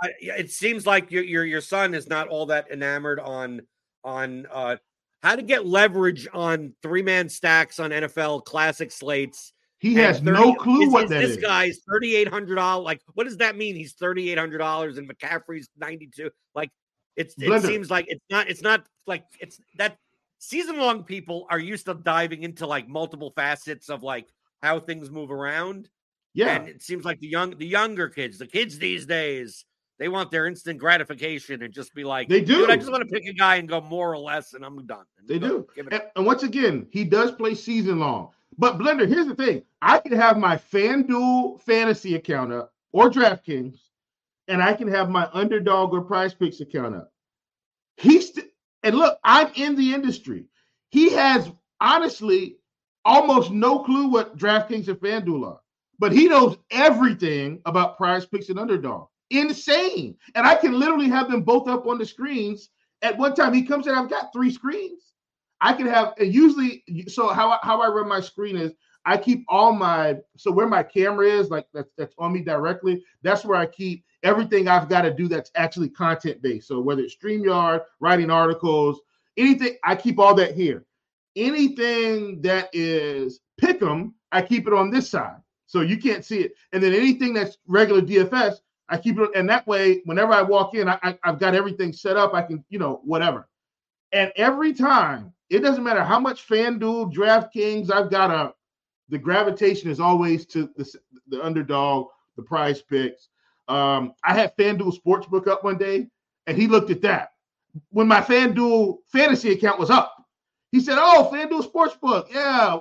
I, 0.03 0.09
it 0.21 0.51
seems 0.51 0.85
like 0.85 1.11
your 1.11 1.23
your 1.23 1.45
your 1.45 1.61
son 1.61 1.95
is 1.95 2.07
not 2.07 2.27
all 2.27 2.45
that 2.45 2.69
enamored 2.71 3.19
on 3.19 3.61
on 4.03 4.45
uh 4.51 4.75
how 5.23 5.35
to 5.35 5.41
get 5.41 5.65
leverage 5.65 6.27
on 6.33 6.73
three 6.81 7.01
man 7.03 7.29
stacks 7.29 7.79
on 7.79 7.91
NFL 7.91 8.43
classic 8.45 8.91
slates. 8.91 9.53
he 9.79 9.93
has 9.95 10.19
30 10.19 10.31
no 10.31 10.53
clue 10.55 10.83
is- 10.83 10.89
what 10.91 11.03
is 11.05 11.09
that 11.11 11.21
this 11.21 11.31
is. 11.31 11.37
guy's 11.37 11.79
thirty 11.89 12.15
eight 12.15 12.27
hundred 12.27 12.55
dollars. 12.55 12.85
Like, 12.85 13.01
what 13.13 13.23
does 13.25 13.37
that 13.37 13.55
mean? 13.55 13.75
He's 13.75 13.93
thirty 13.93 14.31
eight 14.31 14.37
hundred 14.37 14.57
dollars 14.59 14.97
and 14.97 15.07
McCaffrey's 15.09 15.69
ninety 15.77 16.09
two. 16.15 16.29
Like, 16.55 16.69
it's 17.15 17.35
it 17.37 17.49
Blender. 17.49 17.65
seems 17.67 17.89
like 17.91 18.05
it's 18.07 18.23
not. 18.29 18.49
It's 18.49 18.61
not 18.61 18.85
like 19.07 19.25
it's 19.39 19.59
that 19.77 19.97
season 20.39 20.77
long. 20.77 21.03
People 21.03 21.45
are 21.49 21.59
used 21.59 21.85
to 21.85 21.93
diving 21.93 22.43
into 22.43 22.65
like 22.67 22.87
multiple 22.87 23.31
facets 23.35 23.89
of 23.89 24.01
like 24.03 24.27
how 24.61 24.79
things 24.79 25.09
move 25.09 25.31
around. 25.31 25.89
yeah, 26.33 26.55
And 26.57 26.69
it 26.69 26.81
seems 26.83 27.03
like 27.03 27.19
the 27.19 27.27
young 27.27 27.57
the 27.57 27.65
younger 27.67 28.07
kids, 28.09 28.37
the 28.37 28.47
kids 28.47 28.77
these 28.79 29.05
days, 29.05 29.65
they 30.01 30.07
want 30.07 30.31
their 30.31 30.47
instant 30.47 30.79
gratification 30.79 31.61
and 31.61 31.71
just 31.71 31.93
be 31.93 32.03
like, 32.03 32.27
They 32.27 32.41
do. 32.41 32.67
I 32.67 32.75
just 32.75 32.89
want 32.91 33.07
to 33.07 33.13
pick 33.13 33.23
a 33.27 33.33
guy 33.33 33.57
and 33.57 33.69
go 33.69 33.79
more 33.81 34.11
or 34.11 34.17
less, 34.17 34.55
and 34.55 34.65
I'm 34.65 34.83
done. 34.87 35.05
And 35.19 35.27
They 35.27 35.37
go- 35.37 35.59
do. 35.59 35.67
And, 35.91 36.01
and 36.15 36.25
once 36.25 36.41
again, 36.41 36.87
he 36.89 37.03
does 37.03 37.31
play 37.33 37.53
season 37.53 37.99
long. 37.99 38.29
But 38.57 38.79
Blender, 38.79 39.07
here's 39.07 39.27
the 39.27 39.35
thing: 39.35 39.61
I 39.79 39.99
can 39.99 40.13
have 40.13 40.39
my 40.39 40.57
FanDuel 40.57 41.61
fantasy 41.61 42.15
account 42.15 42.51
up 42.51 42.73
or 42.91 43.11
DraftKings, 43.11 43.77
and 44.47 44.59
I 44.63 44.73
can 44.73 44.87
have 44.87 45.07
my 45.11 45.29
underdog 45.33 45.93
or 45.93 46.01
prize 46.01 46.33
picks 46.33 46.61
account 46.61 46.95
up. 46.95 47.13
He's 47.97 48.29
st- 48.33 48.47
and 48.81 48.95
look, 48.95 49.19
I'm 49.23 49.51
in 49.53 49.75
the 49.75 49.93
industry. 49.93 50.45
He 50.89 51.11
has 51.11 51.47
honestly 51.79 52.57
almost 53.05 53.51
no 53.51 53.77
clue 53.83 54.07
what 54.07 54.35
DraftKings 54.35 54.87
and 54.87 54.99
FanDuel 54.99 55.45
are, 55.45 55.61
but 55.99 56.11
he 56.11 56.27
knows 56.27 56.57
everything 56.71 57.61
about 57.67 57.97
prize 57.97 58.25
picks 58.25 58.49
and 58.49 58.57
underdog. 58.57 59.09
Insane. 59.31 60.15
And 60.35 60.45
I 60.45 60.55
can 60.55 60.73
literally 60.73 61.09
have 61.09 61.29
them 61.29 61.41
both 61.41 61.67
up 61.67 61.87
on 61.87 61.97
the 61.97 62.05
screens 62.05 62.69
at 63.01 63.17
one 63.17 63.33
time. 63.33 63.53
He 63.53 63.63
comes 63.63 63.87
in, 63.87 63.95
I've 63.95 64.09
got 64.09 64.31
three 64.33 64.51
screens. 64.51 65.13
I 65.61 65.73
can 65.73 65.85
have 65.87 66.13
and 66.17 66.33
usually 66.33 66.83
so 67.07 67.29
how 67.29 67.51
I, 67.51 67.59
how 67.61 67.81
I 67.81 67.87
run 67.87 68.07
my 68.07 68.19
screen 68.19 68.57
is 68.57 68.73
I 69.05 69.17
keep 69.17 69.45
all 69.47 69.73
my 69.73 70.17
so 70.35 70.51
where 70.51 70.67
my 70.67 70.83
camera 70.83 71.27
is 71.27 71.49
like 71.49 71.67
that's 71.73 71.91
that's 71.97 72.15
on 72.17 72.33
me 72.33 72.41
directly. 72.41 73.03
That's 73.21 73.45
where 73.45 73.57
I 73.57 73.67
keep 73.67 74.03
everything 74.23 74.67
I've 74.67 74.89
got 74.89 75.03
to 75.03 75.13
do 75.13 75.27
that's 75.27 75.51
actually 75.55 75.89
content 75.89 76.41
based. 76.41 76.67
So 76.67 76.79
whether 76.79 77.01
it's 77.01 77.15
StreamYard, 77.15 77.81
writing 77.99 78.29
articles, 78.29 79.01
anything, 79.37 79.77
I 79.83 79.95
keep 79.95 80.19
all 80.19 80.35
that 80.35 80.55
here. 80.55 80.85
Anything 81.35 82.41
that 82.41 82.69
is 82.73 83.39
pick'em, 83.61 84.13
I 84.31 84.41
keep 84.41 84.67
it 84.67 84.73
on 84.73 84.89
this 84.89 85.09
side, 85.09 85.37
so 85.65 85.81
you 85.81 85.97
can't 85.97 86.25
see 86.25 86.39
it. 86.39 86.53
And 86.73 86.83
then 86.83 86.93
anything 86.93 87.33
that's 87.33 87.57
regular 87.67 88.01
DFS, 88.01 88.57
I 88.91 88.97
keep 88.97 89.17
it, 89.17 89.29
and 89.35 89.49
that 89.49 89.65
way, 89.65 90.01
whenever 90.05 90.33
I 90.33 90.41
walk 90.41 90.75
in, 90.75 90.89
I, 90.89 90.99
I, 91.01 91.17
I've 91.23 91.39
got 91.39 91.55
everything 91.55 91.93
set 91.93 92.17
up. 92.17 92.33
I 92.33 92.41
can, 92.41 92.63
you 92.69 92.77
know, 92.77 93.01
whatever. 93.05 93.47
And 94.11 94.33
every 94.35 94.73
time, 94.73 95.33
it 95.49 95.59
doesn't 95.59 95.83
matter 95.83 96.03
how 96.03 96.19
much 96.19 96.47
FanDuel, 96.47 97.13
DraftKings 97.13 97.89
I've 97.89 98.11
got 98.11 98.29
a. 98.31 98.53
the 99.07 99.17
gravitation 99.17 99.89
is 99.89 100.01
always 100.01 100.45
to 100.47 100.69
the, 100.75 100.93
the 101.29 101.43
underdog, 101.43 102.07
the 102.35 102.43
prize 102.43 102.81
picks. 102.81 103.29
Um, 103.69 104.13
I 104.25 104.33
had 104.33 104.55
FanDuel 104.57 104.93
Sportsbook 105.01 105.47
up 105.47 105.63
one 105.63 105.77
day, 105.77 106.07
and 106.45 106.57
he 106.57 106.67
looked 106.67 106.91
at 106.91 107.01
that. 107.03 107.29
When 107.89 108.07
my 108.07 108.19
FanDuel 108.19 108.97
fantasy 109.07 109.53
account 109.53 109.79
was 109.79 109.89
up, 109.89 110.13
he 110.73 110.81
said, 110.81 110.97
Oh, 110.99 111.29
FanDuel 111.31 111.71
Sportsbook. 111.71 112.33
Yeah. 112.33 112.79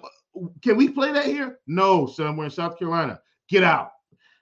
Can 0.63 0.77
we 0.77 0.89
play 0.89 1.13
that 1.13 1.27
here? 1.27 1.61
No, 1.69 2.07
son. 2.07 2.37
We're 2.37 2.47
in 2.47 2.51
South 2.51 2.79
Carolina. 2.79 3.21
Get 3.49 3.63
out. 3.63 3.93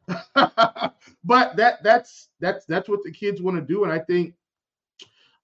but 0.34 1.56
that 1.56 1.82
that's 1.82 2.28
that's 2.40 2.64
that's 2.66 2.88
what 2.88 3.02
the 3.04 3.10
kids 3.10 3.42
want 3.42 3.56
to 3.56 3.62
do. 3.62 3.84
And 3.84 3.92
I 3.92 3.98
think 3.98 4.34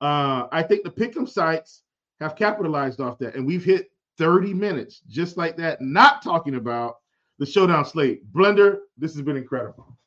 uh 0.00 0.46
I 0.50 0.62
think 0.62 0.84
the 0.84 0.90
pick'em 0.90 1.28
sites 1.28 1.82
have 2.20 2.36
capitalized 2.36 3.00
off 3.00 3.18
that. 3.18 3.34
And 3.34 3.46
we've 3.46 3.64
hit 3.64 3.90
30 4.18 4.54
minutes 4.54 5.00
just 5.08 5.36
like 5.36 5.56
that, 5.56 5.80
not 5.80 6.22
talking 6.22 6.54
about 6.54 6.96
the 7.38 7.46
showdown 7.46 7.84
slate. 7.84 8.30
Blender, 8.32 8.78
this 8.96 9.12
has 9.14 9.22
been 9.22 9.36
incredible. 9.36 9.98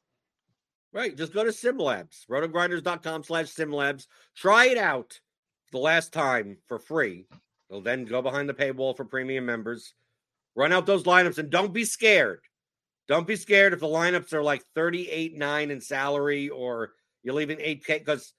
Right. 0.93 1.15
Just 1.15 1.33
go 1.33 1.43
to 1.43 1.51
SimLabs, 1.51 2.25
rotogrinders.com 2.27 3.23
slash 3.23 3.53
SimLabs. 3.53 4.07
Try 4.35 4.67
it 4.67 4.77
out 4.77 5.19
the 5.71 5.77
last 5.77 6.13
time 6.13 6.57
for 6.67 6.79
free. 6.79 7.27
You'll 7.69 7.81
then 7.81 8.05
go 8.05 8.21
behind 8.21 8.47
the 8.47 8.53
paywall 8.53 8.95
for 8.95 9.05
premium 9.05 9.45
members. 9.45 9.93
Run 10.55 10.71
out 10.71 10.85
those 10.85 11.03
lineups 11.03 11.37
and 11.37 11.49
don't 11.49 11.73
be 11.73 11.85
scared. 11.85 12.39
Don't 13.07 13.27
be 13.27 13.35
scared 13.35 13.73
if 13.73 13.79
the 13.79 13.87
lineups 13.87 14.33
are 14.33 14.43
like 14.43 14.63
38 14.75 15.35
9 15.35 15.71
in 15.71 15.81
salary 15.81 16.49
or 16.49 16.93
you're 17.23 17.35
leaving 17.35 17.57
8K 17.57 17.99
because 17.99 18.33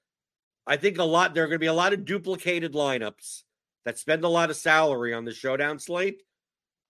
I 0.67 0.77
think 0.77 0.99
a 0.99 1.05
lot 1.05 1.35
there 1.35 1.45
are 1.45 1.47
going 1.47 1.57
to 1.57 1.61
be 1.61 1.67
a 1.67 1.73
lot 1.73 1.93
of 1.93 2.05
duplicated 2.05 2.75
lineups 2.75 3.43
that 3.85 3.99
spend 3.99 4.25
a 4.25 4.29
lot 4.29 4.51
of 4.51 4.57
salary 4.57 5.15
on 5.15 5.25
the 5.25 5.33
showdown 5.33 5.79
slate 5.79 6.23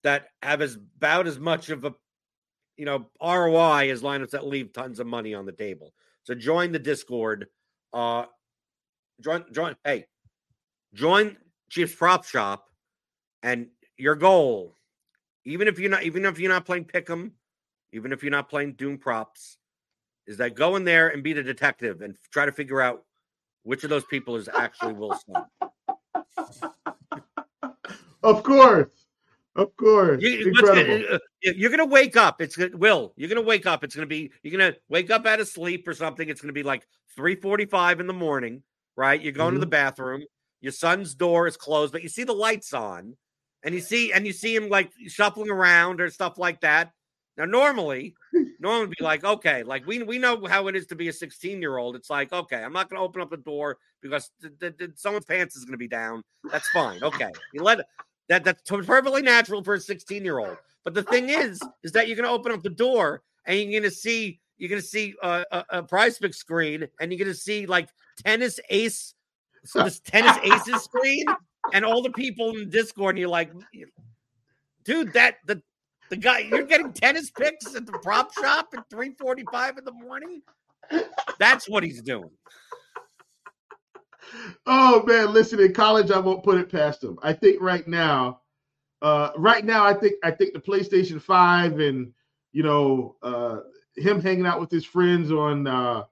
that 0.02 0.28
have 0.42 0.60
as 0.60 0.76
about 0.96 1.26
as 1.26 1.38
much 1.38 1.70
of 1.70 1.84
a 1.84 1.94
you 2.76 2.84
know 2.84 3.08
ROI 3.22 3.90
as 3.90 4.02
lineups 4.02 4.30
that 4.30 4.46
leave 4.46 4.72
tons 4.72 4.98
of 4.98 5.06
money 5.06 5.34
on 5.34 5.46
the 5.46 5.52
table. 5.52 5.92
So 6.24 6.34
join 6.34 6.72
the 6.72 6.78
Discord. 6.78 7.46
Uh 7.92 8.24
join 9.20 9.44
join 9.52 9.76
hey 9.84 10.06
join 10.94 11.36
Chiefs 11.70 11.94
Prop 11.94 12.24
Shop 12.24 12.68
and 13.42 13.68
your 13.96 14.14
goal, 14.14 14.74
even 15.44 15.68
if 15.68 15.78
you're 15.78 15.90
not 15.90 16.02
even 16.02 16.24
if 16.24 16.38
you're 16.38 16.50
not 16.50 16.66
playing 16.66 16.84
Pick'em, 16.84 17.32
even 17.92 18.12
if 18.12 18.22
you're 18.22 18.30
not 18.32 18.48
playing 18.48 18.74
Doom 18.74 18.98
props, 18.98 19.56
is 20.26 20.36
that 20.38 20.54
go 20.54 20.76
in 20.76 20.84
there 20.84 21.08
and 21.08 21.22
be 21.22 21.32
the 21.32 21.42
detective 21.42 22.02
and 22.02 22.16
try 22.32 22.44
to 22.46 22.52
figure 22.52 22.80
out 22.80 23.04
which 23.62 23.84
of 23.84 23.90
those 23.90 24.04
people 24.04 24.36
is 24.36 24.48
actually 24.48 24.92
Will 24.92 25.14
Smith. 25.14 25.44
Of 28.22 28.42
course. 28.42 28.90
Of 29.56 29.76
course. 29.76 30.22
You, 30.22 30.50
what's 30.52 30.60
Incredible. 30.68 30.98
gonna- 31.02 31.14
uh, 31.14 31.18
you're 31.42 31.70
gonna 31.70 31.86
wake 31.86 32.16
up. 32.16 32.40
It's 32.40 32.56
Will. 32.56 33.12
You're 33.16 33.28
gonna 33.28 33.42
wake 33.42 33.66
up. 33.66 33.82
It's 33.84 33.94
gonna 33.94 34.06
be. 34.06 34.30
You're 34.42 34.52
gonna 34.52 34.76
wake 34.88 35.10
up 35.10 35.26
out 35.26 35.40
of 35.40 35.48
sleep 35.48 35.86
or 35.88 35.94
something. 35.94 36.28
It's 36.28 36.40
gonna 36.40 36.52
be 36.52 36.62
like 36.62 36.86
3:45 37.16 38.00
in 38.00 38.06
the 38.06 38.12
morning, 38.12 38.62
right? 38.96 39.20
You're 39.20 39.32
going 39.32 39.54
to 39.54 39.60
the 39.60 39.66
Mm-hmm. 39.66 39.70
bathroom. 39.70 40.22
Your 40.60 40.72
son's 40.72 41.14
door 41.14 41.46
is 41.46 41.56
closed, 41.56 41.92
but 41.92 42.02
you 42.02 42.08
see 42.08 42.24
the 42.24 42.32
lights 42.34 42.72
on, 42.72 43.16
and 43.62 43.74
you 43.74 43.80
see 43.80 44.12
and 44.12 44.26
you 44.26 44.32
see 44.32 44.54
him 44.54 44.68
like 44.68 44.92
shuffling 45.06 45.50
around 45.50 46.00
or 46.00 46.10
stuff 46.10 46.38
like 46.38 46.60
that. 46.60 46.92
Now, 47.38 47.46
normally, 47.46 48.14
normally 48.60 48.92
be 48.98 49.04
like, 49.04 49.24
okay, 49.24 49.62
like 49.62 49.86
we 49.86 50.02
we 50.02 50.18
know 50.18 50.44
how 50.46 50.66
it 50.66 50.76
is 50.76 50.86
to 50.88 50.96
be 50.96 51.08
a 51.08 51.12
16 51.12 51.62
year 51.62 51.78
old. 51.78 51.96
It's 51.96 52.10
like, 52.10 52.32
okay, 52.32 52.62
I'm 52.62 52.72
not 52.72 52.90
gonna 52.90 53.02
open 53.02 53.22
up 53.22 53.30
the 53.30 53.36
door 53.38 53.78
because 54.02 54.30
th- 54.42 54.52
th- 54.60 54.76
th- 54.76 54.90
someone's 54.96 55.24
pants 55.24 55.56
is 55.56 55.64
gonna 55.64 55.78
be 55.78 55.88
down. 55.88 56.22
That's 56.50 56.68
fine. 56.70 57.02
Okay, 57.02 57.30
you 57.54 57.62
let 57.62 57.80
that 58.28 58.44
that's 58.44 58.62
perfectly 58.62 59.22
natural 59.22 59.64
for 59.64 59.74
a 59.74 59.80
16 59.80 60.24
year 60.24 60.38
old. 60.38 60.56
But 60.84 60.94
the 60.94 61.02
thing 61.02 61.28
is, 61.28 61.60
is 61.82 61.92
that 61.92 62.08
you're 62.08 62.16
going 62.16 62.28
to 62.28 62.32
open 62.32 62.52
up 62.52 62.62
the 62.62 62.70
door 62.70 63.22
and 63.46 63.58
you're 63.58 63.80
going 63.80 63.90
to 63.90 63.96
see 63.96 64.40
you're 64.56 64.68
going 64.70 64.80
to 64.80 64.86
see 64.86 65.14
a, 65.22 65.44
a, 65.52 65.64
a 65.70 65.82
pick 65.82 66.34
screen 66.34 66.86
and 67.00 67.12
you're 67.12 67.18
going 67.18 67.32
to 67.32 67.38
see 67.38 67.66
like 67.66 67.88
tennis 68.24 68.58
ace, 68.70 69.14
so 69.64 69.84
this 69.84 70.00
tennis 70.00 70.36
aces 70.38 70.82
screen, 70.82 71.26
and 71.72 71.84
all 71.84 72.02
the 72.02 72.10
people 72.10 72.56
in 72.56 72.68
Discord, 72.70 73.14
and 73.14 73.20
you're 73.20 73.28
like, 73.28 73.52
dude, 74.84 75.12
that 75.12 75.36
the 75.46 75.62
the 76.10 76.16
guy 76.16 76.40
you're 76.40 76.64
getting 76.64 76.92
tennis 76.92 77.30
picks 77.30 77.74
at 77.74 77.86
the 77.86 77.92
prop 78.02 78.32
shop 78.34 78.68
at 78.76 78.88
3:45 78.90 79.78
in 79.78 79.84
the 79.84 79.92
morning. 79.92 80.42
That's 81.38 81.68
what 81.68 81.82
he's 81.82 82.02
doing. 82.02 82.30
Oh 84.66 85.02
man, 85.06 85.32
listen, 85.32 85.60
in 85.60 85.72
college, 85.72 86.10
I 86.10 86.18
won't 86.18 86.44
put 86.44 86.58
it 86.58 86.70
past 86.70 87.02
him. 87.02 87.18
I 87.22 87.32
think 87.32 87.60
right 87.62 87.86
now, 87.86 88.40
uh, 89.00 89.30
right 89.36 89.64
now, 89.64 89.84
I 89.84 89.94
think 89.94 90.14
I 90.22 90.30
think 90.30 90.52
the 90.52 90.60
PlayStation 90.60 91.20
5 91.20 91.80
and 91.80 92.12
you 92.52 92.62
know, 92.62 93.16
uh 93.22 93.60
him 93.96 94.20
hanging 94.20 94.46
out 94.46 94.60
with 94.60 94.70
his 94.70 94.84
friends 94.84 95.32
on 95.32 95.66
uh, 95.66 96.04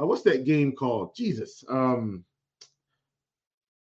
uh 0.00 0.06
what's 0.06 0.22
that 0.22 0.44
game 0.44 0.72
called? 0.72 1.14
Jesus. 1.14 1.64
Um 1.68 2.24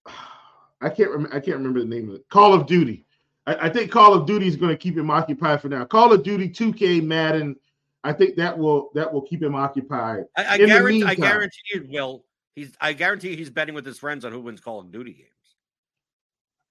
I 0.81 0.89
can't 0.89 1.09
remember 1.09 1.35
I 1.35 1.39
can't 1.39 1.57
remember 1.57 1.79
the 1.79 1.85
name 1.85 2.09
of 2.09 2.15
it. 2.15 2.29
Call 2.29 2.53
of 2.53 2.67
Duty. 2.67 3.05
I, 3.47 3.67
I 3.67 3.69
think 3.69 3.91
Call 3.91 4.13
of 4.13 4.25
Duty 4.25 4.47
is 4.47 4.55
going 4.55 4.71
to 4.71 4.77
keep 4.77 4.97
him 4.97 5.09
occupied 5.09 5.61
for 5.61 5.69
now. 5.69 5.85
Call 5.85 6.11
of 6.13 6.23
Duty 6.23 6.49
2K 6.49 7.03
Madden. 7.03 7.55
I 8.03 8.13
think 8.13 8.35
that 8.35 8.57
will 8.57 8.91
that 8.93 9.11
will 9.11 9.21
keep 9.23 9.41
him 9.41 9.55
occupied. 9.55 10.25
I, 10.37 10.45
I 10.45 10.57
guarantee, 10.57 11.03
I 11.03 11.07
meantime- 11.07 11.15
guarantee 11.15 11.59
you, 11.73 11.87
Will. 11.89 12.25
He's. 12.55 12.73
I 12.79 12.93
guarantee 12.93 13.35
he's 13.35 13.49
betting 13.49 13.75
with 13.75 13.85
his 13.85 13.99
friends 13.99 14.23
on 14.25 14.31
who 14.31 14.39
wins 14.41 14.61
Call 14.61 14.79
of 14.79 14.91
Duty 14.91 15.13
games. 15.13 15.29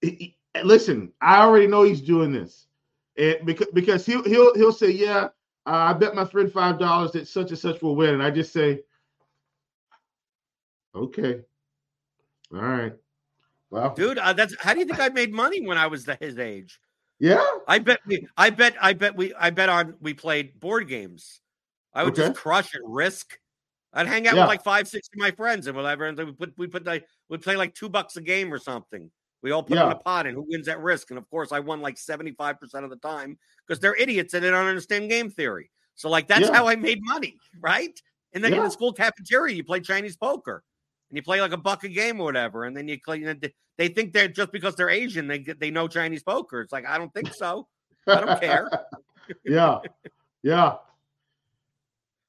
he- 0.01 0.37
he- 0.55 0.61
listen, 0.63 1.11
I 1.21 1.41
already 1.41 1.67
know 1.67 1.83
he's 1.83 2.01
doing 2.01 2.31
this, 2.31 2.67
and 3.17 3.37
because 3.45 3.67
because 3.73 4.05
he'll 4.05 4.23
he'll 4.23 4.55
he'll 4.55 4.71
say, 4.71 4.89
yeah, 4.91 5.25
uh, 5.65 5.91
I 5.91 5.93
bet 5.93 6.15
my 6.15 6.25
friend 6.25 6.51
five 6.51 6.79
dollars 6.79 7.11
that 7.11 7.27
such 7.27 7.49
and 7.49 7.59
such 7.59 7.81
will 7.81 7.95
win, 7.95 8.13
and 8.15 8.23
I 8.23 8.31
just 8.31 8.53
say, 8.53 8.81
okay, 10.95 11.41
all 12.53 12.61
right, 12.61 12.93
well, 13.75 13.93
Dude, 13.93 14.17
uh, 14.17 14.33
that's 14.33 14.55
how 14.59 14.73
do 14.73 14.79
you 14.79 14.85
think 14.85 14.99
I 14.99 15.09
made 15.09 15.33
money 15.33 15.65
when 15.65 15.77
I 15.77 15.87
was 15.87 16.05
the, 16.05 16.15
his 16.19 16.37
age? 16.39 16.79
yeah, 17.19 17.45
I 17.67 17.79
bet 17.79 17.99
we. 18.05 18.27
I 18.37 18.49
bet. 18.49 18.75
I 18.81 18.93
bet 18.93 19.15
we. 19.15 19.33
I 19.35 19.49
bet 19.49 19.69
on. 19.69 19.95
We 20.01 20.13
played 20.13 20.59
board 20.59 20.87
games. 20.87 21.41
I 21.93 22.03
would 22.03 22.15
just 22.15 22.35
crush 22.35 22.73
it. 22.75 22.81
Risk. 22.83 23.37
I'd 23.93 24.07
hang 24.07 24.27
out 24.27 24.35
Yeah. 24.35 24.41
with 24.41 24.49
like 24.49 24.63
five, 24.63 24.87
six 24.87 25.07
of 25.07 25.19
my 25.19 25.31
friends 25.31 25.67
and 25.67 25.75
whatever, 25.77 26.05
and 26.05 26.17
we 26.17 26.31
put 26.33 26.53
we 26.57 26.67
put 26.67 26.85
like 26.85 27.05
we 27.29 27.37
play 27.37 27.55
like 27.55 27.73
two 27.73 27.87
bucks 27.87 28.17
a 28.17 28.21
game 28.21 28.53
or 28.53 28.59
something. 28.59 29.09
We 29.41 29.51
all 29.51 29.63
put 29.63 29.77
it 29.77 29.81
in 29.81 29.91
a 29.91 29.95
pot, 29.95 30.25
and 30.25 30.35
who 30.35 30.45
wins 30.47 30.67
at 30.67 30.79
risk? 30.81 31.11
And 31.11 31.17
of 31.17 31.29
course, 31.29 31.51
I 31.51 31.59
won 31.59 31.79
like 31.79 31.97
seventy 31.97 32.31
five 32.31 32.59
percent 32.59 32.83
of 32.83 32.89
the 32.89 32.97
time 32.97 33.37
because 33.65 33.79
they're 33.79 33.95
idiots 33.95 34.33
and 34.33 34.43
they 34.43 34.49
don't 34.49 34.67
understand 34.67 35.09
game 35.09 35.29
theory. 35.29 35.69
So 35.95 36.09
like 36.09 36.27
that's 36.27 36.47
Yeah. 36.49 36.53
how 36.53 36.67
I 36.67 36.75
made 36.75 36.99
money, 37.01 37.37
right? 37.61 37.97
And 38.33 38.43
then 38.43 38.53
in 38.53 38.63
the 38.63 38.69
school 38.71 38.91
cafeteria, 38.91 39.55
you 39.55 39.63
play 39.63 39.79
Chinese 39.79 40.17
poker, 40.17 40.61
and 41.09 41.17
you 41.17 41.23
play 41.23 41.41
like 41.41 41.51
a 41.51 41.57
buck 41.57 41.83
a 41.83 41.89
game 41.89 42.19
or 42.19 42.25
whatever, 42.25 42.65
and 42.65 42.75
then 42.75 42.87
you 42.87 42.99
play. 42.99 43.23
They 43.77 43.87
think 43.89 44.13
they're 44.13 44.27
just 44.27 44.51
because 44.51 44.75
they're 44.75 44.89
Asian, 44.89 45.27
they 45.27 45.39
get 45.39 45.59
they 45.59 45.71
know 45.71 45.87
Chinese 45.87 46.23
poker. 46.23 46.61
It's 46.61 46.71
like 46.71 46.85
I 46.85 46.97
don't 46.97 47.13
think 47.13 47.33
so. 47.33 47.67
I 48.07 48.21
don't 48.21 48.39
care. 48.39 48.69
yeah, 49.45 49.79
yeah. 50.43 50.75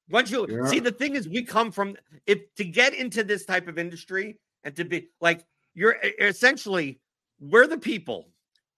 Once 0.09 0.31
you 0.31 0.47
yeah. 0.49 0.65
see, 0.65 0.79
the 0.79 0.91
thing 0.91 1.15
is, 1.15 1.27
we 1.27 1.43
come 1.43 1.71
from 1.71 1.95
if 2.25 2.53
to 2.55 2.63
get 2.63 2.93
into 2.93 3.23
this 3.23 3.45
type 3.45 3.67
of 3.67 3.77
industry 3.77 4.39
and 4.63 4.75
to 4.75 4.85
be 4.85 5.09
like 5.21 5.45
you're 5.73 5.97
essentially 6.19 6.99
we're 7.39 7.67
the 7.67 7.77
people. 7.77 8.29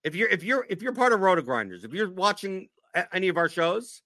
If 0.04 0.16
you're 0.16 0.30
if 0.30 0.44
you're 0.44 0.66
if 0.70 0.82
you're 0.82 0.94
part 0.94 1.14
of 1.14 1.20
RotoGrinders, 1.20 1.84
if 1.84 1.94
you're 1.94 2.10
watching 2.10 2.70
any 3.14 3.28
of 3.28 3.38
our 3.38 3.50
shows, 3.50 4.02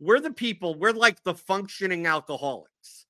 we're 0.00 0.20
the 0.20 0.32
people. 0.32 0.74
We're 0.74 0.92
like 0.92 1.22
the 1.22 1.34
functioning 1.34 2.06
alcoholics, 2.06 3.06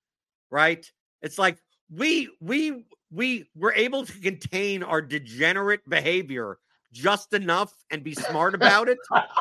right? 0.50 0.90
It's 1.22 1.38
like 1.38 1.58
we 1.90 2.30
we 2.40 2.84
we 3.10 3.48
were 3.54 3.72
able 3.74 4.04
to 4.04 4.20
contain 4.20 4.82
our 4.82 5.00
degenerate 5.00 5.88
behavior 5.88 6.58
just 6.92 7.34
enough 7.34 7.74
and 7.90 8.02
be 8.02 8.14
smart 8.14 8.54
about 8.54 8.88
it 8.88 8.98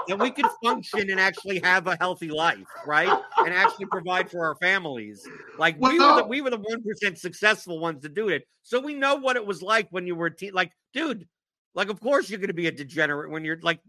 that 0.08 0.20
we 0.20 0.30
could 0.30 0.46
function 0.64 1.10
and 1.10 1.20
actually 1.20 1.60
have 1.60 1.88
a 1.88 1.96
healthy 1.98 2.30
life, 2.30 2.68
right? 2.86 3.22
And 3.38 3.54
actually 3.54 3.86
provide 3.86 4.30
for 4.30 4.46
our 4.46 4.56
families. 4.56 5.26
Like 5.58 5.80
we 5.80 6.00
were 6.00 6.18
the 6.18 6.26
we 6.26 6.42
were 6.42 6.50
the 6.50 6.58
one 6.58 6.84
percent 6.84 7.18
successful 7.18 7.80
ones 7.80 8.02
to 8.04 8.10
do 8.10 8.30
it. 8.30 8.46
So 8.64 8.80
we 8.80 8.94
know 8.94 9.16
what 9.16 9.38
it 9.38 9.46
was 9.46 9.62
like 9.62 9.88
when 9.92 10.06
you 10.06 10.16
were 10.16 10.28
a 10.28 10.36
teen. 10.36 10.54
Like, 10.54 10.74
dude, 10.94 11.28
like 11.74 11.90
of 11.90 12.00
course 12.02 12.30
you're 12.30 12.40
going 12.40 12.48
to 12.50 12.54
be 12.54 12.68
a 12.68 12.72
degenerate 12.72 13.32
when 13.32 13.46
you're 13.46 13.60
like. 13.62 13.80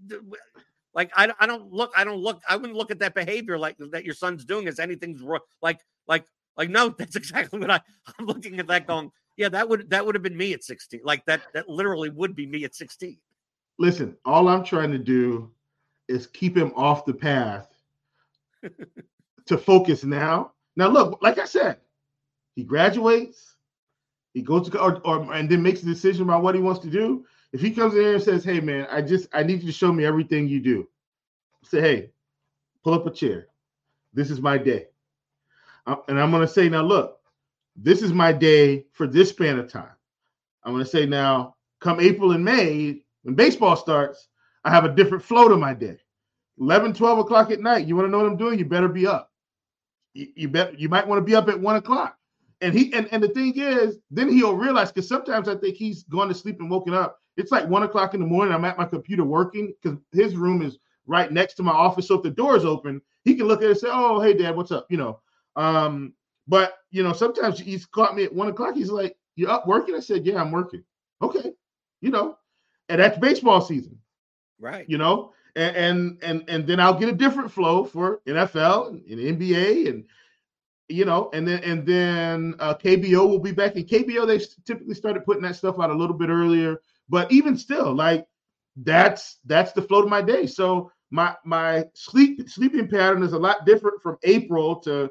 Like 0.94 1.10
I, 1.14 1.30
I 1.38 1.46
don't 1.46 1.70
look 1.70 1.92
I 1.94 2.04
don't 2.04 2.22
look 2.22 2.40
I 2.48 2.56
wouldn't 2.56 2.74
look 2.74 2.90
at 2.90 3.00
that 3.00 3.14
behavior 3.14 3.58
like 3.58 3.76
that 3.90 4.06
your 4.06 4.14
son's 4.14 4.46
doing 4.46 4.66
as 4.66 4.78
anything's 4.78 5.20
wrong. 5.20 5.40
Like 5.60 5.80
like 6.08 6.24
like 6.56 6.70
no 6.70 6.88
that's 6.90 7.16
exactly 7.22 7.58
what 7.58 7.70
I 7.70 7.80
I'm 8.18 8.26
looking 8.26 8.58
at 8.60 8.66
that 8.68 8.86
going 8.86 9.10
yeah 9.36 9.48
that 9.50 9.68
would 9.68 9.90
that 9.90 10.04
would 10.04 10.14
have 10.14 10.22
been 10.22 10.36
me 10.36 10.52
at 10.52 10.64
16 10.64 11.00
like 11.04 11.24
that 11.26 11.42
that 11.54 11.68
literally 11.68 12.10
would 12.10 12.34
be 12.34 12.46
me 12.46 12.64
at 12.64 12.74
16 12.74 13.18
listen, 13.78 14.16
all 14.24 14.48
I'm 14.48 14.64
trying 14.64 14.92
to 14.92 14.98
do 14.98 15.50
is 16.08 16.26
keep 16.26 16.56
him 16.56 16.72
off 16.76 17.04
the 17.04 17.14
path 17.14 17.68
to 19.46 19.58
focus 19.58 20.04
now. 20.04 20.52
Now, 20.76 20.88
look, 20.88 21.18
like 21.22 21.38
I 21.38 21.44
said, 21.44 21.78
he 22.54 22.64
graduates, 22.64 23.56
he 24.34 24.42
goes 24.42 24.68
to 24.68 24.80
or, 24.80 25.00
or 25.06 25.32
and 25.32 25.48
then 25.48 25.62
makes 25.62 25.82
a 25.82 25.86
decision 25.86 26.24
about 26.24 26.42
what 26.42 26.54
he 26.54 26.60
wants 26.60 26.80
to 26.80 26.90
do. 26.90 27.24
If 27.52 27.60
he 27.60 27.70
comes 27.70 27.94
in 27.94 28.00
here 28.00 28.14
and 28.14 28.22
says, 28.22 28.44
"Hey, 28.44 28.60
man, 28.60 28.86
I 28.90 29.00
just 29.00 29.28
I 29.32 29.42
need 29.42 29.60
you 29.60 29.66
to 29.66 29.72
show 29.72 29.92
me 29.92 30.04
everything 30.04 30.46
you 30.46 30.60
do," 30.60 30.88
say, 31.64 31.80
"Hey, 31.80 32.10
pull 32.84 32.92
up 32.92 33.06
a 33.06 33.10
chair. 33.10 33.48
This 34.12 34.30
is 34.30 34.40
my 34.40 34.58
day," 34.58 34.88
and 35.86 36.20
I'm 36.20 36.30
going 36.30 36.46
to 36.46 36.52
say, 36.52 36.68
"Now, 36.68 36.82
look, 36.82 37.18
this 37.76 38.02
is 38.02 38.12
my 38.12 38.32
day 38.32 38.86
for 38.92 39.06
this 39.06 39.30
span 39.30 39.58
of 39.58 39.70
time." 39.70 39.92
I'm 40.64 40.72
going 40.72 40.84
to 40.84 40.90
say, 40.90 41.06
"Now, 41.06 41.56
come 41.80 42.00
April 42.00 42.32
and 42.32 42.44
May, 42.44 43.02
when 43.22 43.34
baseball 43.34 43.76
starts, 43.76 44.28
I 44.64 44.70
have 44.70 44.84
a 44.84 44.94
different 44.94 45.24
flow 45.24 45.48
to 45.48 45.56
my 45.56 45.74
day. 45.74 45.98
11, 46.58 46.94
12 46.94 47.18
o'clock 47.20 47.50
at 47.50 47.60
night. 47.60 47.86
You 47.86 47.96
want 47.96 48.06
to 48.06 48.10
know 48.10 48.18
what 48.18 48.26
I'm 48.26 48.36
doing? 48.36 48.58
You 48.58 48.64
better 48.64 48.88
be 48.88 49.06
up. 49.06 49.30
You, 50.14 50.26
you 50.34 50.48
bet 50.48 50.78
you 50.78 50.88
might 50.88 51.06
want 51.06 51.20
to 51.20 51.24
be 51.24 51.36
up 51.36 51.48
at 51.48 51.60
one 51.60 51.76
o'clock. 51.76 52.16
And 52.62 52.72
he 52.72 52.92
and, 52.94 53.08
and 53.12 53.22
the 53.22 53.28
thing 53.28 53.52
is, 53.56 53.98
then 54.10 54.30
he'll 54.30 54.56
realize 54.56 54.90
because 54.90 55.08
sometimes 55.08 55.48
I 55.48 55.56
think 55.56 55.76
he's 55.76 56.04
gone 56.04 56.28
to 56.28 56.34
sleep 56.34 56.60
and 56.60 56.70
woken 56.70 56.94
up. 56.94 57.18
It's 57.36 57.52
like 57.52 57.68
one 57.68 57.82
o'clock 57.82 58.14
in 58.14 58.20
the 58.20 58.26
morning. 58.26 58.54
I'm 58.54 58.64
at 58.64 58.78
my 58.78 58.86
computer 58.86 59.24
working 59.24 59.74
because 59.82 59.98
his 60.12 60.36
room 60.36 60.62
is 60.62 60.78
right 61.06 61.30
next 61.30 61.54
to 61.54 61.62
my 61.62 61.72
office. 61.72 62.08
So 62.08 62.14
if 62.14 62.22
the 62.22 62.30
door 62.30 62.56
is 62.56 62.64
open, 62.64 63.02
he 63.24 63.34
can 63.34 63.46
look 63.46 63.60
at 63.60 63.66
it 63.66 63.70
and 63.70 63.78
say, 63.78 63.88
Oh, 63.90 64.20
hey 64.20 64.32
dad, 64.32 64.56
what's 64.56 64.72
up? 64.72 64.86
You 64.88 64.96
know. 64.96 65.20
Um, 65.56 66.12
but 66.46 66.74
you 66.90 67.02
know, 67.02 67.12
sometimes 67.12 67.58
he's 67.58 67.86
caught 67.86 68.14
me 68.14 68.24
at 68.24 68.34
one 68.34 68.48
o'clock. 68.48 68.74
He's 68.74 68.90
like, 68.90 69.16
You 69.34 69.48
up 69.48 69.66
working? 69.66 69.94
I 69.94 70.00
said, 70.00 70.26
Yeah, 70.26 70.40
I'm 70.40 70.52
working. 70.52 70.84
Okay. 71.22 71.52
You 72.00 72.10
know, 72.10 72.38
and 72.88 73.00
that's 73.00 73.18
baseball 73.18 73.60
season, 73.60 73.98
right? 74.60 74.88
You 74.88 74.98
know, 74.98 75.32
and 75.56 75.76
and 75.76 76.18
and, 76.22 76.44
and 76.48 76.66
then 76.66 76.80
I'll 76.80 76.98
get 76.98 77.08
a 77.08 77.12
different 77.12 77.50
flow 77.50 77.84
for 77.84 78.20
NFL 78.26 78.88
and, 78.88 79.02
and 79.06 79.40
NBA 79.40 79.88
and 79.88 80.04
you 80.88 81.04
know, 81.04 81.30
and 81.32 81.48
then 81.48 81.64
and 81.64 81.84
then 81.84 82.54
uh, 82.60 82.74
KBO 82.74 83.28
will 83.28 83.40
be 83.40 83.52
back. 83.52 83.74
And 83.74 83.86
KBO 83.86 84.26
they 84.26 84.40
typically 84.64 84.94
started 84.94 85.24
putting 85.24 85.42
that 85.42 85.56
stuff 85.56 85.80
out 85.80 85.90
a 85.90 85.94
little 85.96 86.16
bit 86.16 86.28
earlier, 86.28 86.80
but 87.08 87.30
even 87.32 87.56
still, 87.56 87.92
like 87.94 88.26
that's 88.76 89.38
that's 89.46 89.72
the 89.72 89.82
flow 89.82 90.02
of 90.02 90.08
my 90.08 90.22
day. 90.22 90.46
So 90.46 90.92
my 91.10 91.34
my 91.44 91.84
sleep 91.94 92.48
sleeping 92.48 92.88
pattern 92.88 93.22
is 93.22 93.32
a 93.32 93.38
lot 93.38 93.66
different 93.66 94.00
from 94.02 94.16
April 94.22 94.76
to 94.80 95.10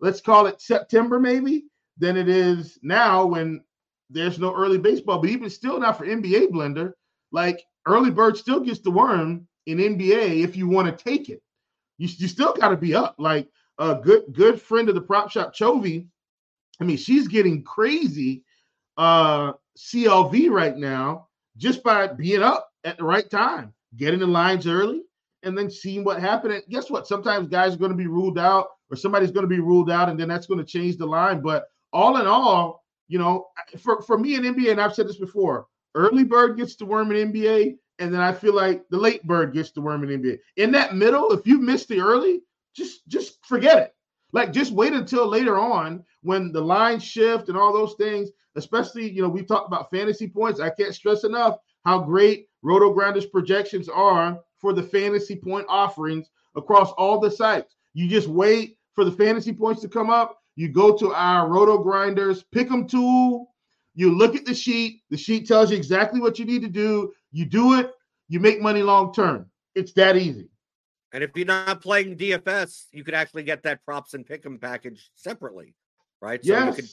let's 0.00 0.20
call 0.20 0.46
it 0.46 0.60
September 0.60 1.20
maybe 1.20 1.64
than 1.98 2.16
it 2.16 2.28
is 2.28 2.78
now 2.82 3.26
when 3.26 3.62
there's 4.08 4.38
no 4.38 4.54
early 4.54 4.78
baseball. 4.78 5.18
But 5.18 5.30
even 5.30 5.50
still 5.50 5.78
now 5.78 5.92
for 5.92 6.06
NBA 6.06 6.50
blender, 6.50 6.92
like 7.32 7.62
early 7.86 8.10
bird 8.10 8.36
still 8.36 8.60
gets 8.60 8.80
the 8.80 8.90
worm 8.90 9.46
in 9.66 9.78
NBA 9.78 10.42
if 10.42 10.56
you 10.56 10.68
want 10.68 10.86
to 10.88 11.04
take 11.04 11.28
it. 11.28 11.42
You, 11.98 12.08
you 12.18 12.28
still 12.28 12.52
got 12.54 12.70
to 12.70 12.76
be 12.76 12.94
up. 12.94 13.14
Like 13.18 13.48
a 13.78 13.94
good 13.94 14.24
good 14.32 14.60
friend 14.60 14.88
of 14.88 14.94
the 14.94 15.00
prop 15.00 15.30
shop, 15.30 15.54
Chovy. 15.54 16.06
I 16.80 16.84
mean, 16.84 16.96
she's 16.96 17.28
getting 17.28 17.62
crazy 17.62 18.44
uh 18.96 19.52
CLV 19.78 20.50
right 20.50 20.76
now 20.76 21.28
just 21.56 21.82
by 21.82 22.06
being 22.06 22.42
up 22.42 22.70
at 22.84 22.98
the 22.98 23.04
right 23.04 23.28
time, 23.30 23.72
getting 23.96 24.20
the 24.20 24.26
lines 24.26 24.66
early, 24.66 25.02
and 25.42 25.56
then 25.56 25.70
seeing 25.70 26.04
what 26.04 26.20
happened. 26.20 26.54
And 26.54 26.62
guess 26.68 26.90
what? 26.90 27.06
Sometimes 27.06 27.48
guys 27.48 27.74
are 27.74 27.78
going 27.78 27.90
to 27.90 27.96
be 27.96 28.06
ruled 28.06 28.38
out, 28.38 28.68
or 28.90 28.96
somebody's 28.96 29.30
going 29.30 29.44
to 29.44 29.48
be 29.48 29.60
ruled 29.60 29.90
out, 29.90 30.08
and 30.08 30.18
then 30.18 30.28
that's 30.28 30.46
going 30.46 30.58
to 30.58 30.64
change 30.64 30.96
the 30.96 31.06
line. 31.06 31.40
But 31.40 31.66
all 31.92 32.18
in 32.18 32.26
all, 32.26 32.84
you 33.08 33.18
know, 33.18 33.46
for, 33.78 34.02
for 34.02 34.18
me 34.18 34.34
in 34.34 34.42
NBA, 34.42 34.70
and 34.70 34.80
I've 34.80 34.94
said 34.94 35.08
this 35.08 35.18
before, 35.18 35.66
early 35.94 36.24
bird 36.24 36.56
gets 36.56 36.76
the 36.76 36.86
worm 36.86 37.12
in 37.12 37.32
NBA, 37.32 37.76
and 37.98 38.12
then 38.12 38.20
I 38.20 38.32
feel 38.32 38.54
like 38.54 38.82
the 38.90 38.96
late 38.96 39.22
bird 39.24 39.52
gets 39.52 39.72
the 39.72 39.80
worm 39.80 40.08
in 40.08 40.22
NBA. 40.22 40.38
In 40.56 40.70
that 40.72 40.94
middle, 40.94 41.32
if 41.32 41.46
you 41.46 41.58
miss 41.58 41.86
the 41.86 42.00
early, 42.00 42.42
just 42.74 43.06
just 43.08 43.44
forget 43.44 43.78
it. 43.78 43.94
Like 44.32 44.52
just 44.52 44.72
wait 44.72 44.92
until 44.92 45.26
later 45.26 45.58
on 45.58 46.04
when 46.22 46.52
the 46.52 46.60
lines 46.60 47.04
shift 47.04 47.48
and 47.48 47.58
all 47.58 47.72
those 47.72 47.94
things. 47.94 48.30
Especially, 48.56 49.08
you 49.08 49.22
know, 49.22 49.28
we 49.28 49.42
talked 49.42 49.68
about 49.68 49.90
fantasy 49.90 50.26
points. 50.26 50.60
I 50.60 50.70
can't 50.70 50.94
stress 50.94 51.24
enough 51.24 51.58
how 51.84 52.00
great 52.00 52.48
RotoGrinders 52.64 53.30
projections 53.30 53.88
are 53.88 54.40
for 54.58 54.72
the 54.72 54.82
fantasy 54.82 55.36
point 55.36 55.66
offerings 55.68 56.30
across 56.56 56.92
all 56.92 57.20
the 57.20 57.30
sites. 57.30 57.76
You 57.94 58.08
just 58.08 58.28
wait 58.28 58.76
for 58.94 59.04
the 59.04 59.12
fantasy 59.12 59.52
points 59.52 59.80
to 59.82 59.88
come 59.88 60.10
up. 60.10 60.38
You 60.56 60.68
go 60.68 60.96
to 60.96 61.12
our 61.14 61.48
RotoGrinders 61.48 62.44
pick 62.52 62.70
'em 62.70 62.86
tool 62.86 63.50
you 63.94 64.16
look 64.16 64.36
at 64.36 64.44
the 64.44 64.54
sheet, 64.54 65.02
the 65.10 65.16
sheet 65.16 65.46
tells 65.46 65.70
you 65.70 65.76
exactly 65.76 66.20
what 66.20 66.38
you 66.38 66.44
need 66.44 66.62
to 66.62 66.68
do. 66.68 67.12
You 67.32 67.44
do 67.44 67.74
it, 67.74 67.92
you 68.28 68.40
make 68.40 68.60
money 68.60 68.82
long 68.82 69.12
term. 69.12 69.50
It's 69.74 69.92
that 69.94 70.16
easy. 70.16 70.48
And 71.12 71.24
if 71.24 71.30
you're 71.34 71.46
not 71.46 71.80
playing 71.80 72.16
DFS, 72.16 72.86
you 72.92 73.02
could 73.02 73.14
actually 73.14 73.42
get 73.42 73.62
that 73.64 73.84
props 73.84 74.14
and 74.14 74.24
pick 74.24 74.46
'em 74.46 74.58
package 74.58 75.10
separately, 75.16 75.74
right? 76.20 76.42
So 76.44 76.52
yes. 76.52 76.66
you 76.66 76.82
could 76.82 76.90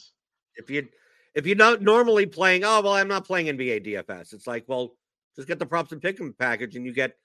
if 0.56 0.70
you 0.70 0.88
if 1.34 1.46
you're 1.46 1.56
not 1.56 1.82
normally 1.82 2.26
playing, 2.26 2.64
oh 2.64 2.80
well, 2.80 2.94
I'm 2.94 3.08
not 3.08 3.24
playing 3.24 3.46
NBA 3.46 3.80
DFS. 3.80 4.32
It's 4.32 4.46
like, 4.46 4.64
well, 4.66 4.96
just 5.36 5.46
get 5.46 5.60
the 5.60 5.66
props 5.66 5.92
and 5.92 6.02
pick 6.02 6.20
'em 6.20 6.34
package, 6.36 6.74
and 6.74 6.84
you 6.84 6.92
get 6.92 7.16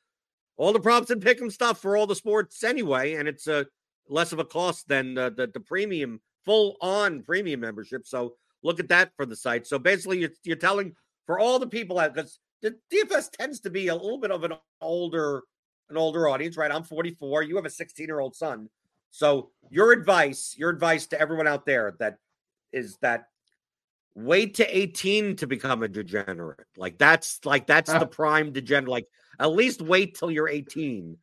all 0.55 0.71
the 0.71 0.79
props 0.79 1.09
and 1.09 1.21
pick 1.21 1.41
'em 1.41 1.49
stuff 1.49 1.81
for 1.81 1.97
all 1.97 2.05
the 2.05 2.15
sports 2.15 2.63
anyway, 2.63 3.15
and 3.15 3.27
it's 3.27 3.47
a 3.47 3.65
less 4.07 4.31
of 4.31 4.39
a 4.39 4.45
cost 4.45 4.87
than 4.87 5.13
the, 5.13 5.33
the, 5.35 5.47
the 5.47 5.59
premium 5.59 6.21
full 6.45 6.75
on 6.81 7.21
premium 7.23 7.59
membership. 7.59 8.05
So 8.05 8.35
look 8.63 8.79
at 8.79 8.89
that 8.89 9.11
for 9.15 9.25
the 9.25 9.35
site. 9.35 9.67
So 9.67 9.79
basically, 9.79 10.19
you're, 10.19 10.31
you're 10.43 10.55
telling 10.55 10.95
for 11.25 11.39
all 11.39 11.59
the 11.59 11.67
people 11.67 11.99
out 11.99 12.13
because 12.13 12.39
the 12.61 12.75
DFS 12.91 13.31
tends 13.31 13.59
to 13.61 13.69
be 13.69 13.87
a 13.87 13.95
little 13.95 14.19
bit 14.19 14.31
of 14.31 14.43
an 14.43 14.53
older 14.81 15.43
an 15.89 15.97
older 15.97 16.27
audience, 16.27 16.57
right? 16.57 16.71
I'm 16.71 16.83
44. 16.83 17.43
You 17.43 17.55
have 17.57 17.65
a 17.65 17.69
16 17.69 18.07
year 18.07 18.19
old 18.19 18.35
son. 18.35 18.69
So 19.11 19.51
your 19.69 19.91
advice, 19.91 20.55
your 20.57 20.69
advice 20.69 21.07
to 21.07 21.21
everyone 21.21 21.47
out 21.47 21.65
there 21.65 21.95
that 21.99 22.17
is 22.71 22.97
that 23.01 23.27
wait 24.15 24.55
to 24.55 24.77
18 24.77 25.35
to 25.37 25.47
become 25.47 25.83
a 25.83 25.87
degenerate. 25.87 26.65
Like 26.77 26.97
that's 26.97 27.39
like 27.45 27.67
that's 27.67 27.93
the 27.99 28.07
prime 28.07 28.51
degenerate. 28.53 28.89
Like 28.89 29.07
at 29.39 29.51
least 29.51 29.81
wait 29.81 30.17
till 30.17 30.31
you're 30.31 30.49
18 30.49 31.17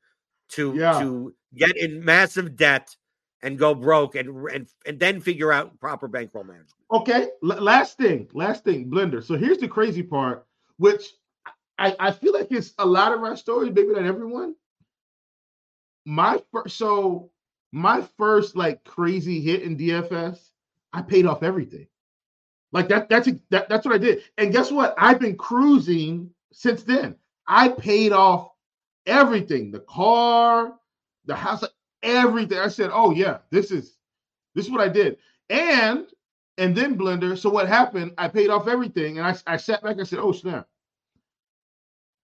to 0.50 0.74
yeah. 0.74 1.00
to 1.00 1.34
get 1.54 1.76
in 1.76 2.04
massive 2.04 2.56
debt 2.56 2.94
and 3.42 3.58
go 3.58 3.74
broke 3.74 4.14
and 4.14 4.48
and 4.50 4.68
and 4.86 4.98
then 4.98 5.20
figure 5.20 5.52
out 5.52 5.78
proper 5.80 6.08
bankroll 6.08 6.44
management. 6.44 6.74
Okay, 6.92 7.28
L- 7.42 7.62
last 7.62 7.96
thing, 7.96 8.28
last 8.32 8.64
thing, 8.64 8.90
Blender. 8.90 9.24
So 9.24 9.36
here's 9.36 9.58
the 9.58 9.68
crazy 9.68 10.02
part, 10.02 10.46
which 10.76 11.04
I, 11.78 11.96
I 11.98 12.10
feel 12.12 12.34
like 12.34 12.48
it's 12.50 12.74
a 12.78 12.86
lot 12.86 13.12
of 13.12 13.22
our 13.22 13.36
stories, 13.36 13.72
maybe 13.74 13.92
not 13.92 14.04
everyone. 14.04 14.54
My 16.04 16.42
first, 16.52 16.76
so 16.76 17.30
my 17.72 18.02
first 18.18 18.54
like 18.54 18.84
crazy 18.84 19.40
hit 19.40 19.62
in 19.62 19.76
DFS, 19.76 20.50
I 20.92 21.02
paid 21.02 21.26
off 21.26 21.42
everything. 21.42 21.86
Like 22.72 22.88
that, 22.88 23.08
that's 23.08 23.28
that, 23.50 23.68
that's 23.68 23.86
what 23.86 23.94
I 23.94 23.98
did. 23.98 24.22
And 24.36 24.52
guess 24.52 24.70
what? 24.70 24.94
I've 24.98 25.18
been 25.18 25.36
cruising 25.36 26.30
since 26.52 26.82
then. 26.82 27.16
I 27.48 27.68
paid 27.68 28.12
off 28.12 28.49
everything, 29.10 29.72
the 29.72 29.80
car, 29.80 30.74
the 31.26 31.36
house, 31.36 31.64
everything. 32.02 32.58
I 32.58 32.68
said, 32.68 32.90
"Oh 32.92 33.12
yeah, 33.12 33.38
this 33.50 33.70
is 33.70 33.96
this 34.54 34.66
is 34.66 34.70
what 34.70 34.80
I 34.80 34.88
did." 34.88 35.18
And 35.50 36.06
and 36.58 36.76
then 36.76 36.98
Blender. 36.98 37.36
So 37.38 37.50
what 37.50 37.68
happened? 37.68 38.12
I 38.18 38.28
paid 38.28 38.50
off 38.50 38.68
everything, 38.68 39.18
and 39.18 39.26
I 39.26 39.36
I 39.46 39.56
sat 39.58 39.82
back. 39.82 39.98
And 39.98 40.08
said, 40.08 40.20
"Oh 40.20 40.32
snap! 40.32 40.68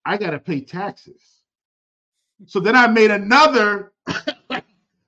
I 0.06 0.18
got 0.18 0.32
to 0.32 0.40
pay 0.40 0.62
taxes." 0.62 1.42
So 2.46 2.60
then 2.60 2.76
I 2.76 2.88
made 2.88 3.12
another. 3.12 3.94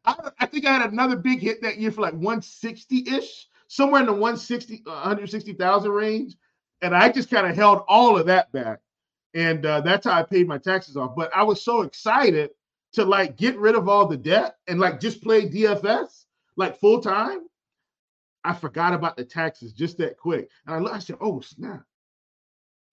I, 0.05 0.31
I 0.39 0.45
think 0.45 0.65
I 0.65 0.73
had 0.73 0.91
another 0.91 1.17
big 1.17 1.39
hit 1.39 1.61
that 1.61 1.77
year 1.77 1.91
for 1.91 2.01
like 2.01 2.13
160 2.13 3.09
ish, 3.09 3.47
somewhere 3.67 3.99
in 3.99 4.05
the 4.05 4.13
160, 4.13 4.83
160,000 4.85 5.91
range. 5.91 6.35
And 6.81 6.95
I 6.95 7.09
just 7.09 7.29
kind 7.29 7.45
of 7.45 7.55
held 7.55 7.83
all 7.89 8.17
of 8.17 8.27
that 8.27 8.51
back. 8.53 8.79
And 9.37 9.67
uh, 9.67 9.81
that's 9.81 10.07
how 10.07 10.13
I 10.13 10.23
paid 10.23 10.47
my 10.47 10.57
taxes 10.57 10.97
off. 10.97 11.15
But 11.15 11.29
I 11.33 11.43
was 11.43 11.63
so 11.63 11.81
excited 11.83 12.49
to 12.93 13.05
like 13.05 13.37
get 13.37 13.55
rid 13.59 13.75
of 13.75 13.87
all 13.87 14.07
the 14.07 14.17
debt 14.17 14.55
and 14.67 14.79
like 14.79 14.99
just 14.99 15.21
play 15.21 15.47
DFS 15.47 16.25
like 16.55 16.79
full 16.79 16.99
time. 16.99 17.41
I 18.43 18.55
forgot 18.55 18.95
about 18.95 19.15
the 19.15 19.23
taxes 19.23 19.73
just 19.73 19.99
that 19.99 20.17
quick. 20.17 20.49
And 20.65 20.87
I, 20.87 20.91
I 20.95 20.97
said, 20.97 21.17
oh, 21.21 21.39
snap. 21.41 21.83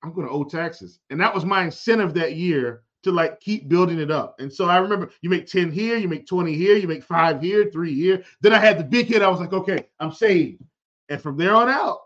I'm 0.02 0.12
going 0.12 0.26
to 0.26 0.32
owe 0.34 0.44
taxes. 0.44 1.00
And 1.08 1.18
that 1.18 1.34
was 1.34 1.46
my 1.46 1.64
incentive 1.64 2.12
that 2.14 2.34
year 2.34 2.82
to 3.04 3.10
like 3.10 3.40
keep 3.40 3.70
building 3.70 3.98
it 3.98 4.10
up. 4.10 4.36
And 4.38 4.52
so 4.52 4.66
I 4.66 4.76
remember 4.76 5.12
you 5.22 5.30
make 5.30 5.46
10 5.46 5.72
here, 5.72 5.96
you 5.96 6.08
make 6.08 6.26
20 6.26 6.52
here, 6.54 6.76
you 6.76 6.86
make 6.86 7.04
five 7.04 7.40
here, 7.40 7.70
three 7.70 7.94
here. 7.94 8.22
Then 8.42 8.52
I 8.52 8.58
had 8.58 8.78
the 8.78 8.84
big 8.84 9.06
hit. 9.06 9.22
I 9.22 9.28
was 9.28 9.40
like, 9.40 9.54
okay, 9.54 9.86
I'm 9.98 10.12
saved. 10.12 10.62
And 11.08 11.22
from 11.22 11.38
there 11.38 11.54
on 11.54 11.70
out, 11.70 12.00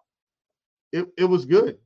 it, 0.93 1.09
it 1.17 1.25
was 1.25 1.45
good. 1.45 1.79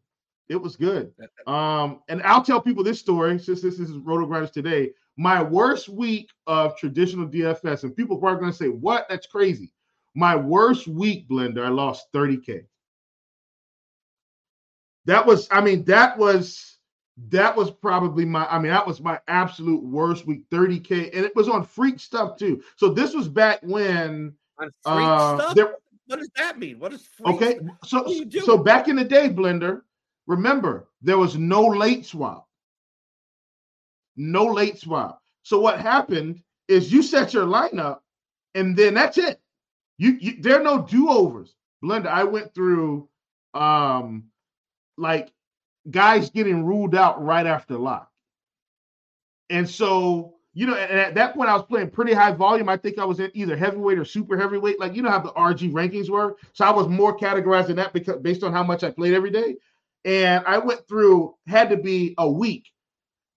It 0.52 0.60
was 0.60 0.76
good. 0.76 1.10
Um, 1.46 2.02
and 2.08 2.22
I'll 2.24 2.44
tell 2.44 2.60
people 2.60 2.84
this 2.84 3.00
story 3.00 3.38
since 3.38 3.62
this 3.62 3.80
is 3.80 3.92
RotoGrinders 3.92 4.52
today. 4.52 4.90
My 5.16 5.42
worst 5.42 5.88
week 5.88 6.28
of 6.46 6.76
traditional 6.76 7.26
DFS, 7.26 7.84
and 7.84 7.96
people 7.96 8.16
are 8.22 8.36
going 8.36 8.50
to 8.50 8.56
say, 8.56 8.68
What? 8.68 9.06
That's 9.08 9.26
crazy. 9.26 9.72
My 10.14 10.36
worst 10.36 10.86
week, 10.86 11.26
Blender, 11.26 11.64
I 11.64 11.70
lost 11.70 12.12
30K. 12.12 12.66
That 15.06 15.24
was, 15.24 15.48
I 15.50 15.62
mean, 15.62 15.84
that 15.84 16.18
was 16.18 16.76
that 17.28 17.54
was 17.54 17.70
probably 17.70 18.24
my 18.24 18.46
i 18.46 18.58
mean 18.58 18.72
that 18.72 18.86
was 18.86 18.98
my 18.98 19.20
absolute 19.28 19.82
worst 19.82 20.26
week 20.26 20.48
30k 20.48 21.14
and 21.14 21.26
it 21.26 21.36
was 21.36 21.46
on 21.46 21.62
freak 21.62 22.00
stuff 22.00 22.38
too 22.38 22.62
so 22.76 22.88
this 22.88 23.12
was 23.12 23.28
back 23.28 23.60
when 23.62 24.32
on 24.58 24.70
freak 24.82 25.06
uh, 25.06 25.38
stuff 25.38 25.54
there, 25.54 25.74
what 26.06 26.18
does 26.18 26.30
that 26.36 26.58
mean 26.58 26.78
what 26.78 26.90
is 26.90 27.06
okay 27.26 27.58
so 27.84 28.06
so 28.42 28.56
back 28.56 28.88
in 28.88 28.96
the 28.96 29.04
day 29.04 29.28
blender 29.28 29.82
remember 30.26 30.88
there 31.02 31.18
was 31.18 31.36
no 31.36 31.66
late 31.66 32.04
swap 32.06 32.48
no 34.16 34.44
late 34.44 34.78
swap 34.78 35.22
so 35.42 35.58
what 35.58 35.80
happened 35.80 36.40
is 36.68 36.92
you 36.92 37.02
set 37.02 37.32
your 37.34 37.46
lineup 37.46 38.00
and 38.54 38.76
then 38.76 38.94
that's 38.94 39.18
it 39.18 39.40
you, 39.98 40.12
you 40.20 40.42
there 40.42 40.60
are 40.60 40.62
no 40.62 40.82
do-overs 40.82 41.54
blender 41.82 42.06
i 42.06 42.24
went 42.24 42.54
through 42.54 43.08
um 43.54 44.24
like 44.96 45.32
guys 45.90 46.30
getting 46.30 46.64
ruled 46.64 46.94
out 46.94 47.22
right 47.22 47.46
after 47.46 47.76
lock. 47.76 48.10
And 49.50 49.68
so, 49.68 50.34
you 50.54 50.66
know, 50.66 50.74
and 50.76 50.98
at 50.98 51.14
that 51.16 51.34
point, 51.34 51.50
I 51.50 51.54
was 51.54 51.64
playing 51.64 51.90
pretty 51.90 52.12
high 52.12 52.32
volume. 52.32 52.68
I 52.68 52.76
think 52.76 52.98
I 52.98 53.04
was 53.04 53.20
in 53.20 53.30
either 53.34 53.56
heavyweight 53.56 53.98
or 53.98 54.04
super 54.04 54.38
heavyweight. 54.38 54.80
Like, 54.80 54.94
you 54.94 55.02
know 55.02 55.10
how 55.10 55.18
the 55.18 55.32
RG 55.32 55.72
rankings 55.72 56.08
were. 56.08 56.36
So 56.52 56.64
I 56.64 56.70
was 56.70 56.88
more 56.88 57.16
categorized 57.16 57.68
in 57.68 57.76
that 57.76 57.92
because 57.92 58.20
based 58.20 58.42
on 58.42 58.52
how 58.52 58.62
much 58.62 58.84
I 58.84 58.90
played 58.90 59.14
every 59.14 59.30
day. 59.30 59.56
And 60.04 60.44
I 60.46 60.58
went 60.58 60.86
through, 60.88 61.34
had 61.46 61.70
to 61.70 61.76
be 61.76 62.14
a 62.18 62.30
week 62.30 62.72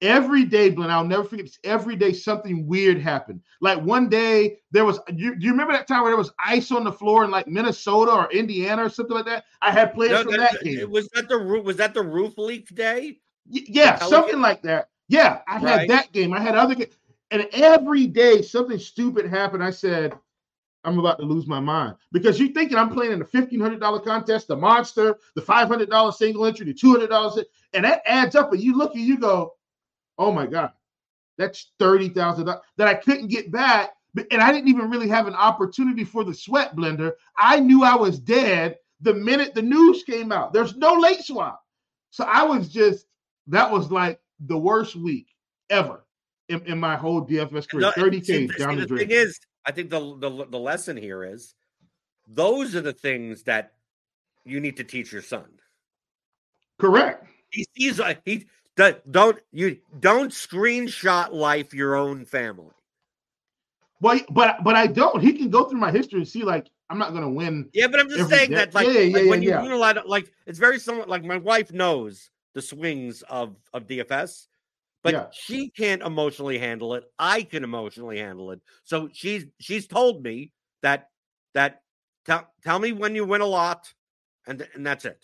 every 0.02 0.46
day, 0.46 0.70
Glenn, 0.70 0.90
I'll 0.90 1.06
never 1.06 1.24
forget 1.24 1.46
this. 1.46 1.60
Every 1.64 1.96
day, 1.96 2.14
something 2.14 2.68
weird 2.68 3.00
happened. 3.00 3.42
Like 3.62 3.82
one 3.82 4.10
day, 4.10 4.58
there 4.72 4.86
was. 4.86 5.00
You, 5.10 5.36
do 5.36 5.46
you 5.46 5.52
remember 5.52 5.74
that 5.74 5.88
time 5.88 6.02
where 6.02 6.12
there 6.12 6.18
was 6.18 6.32
ice 6.44 6.72
on 6.72 6.84
the 6.84 6.92
floor 6.92 7.24
in 7.24 7.32
like 7.32 7.48
Minnesota 7.48 8.12
or 8.12 8.32
Indiana 8.32 8.86
or 8.86 8.90
something 8.90 9.16
like 9.16 9.26
that? 9.26 9.46
I 9.62 9.72
had 9.72 9.94
players 9.94 10.12
no, 10.12 10.24
from 10.24 10.38
that, 10.38 10.52
that, 10.54 10.64
game. 10.64 10.92
Was 10.92 11.08
that 11.10 11.30
the 11.30 11.38
roof? 11.38 11.66
Was 11.66 11.78
that 11.78 11.94
the 11.94 12.04
roof 12.04 12.38
leak 12.38 12.74
day? 12.74 13.20
Y- 13.48 13.66
yeah, 13.68 13.98
something 13.98 14.42
like 14.42 14.62
that. 14.64 14.90
Yeah, 15.08 15.42
I 15.48 15.60
right. 15.60 15.80
had 15.82 15.90
that 15.90 16.12
game. 16.12 16.34
I 16.34 16.40
had 16.40 16.56
other 16.56 16.76
games, 16.76 16.96
and 17.32 17.48
every 17.54 18.08
day 18.08 18.42
something 18.42 18.80
stupid 18.80 19.28
happened. 19.28 19.64
I 19.64 19.72
said. 19.72 20.14
I'm 20.86 21.00
about 21.00 21.20
to 21.20 21.26
lose 21.26 21.48
my 21.48 21.60
mind 21.60 21.96
because 22.12 22.40
you're 22.40 22.54
thinking 22.54 22.78
I'm 22.78 22.90
playing 22.90 23.14
in 23.14 23.22
a 23.22 23.26
$1,500 23.26 24.06
contest, 24.06 24.48
the 24.48 24.56
monster, 24.56 25.18
the 25.36 25.42
$500 25.42 26.14
single 26.14 26.46
entry, 26.46 26.66
the 26.66 26.74
$200, 26.74 27.44
and 27.74 27.86
that 27.86 28.02
adds 28.06 28.36
up. 28.36 28.54
And 28.54 28.62
you 28.62 28.78
look 28.78 28.96
and 28.96 29.04
you 29.04 29.18
go, 29.18 29.54
Oh 30.18 30.32
my 30.32 30.46
God. 30.46 30.72
That's 31.38 31.72
$30,000 31.80 32.60
that 32.78 32.88
I 32.88 32.94
couldn't 32.94 33.28
get 33.28 33.52
back. 33.52 33.92
And 34.32 34.42
I 34.42 34.52
didn't 34.52 34.70
even 34.70 34.90
really 34.90 35.10
have 35.10 35.28
an 35.28 35.36
opportunity 35.36 36.06
for 36.06 36.24
the 36.24 36.34
sweat 36.34 36.76
blender. 36.76 37.14
I 37.38 37.60
knew 37.60 37.84
I 37.84 37.96
was 37.96 38.18
dead 38.18 38.78
the 39.02 39.14
minute 39.14 39.54
the 39.54 39.62
news 39.62 40.04
came 40.04 40.32
out. 40.32 40.54
There's 40.54 40.78
no 40.78 40.94
late 40.94 41.22
swap. 41.22 41.62
So 42.12 42.24
I 42.24 42.44
was 42.44 42.70
just, 42.70 43.06
that 43.48 43.70
was 43.70 43.92
like 43.92 44.22
the 44.40 44.58
worst 44.58 44.96
week 44.96 45.28
ever 45.70 46.06
in, 46.48 46.66
in 46.66 46.80
my 46.80 46.96
whole 46.96 47.26
DFS 47.26 47.70
career. 47.70 47.92
30K 47.92 48.58
down 48.58 48.78
the, 48.78 48.86
the 48.86 48.98
thing 48.98 49.12
is, 49.12 49.38
I 49.66 49.72
think 49.72 49.90
the, 49.90 50.00
the 50.18 50.46
the 50.50 50.60
lesson 50.60 50.96
here 50.96 51.24
is 51.24 51.56
those 52.28 52.76
are 52.76 52.82
the 52.82 52.94
things 52.94 53.44
that 53.44 53.74
you 54.44 54.60
need 54.60 54.78
to 54.78 54.84
teach 54.84 55.12
your 55.12 55.22
son. 55.22 55.46
Correct. 56.78 57.26
He 57.50 57.66
sees 57.76 58.00
a, 58.00 58.18
he 58.26 58.48
don't 59.10 59.40
you 59.52 59.78
don't 60.00 60.32
screenshot 60.32 61.32
life 61.32 61.74
your 61.74 61.96
own 61.96 62.26
family. 62.26 62.72
Well, 64.02 64.20
but 64.30 64.64
but 64.64 64.76
I 64.76 64.88
don't. 64.88 65.22
He 65.22 65.34
can 65.34 65.50
go 65.50 65.66
through 65.66 65.80
my 65.80 65.92
history 65.92 66.20
and 66.20 66.28
see 66.28 66.44
like 66.44 66.68
I'm 66.90 66.98
not 66.98 67.14
gonna 67.14 67.30
win. 67.30 67.70
Yeah, 67.74 67.88
but 67.88 68.00
I'm 68.00 68.10
just 68.10 68.30
saying 68.30 68.50
day. 68.50 68.56
that 68.58 68.74
like, 68.74 68.88
yeah, 68.88 69.00
yeah, 69.00 69.18
like 69.18 69.30
when 69.30 69.42
yeah, 69.42 69.50
you 69.50 69.56
yeah. 69.56 69.64
unilateral 69.64 70.10
like 70.10 70.32
it's 70.46 70.60
very 70.60 70.80
similar. 70.80 71.06
Like 71.06 71.24
my 71.24 71.38
wife 71.38 71.72
knows 71.72 72.30
the 72.54 72.62
swings 72.62 73.22
of 73.24 73.56
of 73.74 73.88
DFS, 73.88 74.48
but 75.06 75.14
yeah. 75.14 75.26
she 75.32 75.70
can't 75.70 76.02
emotionally 76.02 76.58
handle 76.58 76.96
it. 76.96 77.04
I 77.20 77.44
can 77.44 77.64
emotionally 77.64 78.18
handle 78.18 78.50
it. 78.50 78.60
So 78.86 79.08
she's 79.14 79.46
she's 79.60 79.86
told 79.86 80.24
me 80.24 80.52
that 80.82 81.10
that 81.54 81.84
tell 82.26 82.52
tell 82.64 82.80
me 82.80 82.92
when 82.92 83.14
you 83.14 83.24
win 83.24 83.42
a 83.42 83.46
lot, 83.46 83.94
and 84.48 84.68
and 84.74 84.84
that's 84.84 85.06
it. 85.06 85.24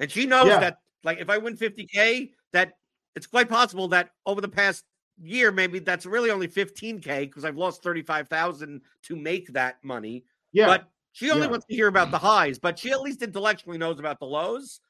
And 0.00 0.10
she 0.10 0.26
knows 0.26 0.48
that 0.48 0.78
like 1.04 1.20
if 1.20 1.30
I 1.30 1.38
win 1.38 1.56
50k, 1.56 2.32
that 2.52 2.72
it's 3.14 3.28
quite 3.28 3.48
possible 3.48 3.86
that 3.88 4.10
over 4.26 4.40
the 4.40 4.48
past 4.48 4.82
year, 5.22 5.52
maybe 5.52 5.78
that's 5.78 6.06
really 6.06 6.32
only 6.32 6.48
15K 6.48 7.20
because 7.20 7.44
I've 7.44 7.56
lost 7.56 7.84
35,000 7.84 8.80
to 9.04 9.16
make 9.16 9.52
that 9.52 9.76
money. 9.84 10.24
Yeah. 10.52 10.66
But 10.66 10.88
she 11.12 11.30
only 11.30 11.44
yeah. 11.44 11.50
wants 11.52 11.66
to 11.66 11.74
hear 11.76 11.86
about 11.86 12.10
the 12.10 12.18
highs, 12.30 12.58
but 12.58 12.80
she 12.80 12.90
at 12.90 13.00
least 13.00 13.22
intellectually 13.22 13.78
knows 13.78 14.00
about 14.00 14.18
the 14.18 14.26
lows. 14.26 14.80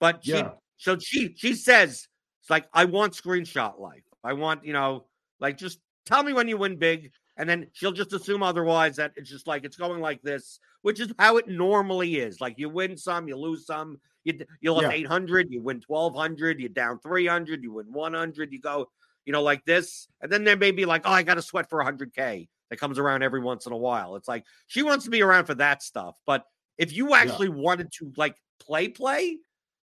But 0.00 0.24
she, 0.24 0.32
yeah. 0.32 0.50
so 0.78 0.98
she, 0.98 1.32
she 1.36 1.54
says, 1.54 2.08
it's 2.48 2.50
like, 2.50 2.66
I 2.72 2.86
want 2.86 3.12
screenshot 3.12 3.78
life. 3.78 4.04
I 4.24 4.32
want, 4.32 4.64
you 4.64 4.72
know, 4.72 5.04
like 5.38 5.58
just 5.58 5.80
tell 6.06 6.22
me 6.22 6.32
when 6.32 6.48
you 6.48 6.56
win 6.56 6.76
big. 6.76 7.12
And 7.36 7.46
then 7.46 7.66
she'll 7.74 7.92
just 7.92 8.14
assume 8.14 8.42
otherwise 8.42 8.96
that 8.96 9.12
it's 9.16 9.28
just 9.28 9.46
like 9.46 9.64
it's 9.64 9.76
going 9.76 10.00
like 10.00 10.22
this, 10.22 10.58
which 10.80 10.98
is 10.98 11.12
how 11.18 11.36
it 11.36 11.46
normally 11.46 12.16
is. 12.16 12.40
Like 12.40 12.54
you 12.56 12.70
win 12.70 12.96
some, 12.96 13.28
you 13.28 13.36
lose 13.36 13.66
some. 13.66 14.00
You 14.24 14.40
you 14.62 14.72
lost 14.72 14.84
yeah. 14.84 14.92
800, 14.92 15.48
you 15.50 15.60
win 15.60 15.82
1200, 15.86 16.58
you 16.58 16.70
down 16.70 17.00
300, 17.00 17.62
you 17.62 17.74
win 17.74 17.92
100, 17.92 18.50
you 18.50 18.60
go, 18.60 18.88
you 19.26 19.32
know, 19.34 19.42
like 19.42 19.62
this. 19.66 20.08
And 20.22 20.32
then 20.32 20.42
there 20.42 20.56
may 20.56 20.70
be 20.70 20.86
like, 20.86 21.02
oh, 21.04 21.12
I 21.12 21.24
got 21.24 21.34
to 21.34 21.42
sweat 21.42 21.68
for 21.68 21.84
100K 21.84 22.48
that 22.70 22.80
comes 22.80 22.98
around 22.98 23.22
every 23.22 23.40
once 23.40 23.66
in 23.66 23.72
a 23.74 23.76
while. 23.76 24.16
It's 24.16 24.26
like 24.26 24.44
she 24.68 24.82
wants 24.82 25.04
to 25.04 25.10
be 25.10 25.20
around 25.20 25.44
for 25.44 25.54
that 25.56 25.82
stuff. 25.82 26.14
But 26.24 26.46
if 26.78 26.96
you 26.96 27.14
actually 27.14 27.48
yeah. 27.48 27.56
wanted 27.56 27.92
to 27.98 28.10
like 28.16 28.36
play, 28.58 28.88
play 28.88 29.36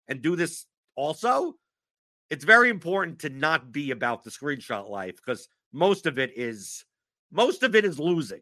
and 0.07 0.23
do 0.23 0.37
this 0.37 0.65
also, 0.95 1.57
it's 2.33 2.45
very 2.45 2.71
important 2.71 3.19
to 3.19 3.29
not 3.29 3.73
be 3.73 3.91
about 3.91 4.25
the 4.25 4.31
screenshot 4.31 4.89
life 4.89 5.17
because 5.17 5.49
most 5.71 6.07
of 6.07 6.19
it 6.19 6.33
is 6.35 6.83
most 7.31 7.63
of 7.63 7.75
it 7.75 7.85
is 7.85 8.01
losing. 8.01 8.41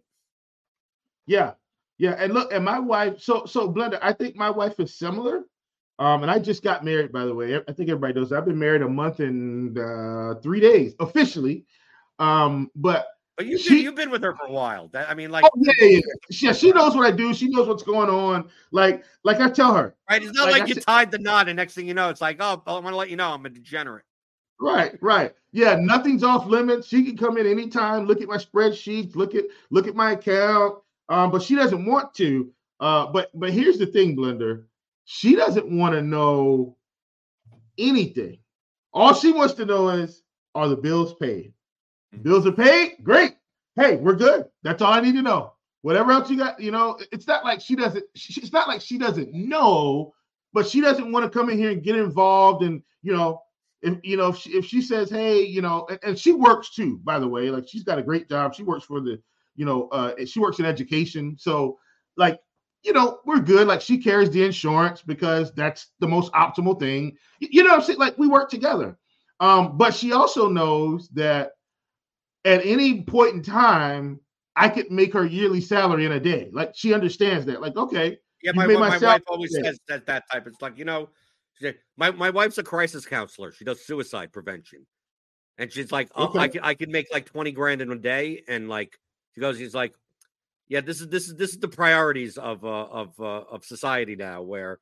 Yeah. 1.26 1.54
Yeah. 1.98 2.14
And 2.16 2.32
look, 2.32 2.52
and 2.52 2.64
my 2.64 2.78
wife, 2.78 3.20
so 3.20 3.46
so 3.46 3.70
Blender, 3.72 3.98
I 4.00 4.12
think 4.12 4.36
my 4.36 4.48
wife 4.48 4.78
is 4.78 4.96
similar. 4.96 5.42
Um, 5.98 6.22
and 6.22 6.30
I 6.30 6.38
just 6.38 6.62
got 6.62 6.84
married, 6.84 7.10
by 7.10 7.24
the 7.24 7.34
way. 7.34 7.56
I 7.56 7.72
think 7.72 7.90
everybody 7.90 8.14
knows. 8.14 8.30
I've 8.30 8.46
been 8.46 8.60
married 8.60 8.82
a 8.82 8.88
month 8.88 9.18
and 9.18 9.76
uh, 9.76 10.36
three 10.40 10.60
days 10.60 10.94
officially. 11.00 11.66
Um, 12.20 12.70
but 12.76 13.06
but 13.40 13.46
you 13.46 13.56
she, 13.56 13.82
you've 13.82 13.94
been 13.94 14.10
with 14.10 14.22
her 14.22 14.34
for 14.34 14.44
a 14.44 14.52
while. 14.52 14.88
That, 14.88 15.08
I 15.08 15.14
mean, 15.14 15.30
like, 15.30 15.44
oh, 15.46 15.50
yeah, 15.56 15.72
yeah, 15.80 16.00
yeah. 16.28 16.52
She, 16.52 16.72
knows 16.72 16.94
what 16.94 17.06
I 17.06 17.10
do. 17.10 17.32
She 17.32 17.48
knows 17.48 17.68
what's 17.68 17.82
going 17.82 18.10
on. 18.10 18.50
Like, 18.70 19.02
like 19.24 19.40
I 19.40 19.48
tell 19.48 19.72
her. 19.72 19.96
Right. 20.10 20.22
It's 20.22 20.36
not 20.36 20.50
like, 20.50 20.60
like 20.60 20.68
you 20.68 20.74
tied 20.74 21.10
the 21.10 21.16
knot, 21.16 21.48
and 21.48 21.56
next 21.56 21.72
thing 21.72 21.88
you 21.88 21.94
know, 21.94 22.10
it's 22.10 22.20
like, 22.20 22.36
oh, 22.38 22.62
I 22.66 22.72
want 22.72 22.88
to 22.88 22.96
let 22.96 23.08
you 23.08 23.16
know 23.16 23.30
I'm 23.30 23.46
a 23.46 23.48
degenerate. 23.48 24.04
Right, 24.60 24.92
right. 25.00 25.32
Yeah, 25.52 25.74
nothing's 25.80 26.22
off 26.22 26.44
limits. 26.44 26.86
She 26.86 27.02
can 27.02 27.16
come 27.16 27.38
in 27.38 27.46
anytime, 27.46 28.04
look 28.04 28.20
at 28.20 28.28
my 28.28 28.36
spreadsheets, 28.36 29.16
look 29.16 29.34
at 29.34 29.44
look 29.70 29.88
at 29.88 29.96
my 29.96 30.12
account. 30.12 30.74
Um, 31.08 31.30
but 31.30 31.42
she 31.42 31.54
doesn't 31.54 31.86
want 31.86 32.12
to. 32.16 32.52
Uh, 32.78 33.06
but 33.06 33.30
but 33.32 33.52
here's 33.52 33.78
the 33.78 33.86
thing, 33.86 34.18
Blender. 34.18 34.64
She 35.06 35.34
doesn't 35.34 35.66
want 35.66 35.94
to 35.94 36.02
know 36.02 36.76
anything. 37.78 38.36
All 38.92 39.14
she 39.14 39.32
wants 39.32 39.54
to 39.54 39.64
know 39.64 39.88
is 39.88 40.24
are 40.54 40.68
the 40.68 40.76
bills 40.76 41.14
paid? 41.14 41.54
Mm-hmm. 42.14 42.22
Bills 42.22 42.46
are 42.46 42.52
paid? 42.52 42.96
Great. 43.02 43.36
Hey, 43.76 43.96
we're 43.96 44.16
good. 44.16 44.46
That's 44.62 44.82
all 44.82 44.92
I 44.92 45.00
need 45.00 45.14
to 45.14 45.22
know. 45.22 45.54
Whatever 45.82 46.12
else 46.12 46.28
you 46.28 46.36
got, 46.36 46.60
you 46.60 46.70
know, 46.70 46.98
it's 47.10 47.26
not 47.26 47.44
like 47.44 47.60
she 47.60 47.74
doesn't, 47.74 48.04
it's 48.14 48.52
not 48.52 48.68
like 48.68 48.82
she 48.82 48.98
doesn't 48.98 49.32
know, 49.32 50.12
but 50.52 50.66
she 50.66 50.80
doesn't 50.80 51.10
want 51.10 51.24
to 51.24 51.38
come 51.38 51.48
in 51.48 51.56
here 51.56 51.70
and 51.70 51.82
get 51.82 51.96
involved 51.96 52.64
and, 52.64 52.82
you 53.02 53.16
know, 53.16 53.42
if 53.82 53.98
you 54.02 54.18
know 54.18 54.28
if 54.28 54.36
she, 54.36 54.50
if 54.50 54.66
she 54.66 54.82
says 54.82 55.08
hey 55.08 55.40
you 55.40 55.62
know 55.62 55.86
and, 55.88 55.98
and, 56.02 56.18
she 56.18 56.32
works 56.32 56.74
too 56.74 57.00
by 57.02 57.18
the 57.18 57.26
way 57.26 57.48
like 57.48 57.66
she's 57.66 57.82
got 57.82 57.98
a 57.98 58.02
great 58.02 58.28
job 58.28 58.54
she 58.54 58.62
works 58.62 58.84
for 58.84 59.00
the 59.00 59.18
you 59.60 59.66
know, 59.66 59.88
uh, 59.88 60.14
she 60.24 60.40
works 60.40 60.58
in 60.58 60.64
education. 60.64 61.36
So, 61.38 61.78
like, 62.16 62.40
you 62.82 62.94
know, 62.94 63.20
we're 63.26 63.40
good. 63.40 63.66
Like, 63.66 63.82
she 63.82 63.98
carries 63.98 64.30
the 64.30 64.42
insurance 64.42 65.02
because 65.02 65.52
that's 65.52 65.88
the 66.00 66.08
most 66.08 66.32
optimal 66.32 66.80
thing. 66.80 67.16
You 67.40 67.62
know 67.62 67.74
I'm 67.74 67.82
saying? 67.82 67.98
Like, 67.98 68.16
we 68.16 68.26
work 68.26 68.50
together. 68.50 68.96
Um, 69.38 69.76
but 69.76 69.94
she 69.94 70.12
also 70.12 70.48
knows 70.48 71.08
that 71.10 71.52
at 72.44 72.64
any 72.64 73.02
point 73.02 73.34
in 73.34 73.42
time, 73.42 74.20
I 74.56 74.68
could 74.68 74.90
make 74.90 75.12
her 75.12 75.24
yearly 75.24 75.60
salary 75.60 76.04
in 76.04 76.12
a 76.12 76.20
day. 76.20 76.50
Like, 76.52 76.72
she 76.74 76.92
understands 76.92 77.46
that. 77.46 77.60
Like, 77.60 77.76
okay. 77.76 78.18
Yeah, 78.42 78.52
my, 78.52 78.66
my, 78.66 78.74
my 78.74 78.98
wife 78.98 79.22
always 79.26 79.54
says 79.54 79.78
that, 79.88 80.06
that 80.06 80.24
type. 80.30 80.46
It's 80.46 80.62
like, 80.62 80.78
you 80.78 80.84
know, 80.84 81.10
my, 81.96 82.10
my 82.10 82.30
wife's 82.30 82.58
a 82.58 82.62
crisis 82.62 83.04
counselor. 83.04 83.52
She 83.52 83.64
does 83.64 83.84
suicide 83.84 84.32
prevention. 84.32 84.86
And 85.60 85.70
she's 85.70 85.92
like, 85.92 86.08
oh, 86.14 86.28
okay. 86.28 86.38
I 86.38 86.48
can 86.48 86.60
I 86.62 86.74
can 86.74 86.90
make 86.90 87.12
like 87.12 87.26
20 87.26 87.52
grand 87.52 87.82
in 87.82 87.92
a 87.92 87.96
day. 87.96 88.42
And 88.48 88.70
like 88.70 88.98
she 89.34 89.42
goes, 89.42 89.58
he's 89.58 89.74
like, 89.74 89.94
Yeah, 90.68 90.80
this 90.80 91.02
is 91.02 91.08
this 91.08 91.28
is 91.28 91.36
this 91.36 91.50
is 91.50 91.58
the 91.58 91.68
priorities 91.68 92.38
of 92.38 92.64
uh 92.64 92.86
of 92.86 93.20
uh, 93.20 93.42
of 93.50 93.62
society 93.66 94.16
now, 94.16 94.40
where 94.40 94.78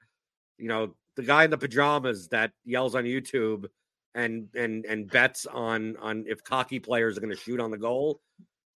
you 0.56 0.68
know, 0.68 0.94
the 1.16 1.24
guy 1.24 1.42
in 1.42 1.50
the 1.50 1.58
pajamas 1.58 2.28
that 2.28 2.52
yells 2.64 2.94
on 2.94 3.04
YouTube 3.04 3.66
and 4.14 4.48
and 4.54 4.84
and 4.86 5.10
bets 5.10 5.46
on 5.46 5.96
on 5.98 6.24
if 6.26 6.42
cocky 6.44 6.78
players 6.78 7.16
are 7.16 7.20
going 7.20 7.34
to 7.34 7.40
shoot 7.40 7.60
on 7.60 7.70
the 7.70 7.78
goal, 7.78 8.20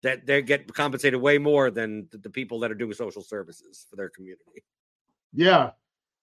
that 0.03 0.27
they 0.27 0.43
get 0.43 0.73
compensated 0.73 1.21
way 1.21 1.39
more 1.39 1.71
than 1.71 2.09
the, 2.11 2.19
the 2.19 2.31
people 2.31 2.59
that 2.61 2.71
are 2.71 2.75
doing 2.75 2.93
social 2.93 3.23
services 3.23 3.87
for 3.89 3.97
their 3.97 4.09
community. 4.09 4.65
Yeah, 5.33 5.71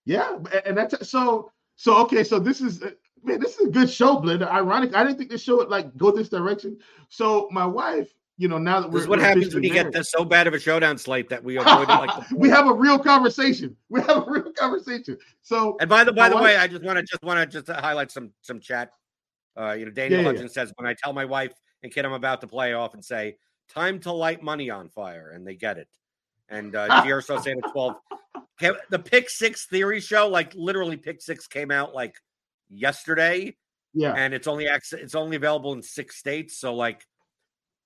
yeah, 0.05 0.37
and 0.65 0.77
that's 0.77 1.09
so 1.09 1.51
so 1.75 1.97
okay. 2.03 2.23
So 2.23 2.39
this 2.39 2.61
is 2.61 2.83
uh, 2.83 2.91
man, 3.23 3.39
this 3.39 3.57
is 3.57 3.67
a 3.67 3.71
good 3.71 3.89
show, 3.89 4.17
Blender. 4.17 4.49
Ironic, 4.49 4.95
I 4.95 5.03
didn't 5.03 5.17
think 5.17 5.29
this 5.29 5.43
show 5.43 5.57
would 5.57 5.69
like 5.69 5.95
go 5.97 6.11
this 6.11 6.29
direction. 6.29 6.77
So 7.09 7.49
my 7.51 7.65
wife, 7.65 8.13
you 8.39 8.47
know, 8.47 8.57
now 8.57 8.79
that 8.79 8.89
this 8.91 9.01
is 9.01 9.07
what 9.09 9.19
happens 9.19 9.53
when 9.53 9.63
you 9.63 9.73
married. 9.73 9.91
get 9.91 9.99
this 9.99 10.11
so 10.11 10.23
bad 10.23 10.47
of 10.47 10.53
a 10.53 10.59
showdown 10.59 10.97
slate 10.97 11.27
that 11.27 11.43
we 11.43 11.57
avoid 11.59 11.89
like 11.89 12.09
we 12.31 12.47
have 12.47 12.67
a 12.67 12.73
real 12.73 12.97
conversation. 12.97 13.75
We 13.89 13.99
have 14.01 14.27
a 14.27 14.31
real 14.31 14.53
conversation. 14.53 15.17
So 15.41 15.75
and 15.81 15.89
by 15.89 16.05
the 16.05 16.13
by 16.13 16.29
the 16.29 16.37
way, 16.37 16.55
I 16.55 16.67
just 16.67 16.81
want 16.81 16.97
to 16.97 17.03
just 17.03 17.21
want 17.21 17.39
to 17.39 17.61
just 17.61 17.67
highlight 17.67 18.11
some 18.11 18.31
some 18.41 18.61
chat. 18.61 18.91
Uh, 19.59 19.73
you 19.73 19.83
know, 19.83 19.91
Daniel 19.91 20.21
yeah, 20.21 20.31
yeah. 20.31 20.47
says 20.47 20.71
when 20.77 20.87
I 20.87 20.93
tell 20.93 21.11
my 21.11 21.25
wife 21.25 21.51
and 21.83 21.93
kid 21.93 22.05
I'm 22.05 22.13
about 22.13 22.39
to 22.41 22.47
play 22.47 22.73
off 22.73 22.93
and 22.93 23.03
say 23.03 23.35
time 23.67 23.99
to 24.01 24.13
light 24.13 24.41
money 24.41 24.69
on 24.69 24.87
fire, 24.87 25.31
and 25.31 25.45
they 25.45 25.55
get 25.55 25.77
it. 25.77 25.89
And 26.47 26.75
uh, 26.75 26.87
Gierso 27.03 27.43
saying 27.43 27.59
at 27.63 27.71
12. 27.71 27.95
The 28.89 28.99
pick 28.99 29.29
six 29.29 29.65
theory 29.65 29.99
show, 29.99 30.29
like 30.29 30.53
literally 30.55 30.97
pick 30.97 31.21
six 31.21 31.45
came 31.45 31.71
out 31.71 31.93
like 31.93 32.15
yesterday. 32.69 33.55
Yeah. 33.93 34.13
And 34.13 34.33
it's 34.33 34.47
only 34.47 34.65
it's 34.65 35.15
only 35.15 35.35
available 35.35 35.73
in 35.73 35.81
six 35.81 36.17
states. 36.17 36.57
So 36.57 36.73
like 36.73 37.05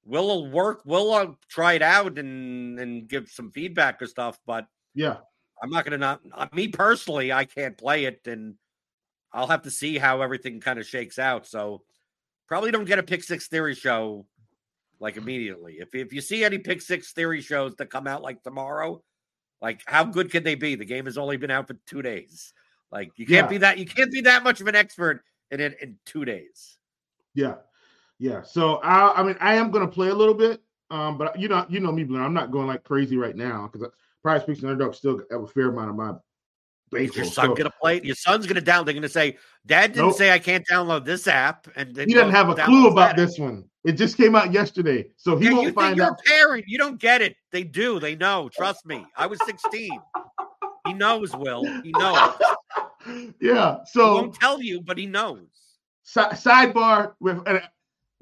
we'll 0.05 0.49
work, 0.49 0.81
we'll 0.85 1.13
uh, 1.13 1.27
try 1.49 1.73
it 1.73 1.81
out 1.81 2.17
and 2.17 2.79
and 2.79 3.07
give 3.07 3.29
some 3.29 3.51
feedback 3.51 4.01
or 4.01 4.07
stuff. 4.07 4.39
But 4.45 4.67
yeah, 4.93 5.17
I'm 5.61 5.69
not 5.69 5.85
gonna 5.85 5.97
not 5.97 6.21
uh, 6.33 6.47
me 6.53 6.67
personally, 6.67 7.31
I 7.31 7.45
can't 7.45 7.77
play 7.77 8.05
it 8.05 8.21
and 8.25 8.55
I'll 9.31 9.47
have 9.47 9.63
to 9.63 9.71
see 9.71 9.97
how 9.97 10.21
everything 10.21 10.59
kind 10.59 10.79
of 10.79 10.85
shakes 10.85 11.17
out. 11.17 11.47
So 11.47 11.81
probably 12.47 12.71
don't 12.71 12.85
get 12.85 12.99
a 12.99 13.03
pick 13.03 13.23
six 13.23 13.47
theory 13.47 13.75
show 13.75 14.25
like 14.99 15.17
immediately. 15.17 15.77
If 15.79 15.95
if 15.95 16.13
you 16.13 16.21
see 16.21 16.43
any 16.43 16.59
pick 16.59 16.81
six 16.81 17.11
theory 17.13 17.41
shows 17.41 17.75
that 17.75 17.89
come 17.89 18.07
out 18.07 18.21
like 18.21 18.43
tomorrow, 18.43 19.01
like 19.61 19.81
how 19.85 20.03
good 20.03 20.31
can 20.31 20.43
they 20.43 20.55
be? 20.55 20.75
The 20.75 20.85
game 20.85 21.05
has 21.05 21.17
only 21.17 21.37
been 21.37 21.51
out 21.51 21.67
for 21.67 21.75
two 21.85 22.01
days. 22.01 22.53
Like 22.91 23.11
you 23.15 23.25
can't 23.25 23.45
yeah. 23.45 23.49
be 23.49 23.57
that 23.59 23.77
you 23.79 23.85
can't 23.85 24.11
be 24.11 24.21
that 24.21 24.43
much 24.43 24.61
of 24.61 24.67
an 24.67 24.75
expert 24.75 25.23
in 25.49 25.59
it 25.59 25.77
in 25.81 25.97
two 26.05 26.25
days. 26.25 26.77
Yeah, 27.33 27.55
yeah. 28.19 28.41
So 28.41 28.75
I, 28.77 29.19
I 29.19 29.23
mean, 29.23 29.37
I 29.39 29.55
am 29.55 29.71
going 29.71 29.85
to 29.85 29.91
play 29.91 30.09
a 30.09 30.15
little 30.15 30.33
bit, 30.33 30.61
um, 30.89 31.17
but 31.17 31.39
you 31.39 31.47
know, 31.47 31.65
you 31.69 31.79
know 31.79 31.91
me, 31.91 32.03
Blair. 32.03 32.21
I'm 32.21 32.33
not 32.33 32.51
going 32.51 32.67
like 32.67 32.83
crazy 32.83 33.17
right 33.17 33.35
now 33.35 33.69
because 33.71 33.89
PrizePicks 34.25 34.61
and 34.61 34.71
Underdog 34.71 34.95
still 34.95 35.21
have 35.31 35.41
a 35.41 35.47
fair 35.47 35.69
amount 35.69 35.89
of 35.89 35.95
my 35.95 36.13
baseball. 36.91 37.23
Your 37.23 37.31
son's 37.31 37.47
so, 37.49 37.55
gonna 37.55 37.73
play? 37.81 38.01
Your 38.01 38.15
son's 38.15 38.47
gonna 38.47 38.61
download. 38.61 38.85
They're 38.85 38.93
gonna 38.93 39.09
say, 39.09 39.37
"Dad 39.65 39.93
didn't 39.93 40.07
nope. 40.07 40.15
say 40.15 40.31
I 40.31 40.39
can't 40.39 40.65
download 40.71 41.05
this 41.05 41.27
app," 41.27 41.67
and 41.75 41.95
he 41.97 42.13
doesn't 42.13 42.31
have 42.31 42.49
a 42.49 42.55
clue 42.55 42.87
about 42.87 43.17
this 43.17 43.37
one. 43.37 43.65
It 43.83 43.93
just 43.93 44.15
came 44.15 44.35
out 44.35 44.53
yesterday, 44.53 45.09
so 45.17 45.35
he 45.35 45.45
yeah, 45.45 45.53
won't 45.53 45.67
you 45.67 45.73
find 45.73 45.97
you're 45.97 46.05
out. 46.05 46.19
A 46.19 46.29
parent, 46.29 46.65
you 46.67 46.77
don't 46.77 46.99
get 46.99 47.21
it. 47.21 47.35
They 47.51 47.63
do. 47.63 47.99
They 47.99 48.15
know. 48.15 48.49
Trust 48.53 48.85
me. 48.85 49.05
I 49.17 49.27
was 49.27 49.39
16. 49.45 49.99
he 50.87 50.93
knows. 50.93 51.35
Will 51.35 51.65
he 51.81 51.91
knows? 51.91 52.33
yeah. 53.41 53.79
So 53.85 54.15
he 54.15 54.21
won't 54.21 54.35
tell 54.35 54.61
you, 54.61 54.79
but 54.79 54.97
he 54.97 55.05
knows. 55.05 55.47
Si- 56.03 56.21
sidebar 56.21 57.13
with, 57.19 57.45
uh, 57.45 57.59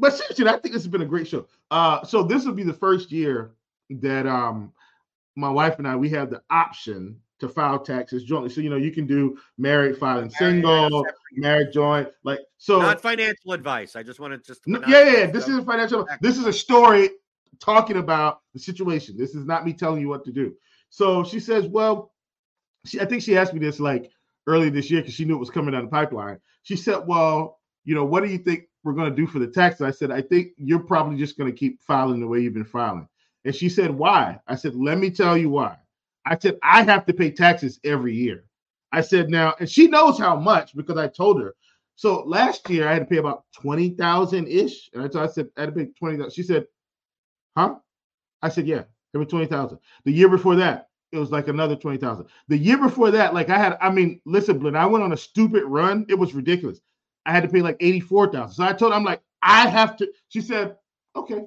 but 0.02 0.14
seriously, 0.16 0.48
I 0.48 0.54
think 0.54 0.74
this 0.74 0.84
has 0.84 0.88
been 0.88 1.04
a 1.04 1.06
great 1.06 1.28
show. 1.28 1.48
Uh, 1.70 2.04
so 2.04 2.24
this 2.24 2.46
will 2.46 2.54
be 2.54 2.64
the 2.64 2.74
first 2.74 3.12
year 3.12 3.52
that 3.90 4.26
um 4.26 4.74
my 5.36 5.50
wife 5.50 5.78
and 5.78 5.88
I 5.88 5.96
we 5.96 6.10
have 6.10 6.30
the 6.30 6.42
option 6.50 7.20
to 7.40 7.48
file 7.48 7.80
taxes 7.80 8.24
jointly. 8.24 8.50
So 8.50 8.62
you 8.62 8.70
know 8.70 8.78
you 8.78 8.92
can 8.92 9.06
do 9.06 9.38
married 9.58 9.98
filing 9.98 10.30
single, 10.30 11.06
married 11.34 11.72
joint, 11.72 12.10
like 12.24 12.40
so. 12.58 12.80
Not 12.80 13.02
financial 13.02 13.54
advice. 13.54 13.96
I 13.96 14.04
just 14.04 14.20
want 14.20 14.34
to 14.34 14.40
just 14.40 14.68
no, 14.68 14.82
yeah, 14.88 15.04
yeah. 15.04 15.26
This 15.28 15.48
isn't 15.48 15.66
financial. 15.66 16.08
This 16.20 16.38
is 16.38 16.46
a 16.46 16.54
story 16.54 17.10
talking 17.60 17.98
about 17.98 18.42
the 18.54 18.60
situation. 18.60 19.16
This 19.18 19.36
is 19.36 19.46
not 19.46 19.66
me 19.66 19.74
telling 19.74 20.02
you 20.02 20.10
what 20.10 20.26
to 20.26 20.32
do. 20.32 20.56
So 20.90 21.24
she 21.24 21.40
says, 21.40 21.68
well, 21.68 22.12
she, 22.86 23.00
I 23.00 23.06
think 23.06 23.22
she 23.22 23.38
asked 23.38 23.54
me 23.54 23.60
this 23.60 23.80
like 23.80 24.12
early 24.48 24.70
this 24.70 24.90
year 24.90 25.02
because 25.02 25.14
she 25.14 25.26
knew 25.26 25.36
it 25.36 25.40
was 25.40 25.50
coming 25.50 25.74
down 25.74 25.86
the 25.86 25.92
pipeline. 25.92 26.40
She 26.64 26.76
said, 26.76 27.04
Well, 27.06 27.60
you 27.86 27.96
know, 27.96 28.06
what 28.06 28.24
do 28.24 28.30
you 28.30 28.38
think 28.38 28.66
we're 28.84 28.94
going 28.94 29.10
to 29.10 29.16
do 29.16 29.28
for 29.28 29.40
the 29.40 29.48
taxes? 29.48 29.82
I 29.82 29.92
said, 29.92 30.12
I 30.12 30.22
think 30.22 30.50
you're 30.58 30.80
probably 30.80 31.18
just 31.18 31.38
going 31.38 31.52
to 31.52 31.58
keep 31.58 31.82
filing 31.82 32.20
the 32.20 32.28
way 32.28 32.40
you've 32.40 32.54
been 32.54 32.66
filing. 32.66 33.08
And 33.46 33.56
she 33.56 33.70
said, 33.70 33.92
Why? 33.92 34.40
I 34.48 34.56
said, 34.56 34.76
Let 34.76 34.98
me 34.98 35.10
tell 35.10 35.38
you 35.38 35.50
why. 35.50 35.78
I 36.26 36.38
said, 36.38 36.58
I 36.64 36.84
have 36.84 37.06
to 37.06 37.14
pay 37.14 37.32
taxes 37.32 37.80
every 37.84 38.14
year. 38.14 38.46
I 38.92 39.02
said, 39.02 39.30
Now, 39.30 39.56
and 39.60 39.70
she 39.70 39.88
knows 39.88 40.20
how 40.20 40.36
much 40.36 40.76
because 40.76 40.98
I 40.98 41.08
told 41.08 41.42
her. 41.42 41.56
So 41.96 42.24
last 42.24 42.70
year 42.70 42.88
I 42.88 42.94
had 42.94 43.00
to 43.00 43.06
pay 43.06 43.18
about 43.18 43.46
20,000 43.54 44.48
ish. 44.48 44.90
And 44.94 45.04
I, 45.04 45.08
told, 45.08 45.30
I 45.30 45.32
said, 45.32 45.50
I 45.58 45.62
had 45.62 45.76
to 45.76 45.86
pay 45.86 45.92
20,000. 45.98 46.32
She 46.32 46.44
said, 46.44 46.66
Huh? 47.58 47.76
I 48.42 48.50
said, 48.50 48.68
Yeah, 48.68 48.84
every 49.14 49.26
20,000. 49.26 49.78
The 50.06 50.12
year 50.12 50.30
before 50.30 50.56
that, 50.56 50.90
it 51.12 51.18
was 51.18 51.32
like 51.32 51.48
another 51.48 51.76
20,000. 51.76 52.26
The 52.48 52.58
year 52.58 52.78
before 52.78 53.12
that, 53.12 53.34
like 53.34 53.50
I 53.50 53.58
had, 53.58 53.78
I 53.82 53.90
mean, 53.90 54.22
listen, 54.26 54.60
Blin, 54.60 54.76
I 54.76 54.86
went 54.86 55.04
on 55.04 55.12
a 55.12 55.18
stupid 55.18 55.64
run. 55.66 56.06
It 56.08 56.18
was 56.18 56.34
ridiculous. 56.34 56.80
I 57.26 57.32
had 57.32 57.44
to 57.44 57.50
pay 57.50 57.62
like 57.62 57.78
84,000. 57.80 58.54
So 58.56 58.64
I 58.64 58.74
told 58.74 58.92
her, 58.92 58.98
I'm 58.98 59.04
like, 59.04 59.22
I 59.42 59.68
have 59.68 59.96
to. 59.98 60.12
She 60.30 60.42
said, 60.42 60.76
okay, 61.16 61.46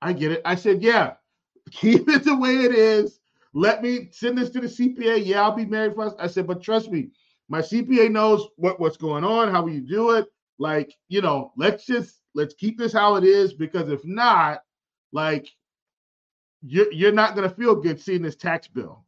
I 0.00 0.12
get 0.12 0.32
it. 0.32 0.42
I 0.44 0.54
said, 0.54 0.82
yeah, 0.82 1.14
keep 1.70 2.08
it 2.08 2.24
the 2.24 2.36
way 2.36 2.56
it 2.56 2.74
is. 2.74 3.20
Let 3.54 3.82
me 3.82 4.08
send 4.12 4.38
this 4.38 4.50
to 4.50 4.60
the 4.60 4.66
CPA. 4.66 5.24
Yeah, 5.24 5.42
I'll 5.42 5.54
be 5.54 5.66
married 5.66 5.94
first. 5.94 6.16
I 6.18 6.26
said, 6.26 6.46
but 6.46 6.62
trust 6.62 6.90
me, 6.90 7.10
my 7.48 7.60
CPA 7.60 8.10
knows 8.10 8.46
what, 8.56 8.80
what's 8.80 8.96
going 8.96 9.24
on, 9.24 9.50
how 9.50 9.66
you 9.66 9.80
do 9.80 10.12
it. 10.12 10.26
Like, 10.58 10.94
you 11.08 11.20
know, 11.20 11.52
let's 11.56 11.84
just 11.84 12.20
let's 12.34 12.54
keep 12.54 12.78
this 12.78 12.92
how 12.92 13.16
it 13.16 13.24
is 13.24 13.52
because 13.52 13.90
if 13.90 14.04
not, 14.04 14.62
like 15.12 15.48
you're, 16.62 16.90
you're 16.92 17.12
not 17.12 17.34
to 17.48 17.54
feel 17.54 17.74
good 17.74 18.00
seeing 18.00 18.22
this 18.22 18.36
tax 18.36 18.68
bill 18.68 19.04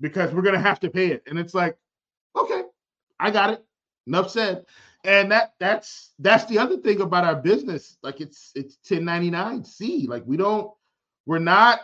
because 0.00 0.32
we're 0.32 0.42
to 0.54 0.60
have 0.60 0.80
to 0.80 0.90
pay 0.90 1.08
it. 1.08 1.22
And 1.26 1.38
it's 1.38 1.54
like, 1.54 1.76
okay, 2.36 2.62
I 3.20 3.30
got 3.30 3.50
it. 3.50 3.64
Enough 4.06 4.30
said. 4.30 4.64
And 5.06 5.30
that 5.30 5.52
that's 5.60 6.10
that's 6.18 6.46
the 6.46 6.58
other 6.58 6.76
thing 6.78 7.00
about 7.00 7.24
our 7.24 7.36
business. 7.36 7.96
Like 8.02 8.20
it's 8.20 8.50
it's 8.56 8.76
1099C. 8.88 10.08
Like 10.08 10.24
we 10.26 10.36
don't, 10.36 10.72
we're 11.26 11.38
not, 11.38 11.80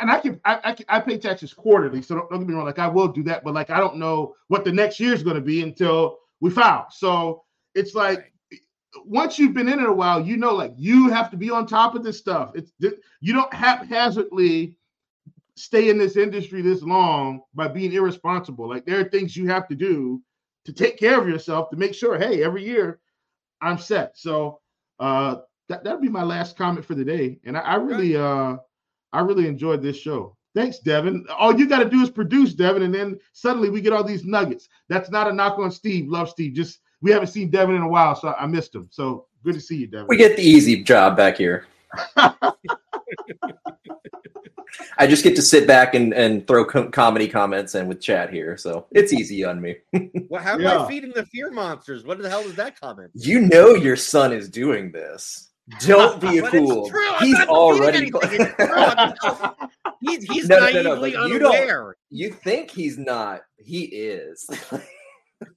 and 0.00 0.10
I 0.10 0.18
can 0.18 0.40
I, 0.44 0.60
I, 0.64 0.72
can, 0.72 0.86
I 0.88 1.00
pay 1.00 1.18
taxes 1.18 1.54
quarterly. 1.54 2.02
So 2.02 2.16
don't, 2.16 2.28
don't 2.28 2.40
get 2.40 2.48
me 2.48 2.54
wrong. 2.54 2.66
Like 2.66 2.80
I 2.80 2.88
will 2.88 3.06
do 3.06 3.22
that, 3.24 3.44
but 3.44 3.54
like 3.54 3.70
I 3.70 3.78
don't 3.78 3.96
know 3.96 4.34
what 4.48 4.64
the 4.64 4.72
next 4.72 4.98
year 4.98 5.14
is 5.14 5.22
going 5.22 5.36
to 5.36 5.42
be 5.42 5.62
until 5.62 6.18
we 6.40 6.50
file. 6.50 6.88
So 6.90 7.44
it's 7.76 7.94
like 7.94 8.32
once 9.04 9.38
you've 9.38 9.54
been 9.54 9.68
in 9.68 9.78
it 9.78 9.88
a 9.88 9.92
while, 9.92 10.20
you 10.20 10.36
know, 10.36 10.52
like 10.52 10.72
you 10.76 11.08
have 11.10 11.30
to 11.30 11.36
be 11.36 11.50
on 11.50 11.64
top 11.64 11.94
of 11.94 12.02
this 12.02 12.18
stuff. 12.18 12.50
It's 12.56 12.72
you 13.20 13.34
don't 13.34 13.54
haphazardly 13.54 14.76
stay 15.54 15.90
in 15.90 15.96
this 15.96 16.16
industry 16.16 16.60
this 16.60 16.82
long 16.82 17.42
by 17.54 17.68
being 17.68 17.92
irresponsible. 17.92 18.68
Like 18.68 18.84
there 18.84 18.98
are 18.98 19.04
things 19.04 19.36
you 19.36 19.46
have 19.46 19.68
to 19.68 19.76
do 19.76 20.22
to 20.66 20.72
take 20.72 20.98
care 20.98 21.20
of 21.20 21.28
yourself 21.28 21.70
to 21.70 21.76
make 21.76 21.94
sure, 21.94 22.18
hey, 22.18 22.42
every 22.42 22.64
year 22.64 23.00
I'm 23.62 23.78
set. 23.78 24.18
So 24.18 24.60
uh 24.98 25.36
that 25.68 25.82
that'd 25.84 26.00
be 26.00 26.08
my 26.08 26.22
last 26.22 26.56
comment 26.56 26.84
for 26.84 26.94
the 26.94 27.04
day. 27.04 27.38
And 27.44 27.56
I, 27.56 27.60
I 27.60 27.74
really 27.76 28.16
uh 28.16 28.56
I 29.12 29.20
really 29.20 29.46
enjoyed 29.48 29.82
this 29.82 29.96
show. 29.96 30.36
Thanks, 30.54 30.78
Devin. 30.78 31.26
All 31.38 31.58
you 31.58 31.68
got 31.68 31.80
to 31.80 31.88
do 31.88 32.00
is 32.00 32.08
produce, 32.08 32.54
Devin, 32.54 32.82
and 32.82 32.94
then 32.94 33.18
suddenly 33.32 33.68
we 33.68 33.82
get 33.82 33.92
all 33.92 34.02
these 34.02 34.24
nuggets. 34.24 34.70
That's 34.88 35.10
not 35.10 35.28
a 35.28 35.32
knock 35.32 35.58
on 35.58 35.70
Steve. 35.70 36.08
Love 36.08 36.30
Steve. 36.30 36.54
Just 36.54 36.80
we 37.02 37.10
haven't 37.10 37.28
seen 37.28 37.50
Devin 37.50 37.76
in 37.76 37.82
a 37.82 37.88
while, 37.88 38.16
so 38.16 38.34
I 38.38 38.46
missed 38.46 38.74
him. 38.74 38.88
So 38.90 39.26
good 39.44 39.54
to 39.54 39.60
see 39.60 39.76
you, 39.76 39.86
Devin. 39.86 40.06
We 40.08 40.16
get 40.16 40.36
the 40.36 40.42
easy 40.42 40.82
job 40.82 41.16
back 41.16 41.36
here. 41.36 41.66
I 44.98 45.06
just 45.06 45.22
get 45.24 45.36
to 45.36 45.42
sit 45.42 45.66
back 45.66 45.94
and, 45.94 46.12
and 46.14 46.46
throw 46.46 46.64
com- 46.64 46.90
comedy 46.90 47.28
comments 47.28 47.74
in 47.74 47.86
with 47.88 48.00
chat 48.00 48.32
here, 48.32 48.56
so 48.56 48.86
it's 48.92 49.12
easy 49.12 49.44
on 49.44 49.60
me. 49.60 49.76
well, 50.30 50.42
how 50.42 50.54
am 50.54 50.60
yeah. 50.60 50.82
I 50.84 50.88
feeding 50.88 51.12
the 51.14 51.24
fear 51.26 51.50
monsters? 51.50 52.04
What 52.04 52.18
the 52.18 52.28
hell 52.30 52.40
is 52.40 52.54
that 52.56 52.78
comment? 52.80 53.10
You 53.14 53.40
know 53.42 53.74
your 53.74 53.96
son 53.96 54.32
is 54.32 54.48
doing 54.48 54.92
this. 54.92 55.50
Don't 55.80 56.20
be 56.20 56.38
a 56.38 56.42
But 56.42 56.54
it's 56.54 56.70
fool. 56.72 56.88
true. 56.88 57.12
He's 57.20 57.40
already. 57.46 58.10
defeating 58.10 58.40
anything. 58.40 58.54
It's 58.58 59.20
true. 59.20 59.32
I'm- 59.32 59.70
He's, 60.00 60.24
he's 60.24 60.48
No, 60.48 60.58
no, 60.58 60.70
no, 60.70 60.82
no, 60.82 60.90
naively 60.94 61.12
but 61.12 61.28
you 61.28 61.38
don't- 61.38 61.54
unaware. 61.56 61.96
you 62.10 62.30
think 62.30 62.70
he's 62.70 62.98
not? 62.98 63.42
He 63.56 63.84
is. 63.84 64.48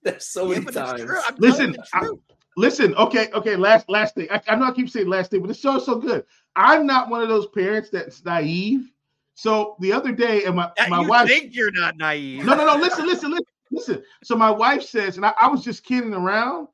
There's 0.03 0.26
so 0.26 0.43
Yeah, 0.45 0.60
many 0.60 0.66
but 0.66 0.76
it's 0.76 0.78
times. 0.91 1.01
true. 1.03 1.20
I'm 1.28 1.36
Listen, 1.38 1.74
telling 1.74 1.74
you 1.74 2.10
the 2.12 2.18
I- 2.18 2.36
Listen, 2.57 2.95
okay, 2.95 3.30
okay. 3.34 3.55
Last, 3.55 3.88
last 3.89 4.16
thing. 4.16 4.28
I, 4.32 4.41
I 4.47 4.55
know 4.55 4.66
I 4.66 4.72
keep 4.72 4.89
saying 4.89 5.07
last 5.07 5.32
thing, 5.32 5.41
but 5.41 5.49
it's 5.49 5.62
so, 5.62 5.78
so 5.80 5.95
good. 5.95 6.26
I'm 6.55 6.86
not 6.86 7.10
one 7.10 7.22
of 7.22 7.30
those 7.30 7.47
parents 7.47 7.89
that's 7.89 8.26
naive. 8.26 8.91
So 9.39 9.77
the 9.79 9.93
other 9.93 10.11
day, 10.11 10.43
and 10.43 10.57
my 10.57 10.69
my 10.89 10.99
you 10.99 11.07
wife. 11.07 11.29
think 11.29 11.55
you're 11.55 11.71
not 11.71 11.95
naive. 11.95 12.43
No, 12.43 12.55
no, 12.55 12.65
no. 12.65 12.75
Listen, 12.75 13.05
listen, 13.05 13.31
listen, 13.31 13.45
listen. 13.71 14.03
So 14.21 14.35
my 14.35 14.51
wife 14.51 14.83
says, 14.83 15.15
and 15.15 15.25
I, 15.25 15.31
I 15.39 15.47
was 15.47 15.63
just 15.63 15.85
kidding 15.85 16.13
around, 16.13 16.67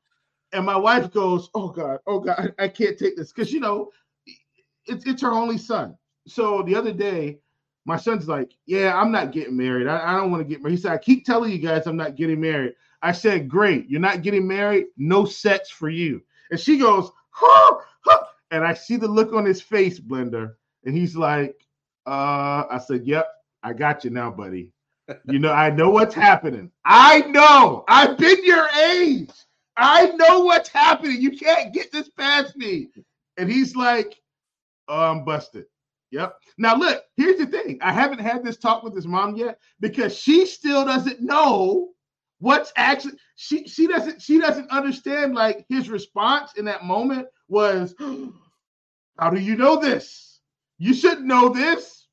and 0.52 0.66
my 0.66 0.74
wife 0.76 1.12
goes, 1.12 1.48
"Oh 1.54 1.68
God, 1.68 2.00
oh 2.08 2.18
God, 2.18 2.52
I, 2.58 2.64
I 2.64 2.68
can't 2.68 2.98
take 2.98 3.16
this," 3.16 3.32
because 3.32 3.52
you 3.52 3.60
know, 3.60 3.92
it's 4.86 5.06
it's 5.06 5.22
her 5.22 5.30
only 5.30 5.58
son. 5.58 5.96
So 6.26 6.62
the 6.62 6.74
other 6.74 6.92
day, 6.92 7.38
my 7.84 7.96
son's 7.96 8.26
like, 8.26 8.50
"Yeah, 8.66 9.00
I'm 9.00 9.12
not 9.12 9.30
getting 9.30 9.56
married. 9.56 9.86
I, 9.86 10.14
I 10.14 10.16
don't 10.16 10.32
want 10.32 10.42
to 10.42 10.48
get 10.48 10.60
married." 10.60 10.74
He 10.74 10.82
said, 10.82 10.90
"I 10.90 10.98
keep 10.98 11.24
telling 11.24 11.52
you 11.52 11.58
guys 11.58 11.86
I'm 11.86 11.96
not 11.96 12.16
getting 12.16 12.40
married." 12.40 12.74
I 13.00 13.12
said, 13.12 13.48
"Great, 13.48 13.88
you're 13.88 14.00
not 14.00 14.22
getting 14.22 14.44
married. 14.44 14.86
No 14.96 15.24
sex 15.24 15.70
for 15.70 15.88
you." 15.88 16.20
And 16.50 16.58
she 16.58 16.78
goes, 16.78 17.12
"Huh, 17.30 17.78
huh," 18.00 18.24
and 18.50 18.66
I 18.66 18.74
see 18.74 18.96
the 18.96 19.06
look 19.06 19.32
on 19.32 19.44
his 19.44 19.62
face, 19.62 20.00
Blender, 20.00 20.54
and 20.84 20.96
he's 20.96 21.14
like, 21.14 21.65
"Uh," 22.06 22.64
I 22.70 22.80
said, 22.86 23.04
"Yep, 23.04 23.26
I 23.62 23.72
got 23.72 24.04
you 24.04 24.10
now, 24.10 24.30
buddy." 24.30 24.72
You 25.24 25.38
know, 25.38 25.52
I 25.52 25.70
know 25.70 25.90
what's 25.90 26.14
happening. 26.14 26.70
I 26.84 27.20
know. 27.20 27.84
I've 27.88 28.18
been 28.18 28.44
your 28.44 28.68
age. 28.70 29.30
I 29.76 30.06
know 30.12 30.40
what's 30.40 30.68
happening. 30.68 31.20
You 31.20 31.36
can't 31.36 31.72
get 31.72 31.92
this 31.92 32.08
past 32.08 32.56
me. 32.56 32.88
And 33.36 33.50
he's 33.50 33.76
like, 33.76 34.16
oh, 34.88 35.12
I'm 35.12 35.24
busted. 35.24 35.66
Yep. 36.10 36.34
Now, 36.58 36.76
look, 36.76 37.04
here's 37.16 37.38
the 37.38 37.46
thing. 37.46 37.78
I 37.82 37.92
haven't 37.92 38.20
had 38.20 38.42
this 38.42 38.56
talk 38.56 38.82
with 38.82 38.94
his 38.94 39.06
mom 39.06 39.36
yet 39.36 39.58
because 39.80 40.16
she 40.16 40.46
still 40.46 40.84
doesn't 40.84 41.20
know 41.20 41.90
what's 42.38 42.72
actually 42.76 43.14
she 43.36 43.66
she 43.66 43.86
doesn't 43.86 44.20
she 44.20 44.38
doesn't 44.38 44.70
understand 44.70 45.34
like 45.34 45.64
his 45.70 45.88
response 45.88 46.52
in 46.58 46.66
that 46.66 46.84
moment 46.84 47.26
was 47.48 47.94
how 49.18 49.30
do 49.30 49.40
you 49.40 49.56
know 49.56 49.80
this 49.80 50.25
you 50.78 50.94
should 50.94 51.22
know 51.22 51.48
this 51.48 52.08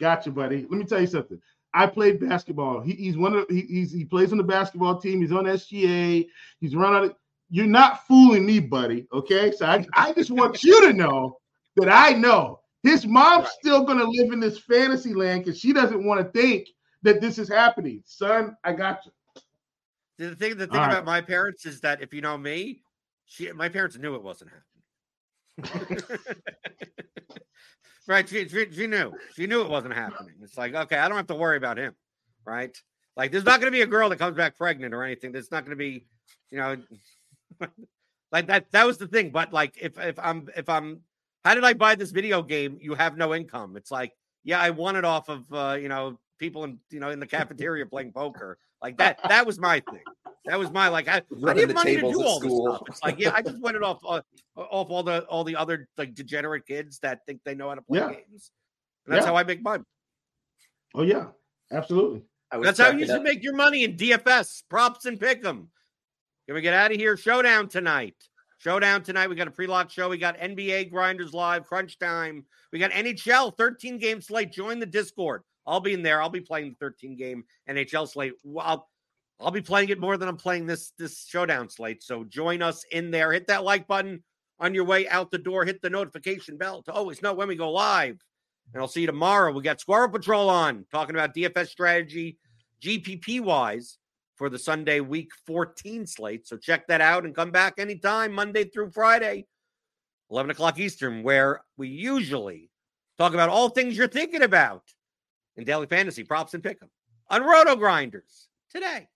gotcha 0.00 0.30
buddy 0.30 0.66
let 0.70 0.78
me 0.78 0.84
tell 0.84 1.00
you 1.00 1.06
something 1.06 1.40
I 1.74 1.88
played 1.88 2.20
basketball. 2.20 2.80
He, 2.80 2.92
he's 2.92 3.18
one 3.18 3.34
of 3.34 3.46
he, 3.50 3.62
he's, 3.62 3.92
he 3.92 4.04
plays 4.04 4.30
on 4.30 4.38
the 4.38 4.44
basketball 4.44 5.00
team. 5.00 5.20
He's 5.20 5.32
on 5.32 5.44
SGA. 5.44 6.24
He's 6.60 6.76
run 6.76 6.94
out 6.94 7.04
of. 7.04 7.16
You're 7.50 7.66
not 7.66 8.06
fooling 8.06 8.46
me, 8.46 8.60
buddy. 8.60 9.06
Okay, 9.12 9.50
so 9.50 9.66
I, 9.66 9.84
I 9.92 10.12
just 10.12 10.30
want 10.30 10.62
you 10.62 10.80
to 10.86 10.92
know 10.92 11.38
that 11.76 11.88
I 11.88 12.12
know 12.12 12.60
his 12.84 13.04
mom's 13.06 13.44
Right. 13.44 13.52
still 13.60 13.84
gonna 13.84 14.04
live 14.04 14.32
in 14.32 14.38
this 14.38 14.58
fantasy 14.58 15.14
land 15.14 15.44
because 15.44 15.58
she 15.58 15.72
doesn't 15.72 16.04
want 16.06 16.20
to 16.20 16.40
think 16.40 16.68
that 17.02 17.20
this 17.20 17.38
is 17.38 17.48
happening. 17.48 18.02
Son, 18.06 18.56
I 18.62 18.72
got 18.72 19.04
you. 19.04 19.12
The 20.16 20.36
thing, 20.36 20.56
the 20.56 20.68
thing 20.68 20.76
All 20.76 20.86
right. 20.86 20.92
about 20.92 21.04
my 21.04 21.20
parents 21.20 21.66
is 21.66 21.80
that 21.80 22.00
if 22.00 22.14
you 22.14 22.20
know 22.20 22.38
me, 22.38 22.82
she, 23.26 23.50
my 23.50 23.68
parents 23.68 23.98
knew 23.98 24.14
it 24.14 24.22
wasn't 24.22 24.52
happening. 25.58 26.02
right? 28.06 28.28
She, 28.28 28.48
she, 28.48 28.66
she 28.72 28.86
knew. 28.86 29.12
She 29.34 29.46
knew 29.46 29.62
it 29.62 29.68
wasn't 29.68 29.94
happening. 29.94 30.34
It's 30.42 30.58
like, 30.58 30.74
okay, 30.74 30.96
I 30.96 31.08
don't 31.08 31.16
have 31.16 31.26
to 31.28 31.34
worry 31.34 31.56
about 31.56 31.78
him. 31.78 31.94
Right? 32.44 32.76
Like, 33.16 33.32
there's 33.32 33.44
not 33.44 33.60
going 33.60 33.72
to 33.72 33.76
be 33.76 33.82
a 33.82 33.86
girl 33.86 34.08
that 34.08 34.18
comes 34.18 34.36
back 34.36 34.56
pregnant 34.56 34.92
or 34.92 35.02
anything. 35.02 35.32
There's 35.32 35.50
not 35.50 35.64
going 35.64 35.76
to 35.76 35.82
be, 35.82 36.06
you 36.50 36.58
know, 36.58 36.76
like 38.32 38.48
that. 38.48 38.70
That 38.72 38.86
was 38.86 38.98
the 38.98 39.06
thing. 39.06 39.30
But 39.30 39.52
like, 39.52 39.76
if 39.80 39.98
if 39.98 40.18
I'm 40.18 40.48
if 40.56 40.68
I'm, 40.68 41.00
how 41.44 41.54
did 41.54 41.64
I 41.64 41.74
buy 41.74 41.94
this 41.94 42.10
video 42.10 42.42
game? 42.42 42.78
You 42.80 42.94
have 42.94 43.16
no 43.16 43.34
income. 43.34 43.76
It's 43.76 43.90
like, 43.90 44.12
yeah, 44.42 44.60
I 44.60 44.70
won 44.70 44.96
it 44.96 45.04
off 45.04 45.28
of 45.28 45.52
uh, 45.52 45.78
you 45.80 45.88
know 45.88 46.18
people 46.44 46.64
in 46.64 46.78
you 46.90 47.00
know 47.00 47.10
in 47.10 47.20
the 47.20 47.26
cafeteria 47.38 47.86
playing 47.86 48.12
poker. 48.12 48.58
Like 48.82 48.98
that. 48.98 49.18
That 49.28 49.46
was 49.46 49.58
my 49.58 49.80
thing. 49.90 50.02
That 50.44 50.58
was 50.58 50.70
my 50.70 50.88
like. 50.88 51.08
I, 51.08 51.16
I 51.18 51.22
Running 51.30 51.68
need 51.68 51.74
money 51.74 51.94
to 51.94 52.00
do 52.02 52.22
all 52.22 52.38
school. 52.38 52.64
this 52.66 52.76
stuff. 52.76 52.88
It's 52.88 53.02
like, 53.02 53.18
yeah, 53.18 53.32
I 53.34 53.40
just 53.40 53.58
went 53.62 53.76
it 53.76 53.82
off 53.82 54.00
uh, 54.06 54.20
off 54.56 54.90
all 54.90 55.02
the 55.02 55.24
all 55.24 55.42
the 55.42 55.56
other 55.56 55.88
like 55.96 56.14
degenerate 56.14 56.66
kids 56.66 56.98
that 56.98 57.20
think 57.26 57.40
they 57.44 57.54
know 57.54 57.70
how 57.70 57.76
to 57.76 57.82
play 57.82 58.00
Yeah. 58.00 58.10
games. 58.12 58.50
And 59.06 59.14
that's 59.14 59.24
Yeah. 59.24 59.30
how 59.32 59.36
I 59.36 59.44
make 59.44 59.62
money. 59.62 59.84
Oh 60.94 61.02
yeah, 61.02 61.28
absolutely. 61.72 62.22
That's 62.52 62.78
how 62.78 62.90
you 62.90 63.06
should 63.06 63.16
up. 63.16 63.22
make 63.22 63.42
your 63.42 63.54
money 63.56 63.84
in 63.84 63.96
DFS 63.96 64.62
props 64.68 65.06
and 65.06 65.18
pick 65.18 65.44
'em. 65.44 65.70
Can 66.46 66.54
we 66.54 66.60
get 66.60 66.74
out 66.74 66.90
of 66.92 66.98
here? 66.98 67.16
Showdown 67.16 67.68
tonight. 67.68 68.14
Showdown 68.58 69.02
tonight. 69.02 69.28
We 69.28 69.34
got 69.34 69.48
a 69.48 69.50
pre-lock 69.50 69.90
show. 69.90 70.08
We 70.10 70.18
got 70.18 70.36
NBA 70.38 70.90
grinders 70.90 71.32
live, 71.32 71.64
crunch 71.66 71.98
time. 71.98 72.44
We 72.70 72.78
got 72.78 72.92
NHL 72.92 73.56
13 73.56 73.98
game 73.98 74.20
slate. 74.20 74.52
Join 74.52 74.78
the 74.78 74.86
Discord. 74.86 75.42
I'll 75.66 75.80
be 75.80 75.94
in 75.94 76.02
there. 76.02 76.20
I'll 76.20 76.28
be 76.28 76.40
playing 76.40 76.70
the 76.70 76.76
13 76.76 77.16
game 77.16 77.44
NHL 77.68 78.08
slate. 78.08 78.34
I'll, 78.58 78.88
I'll 79.40 79.50
be 79.50 79.60
playing 79.60 79.88
it 79.88 80.00
more 80.00 80.16
than 80.16 80.28
I'm 80.28 80.36
playing 80.36 80.66
this 80.66 80.92
this 80.98 81.26
showdown 81.26 81.68
slate. 81.68 82.02
So 82.02 82.24
join 82.24 82.62
us 82.62 82.84
in 82.90 83.10
there. 83.10 83.32
Hit 83.32 83.46
that 83.48 83.64
like 83.64 83.86
button 83.86 84.22
on 84.60 84.74
your 84.74 84.84
way 84.84 85.08
out 85.08 85.30
the 85.30 85.38
door. 85.38 85.64
Hit 85.64 85.82
the 85.82 85.90
notification 85.90 86.56
bell 86.56 86.82
to 86.82 86.92
always 86.92 87.22
know 87.22 87.34
when 87.34 87.48
we 87.48 87.56
go 87.56 87.70
live. 87.70 88.18
And 88.72 88.80
I'll 88.80 88.88
see 88.88 89.02
you 89.02 89.06
tomorrow. 89.06 89.52
We 89.52 89.62
got 89.62 89.80
Squirrel 89.80 90.08
Patrol 90.08 90.48
on 90.48 90.86
talking 90.90 91.14
about 91.14 91.34
DFS 91.34 91.68
strategy, 91.68 92.38
GPP 92.82 93.40
wise 93.40 93.98
for 94.36 94.48
the 94.48 94.58
Sunday 94.58 95.00
week 95.00 95.30
14 95.46 96.06
slate. 96.06 96.46
So 96.46 96.56
check 96.56 96.86
that 96.88 97.00
out 97.00 97.24
and 97.24 97.34
come 97.34 97.50
back 97.50 97.74
anytime, 97.78 98.32
Monday 98.32 98.64
through 98.64 98.90
Friday, 98.90 99.46
11 100.30 100.50
o'clock 100.50 100.78
Eastern, 100.78 101.22
where 101.22 101.60
we 101.76 101.88
usually 101.88 102.70
talk 103.18 103.34
about 103.34 103.48
all 103.48 103.68
things 103.68 103.96
you're 103.96 104.08
thinking 104.08 104.42
about 104.42 104.82
in 105.56 105.64
daily 105.64 105.86
fantasy 105.86 106.24
props 106.24 106.54
and 106.54 106.62
pick 106.62 106.78
'em 106.82 106.90
on 107.28 107.42
RotoGrinders 107.42 108.46
today. 108.70 109.08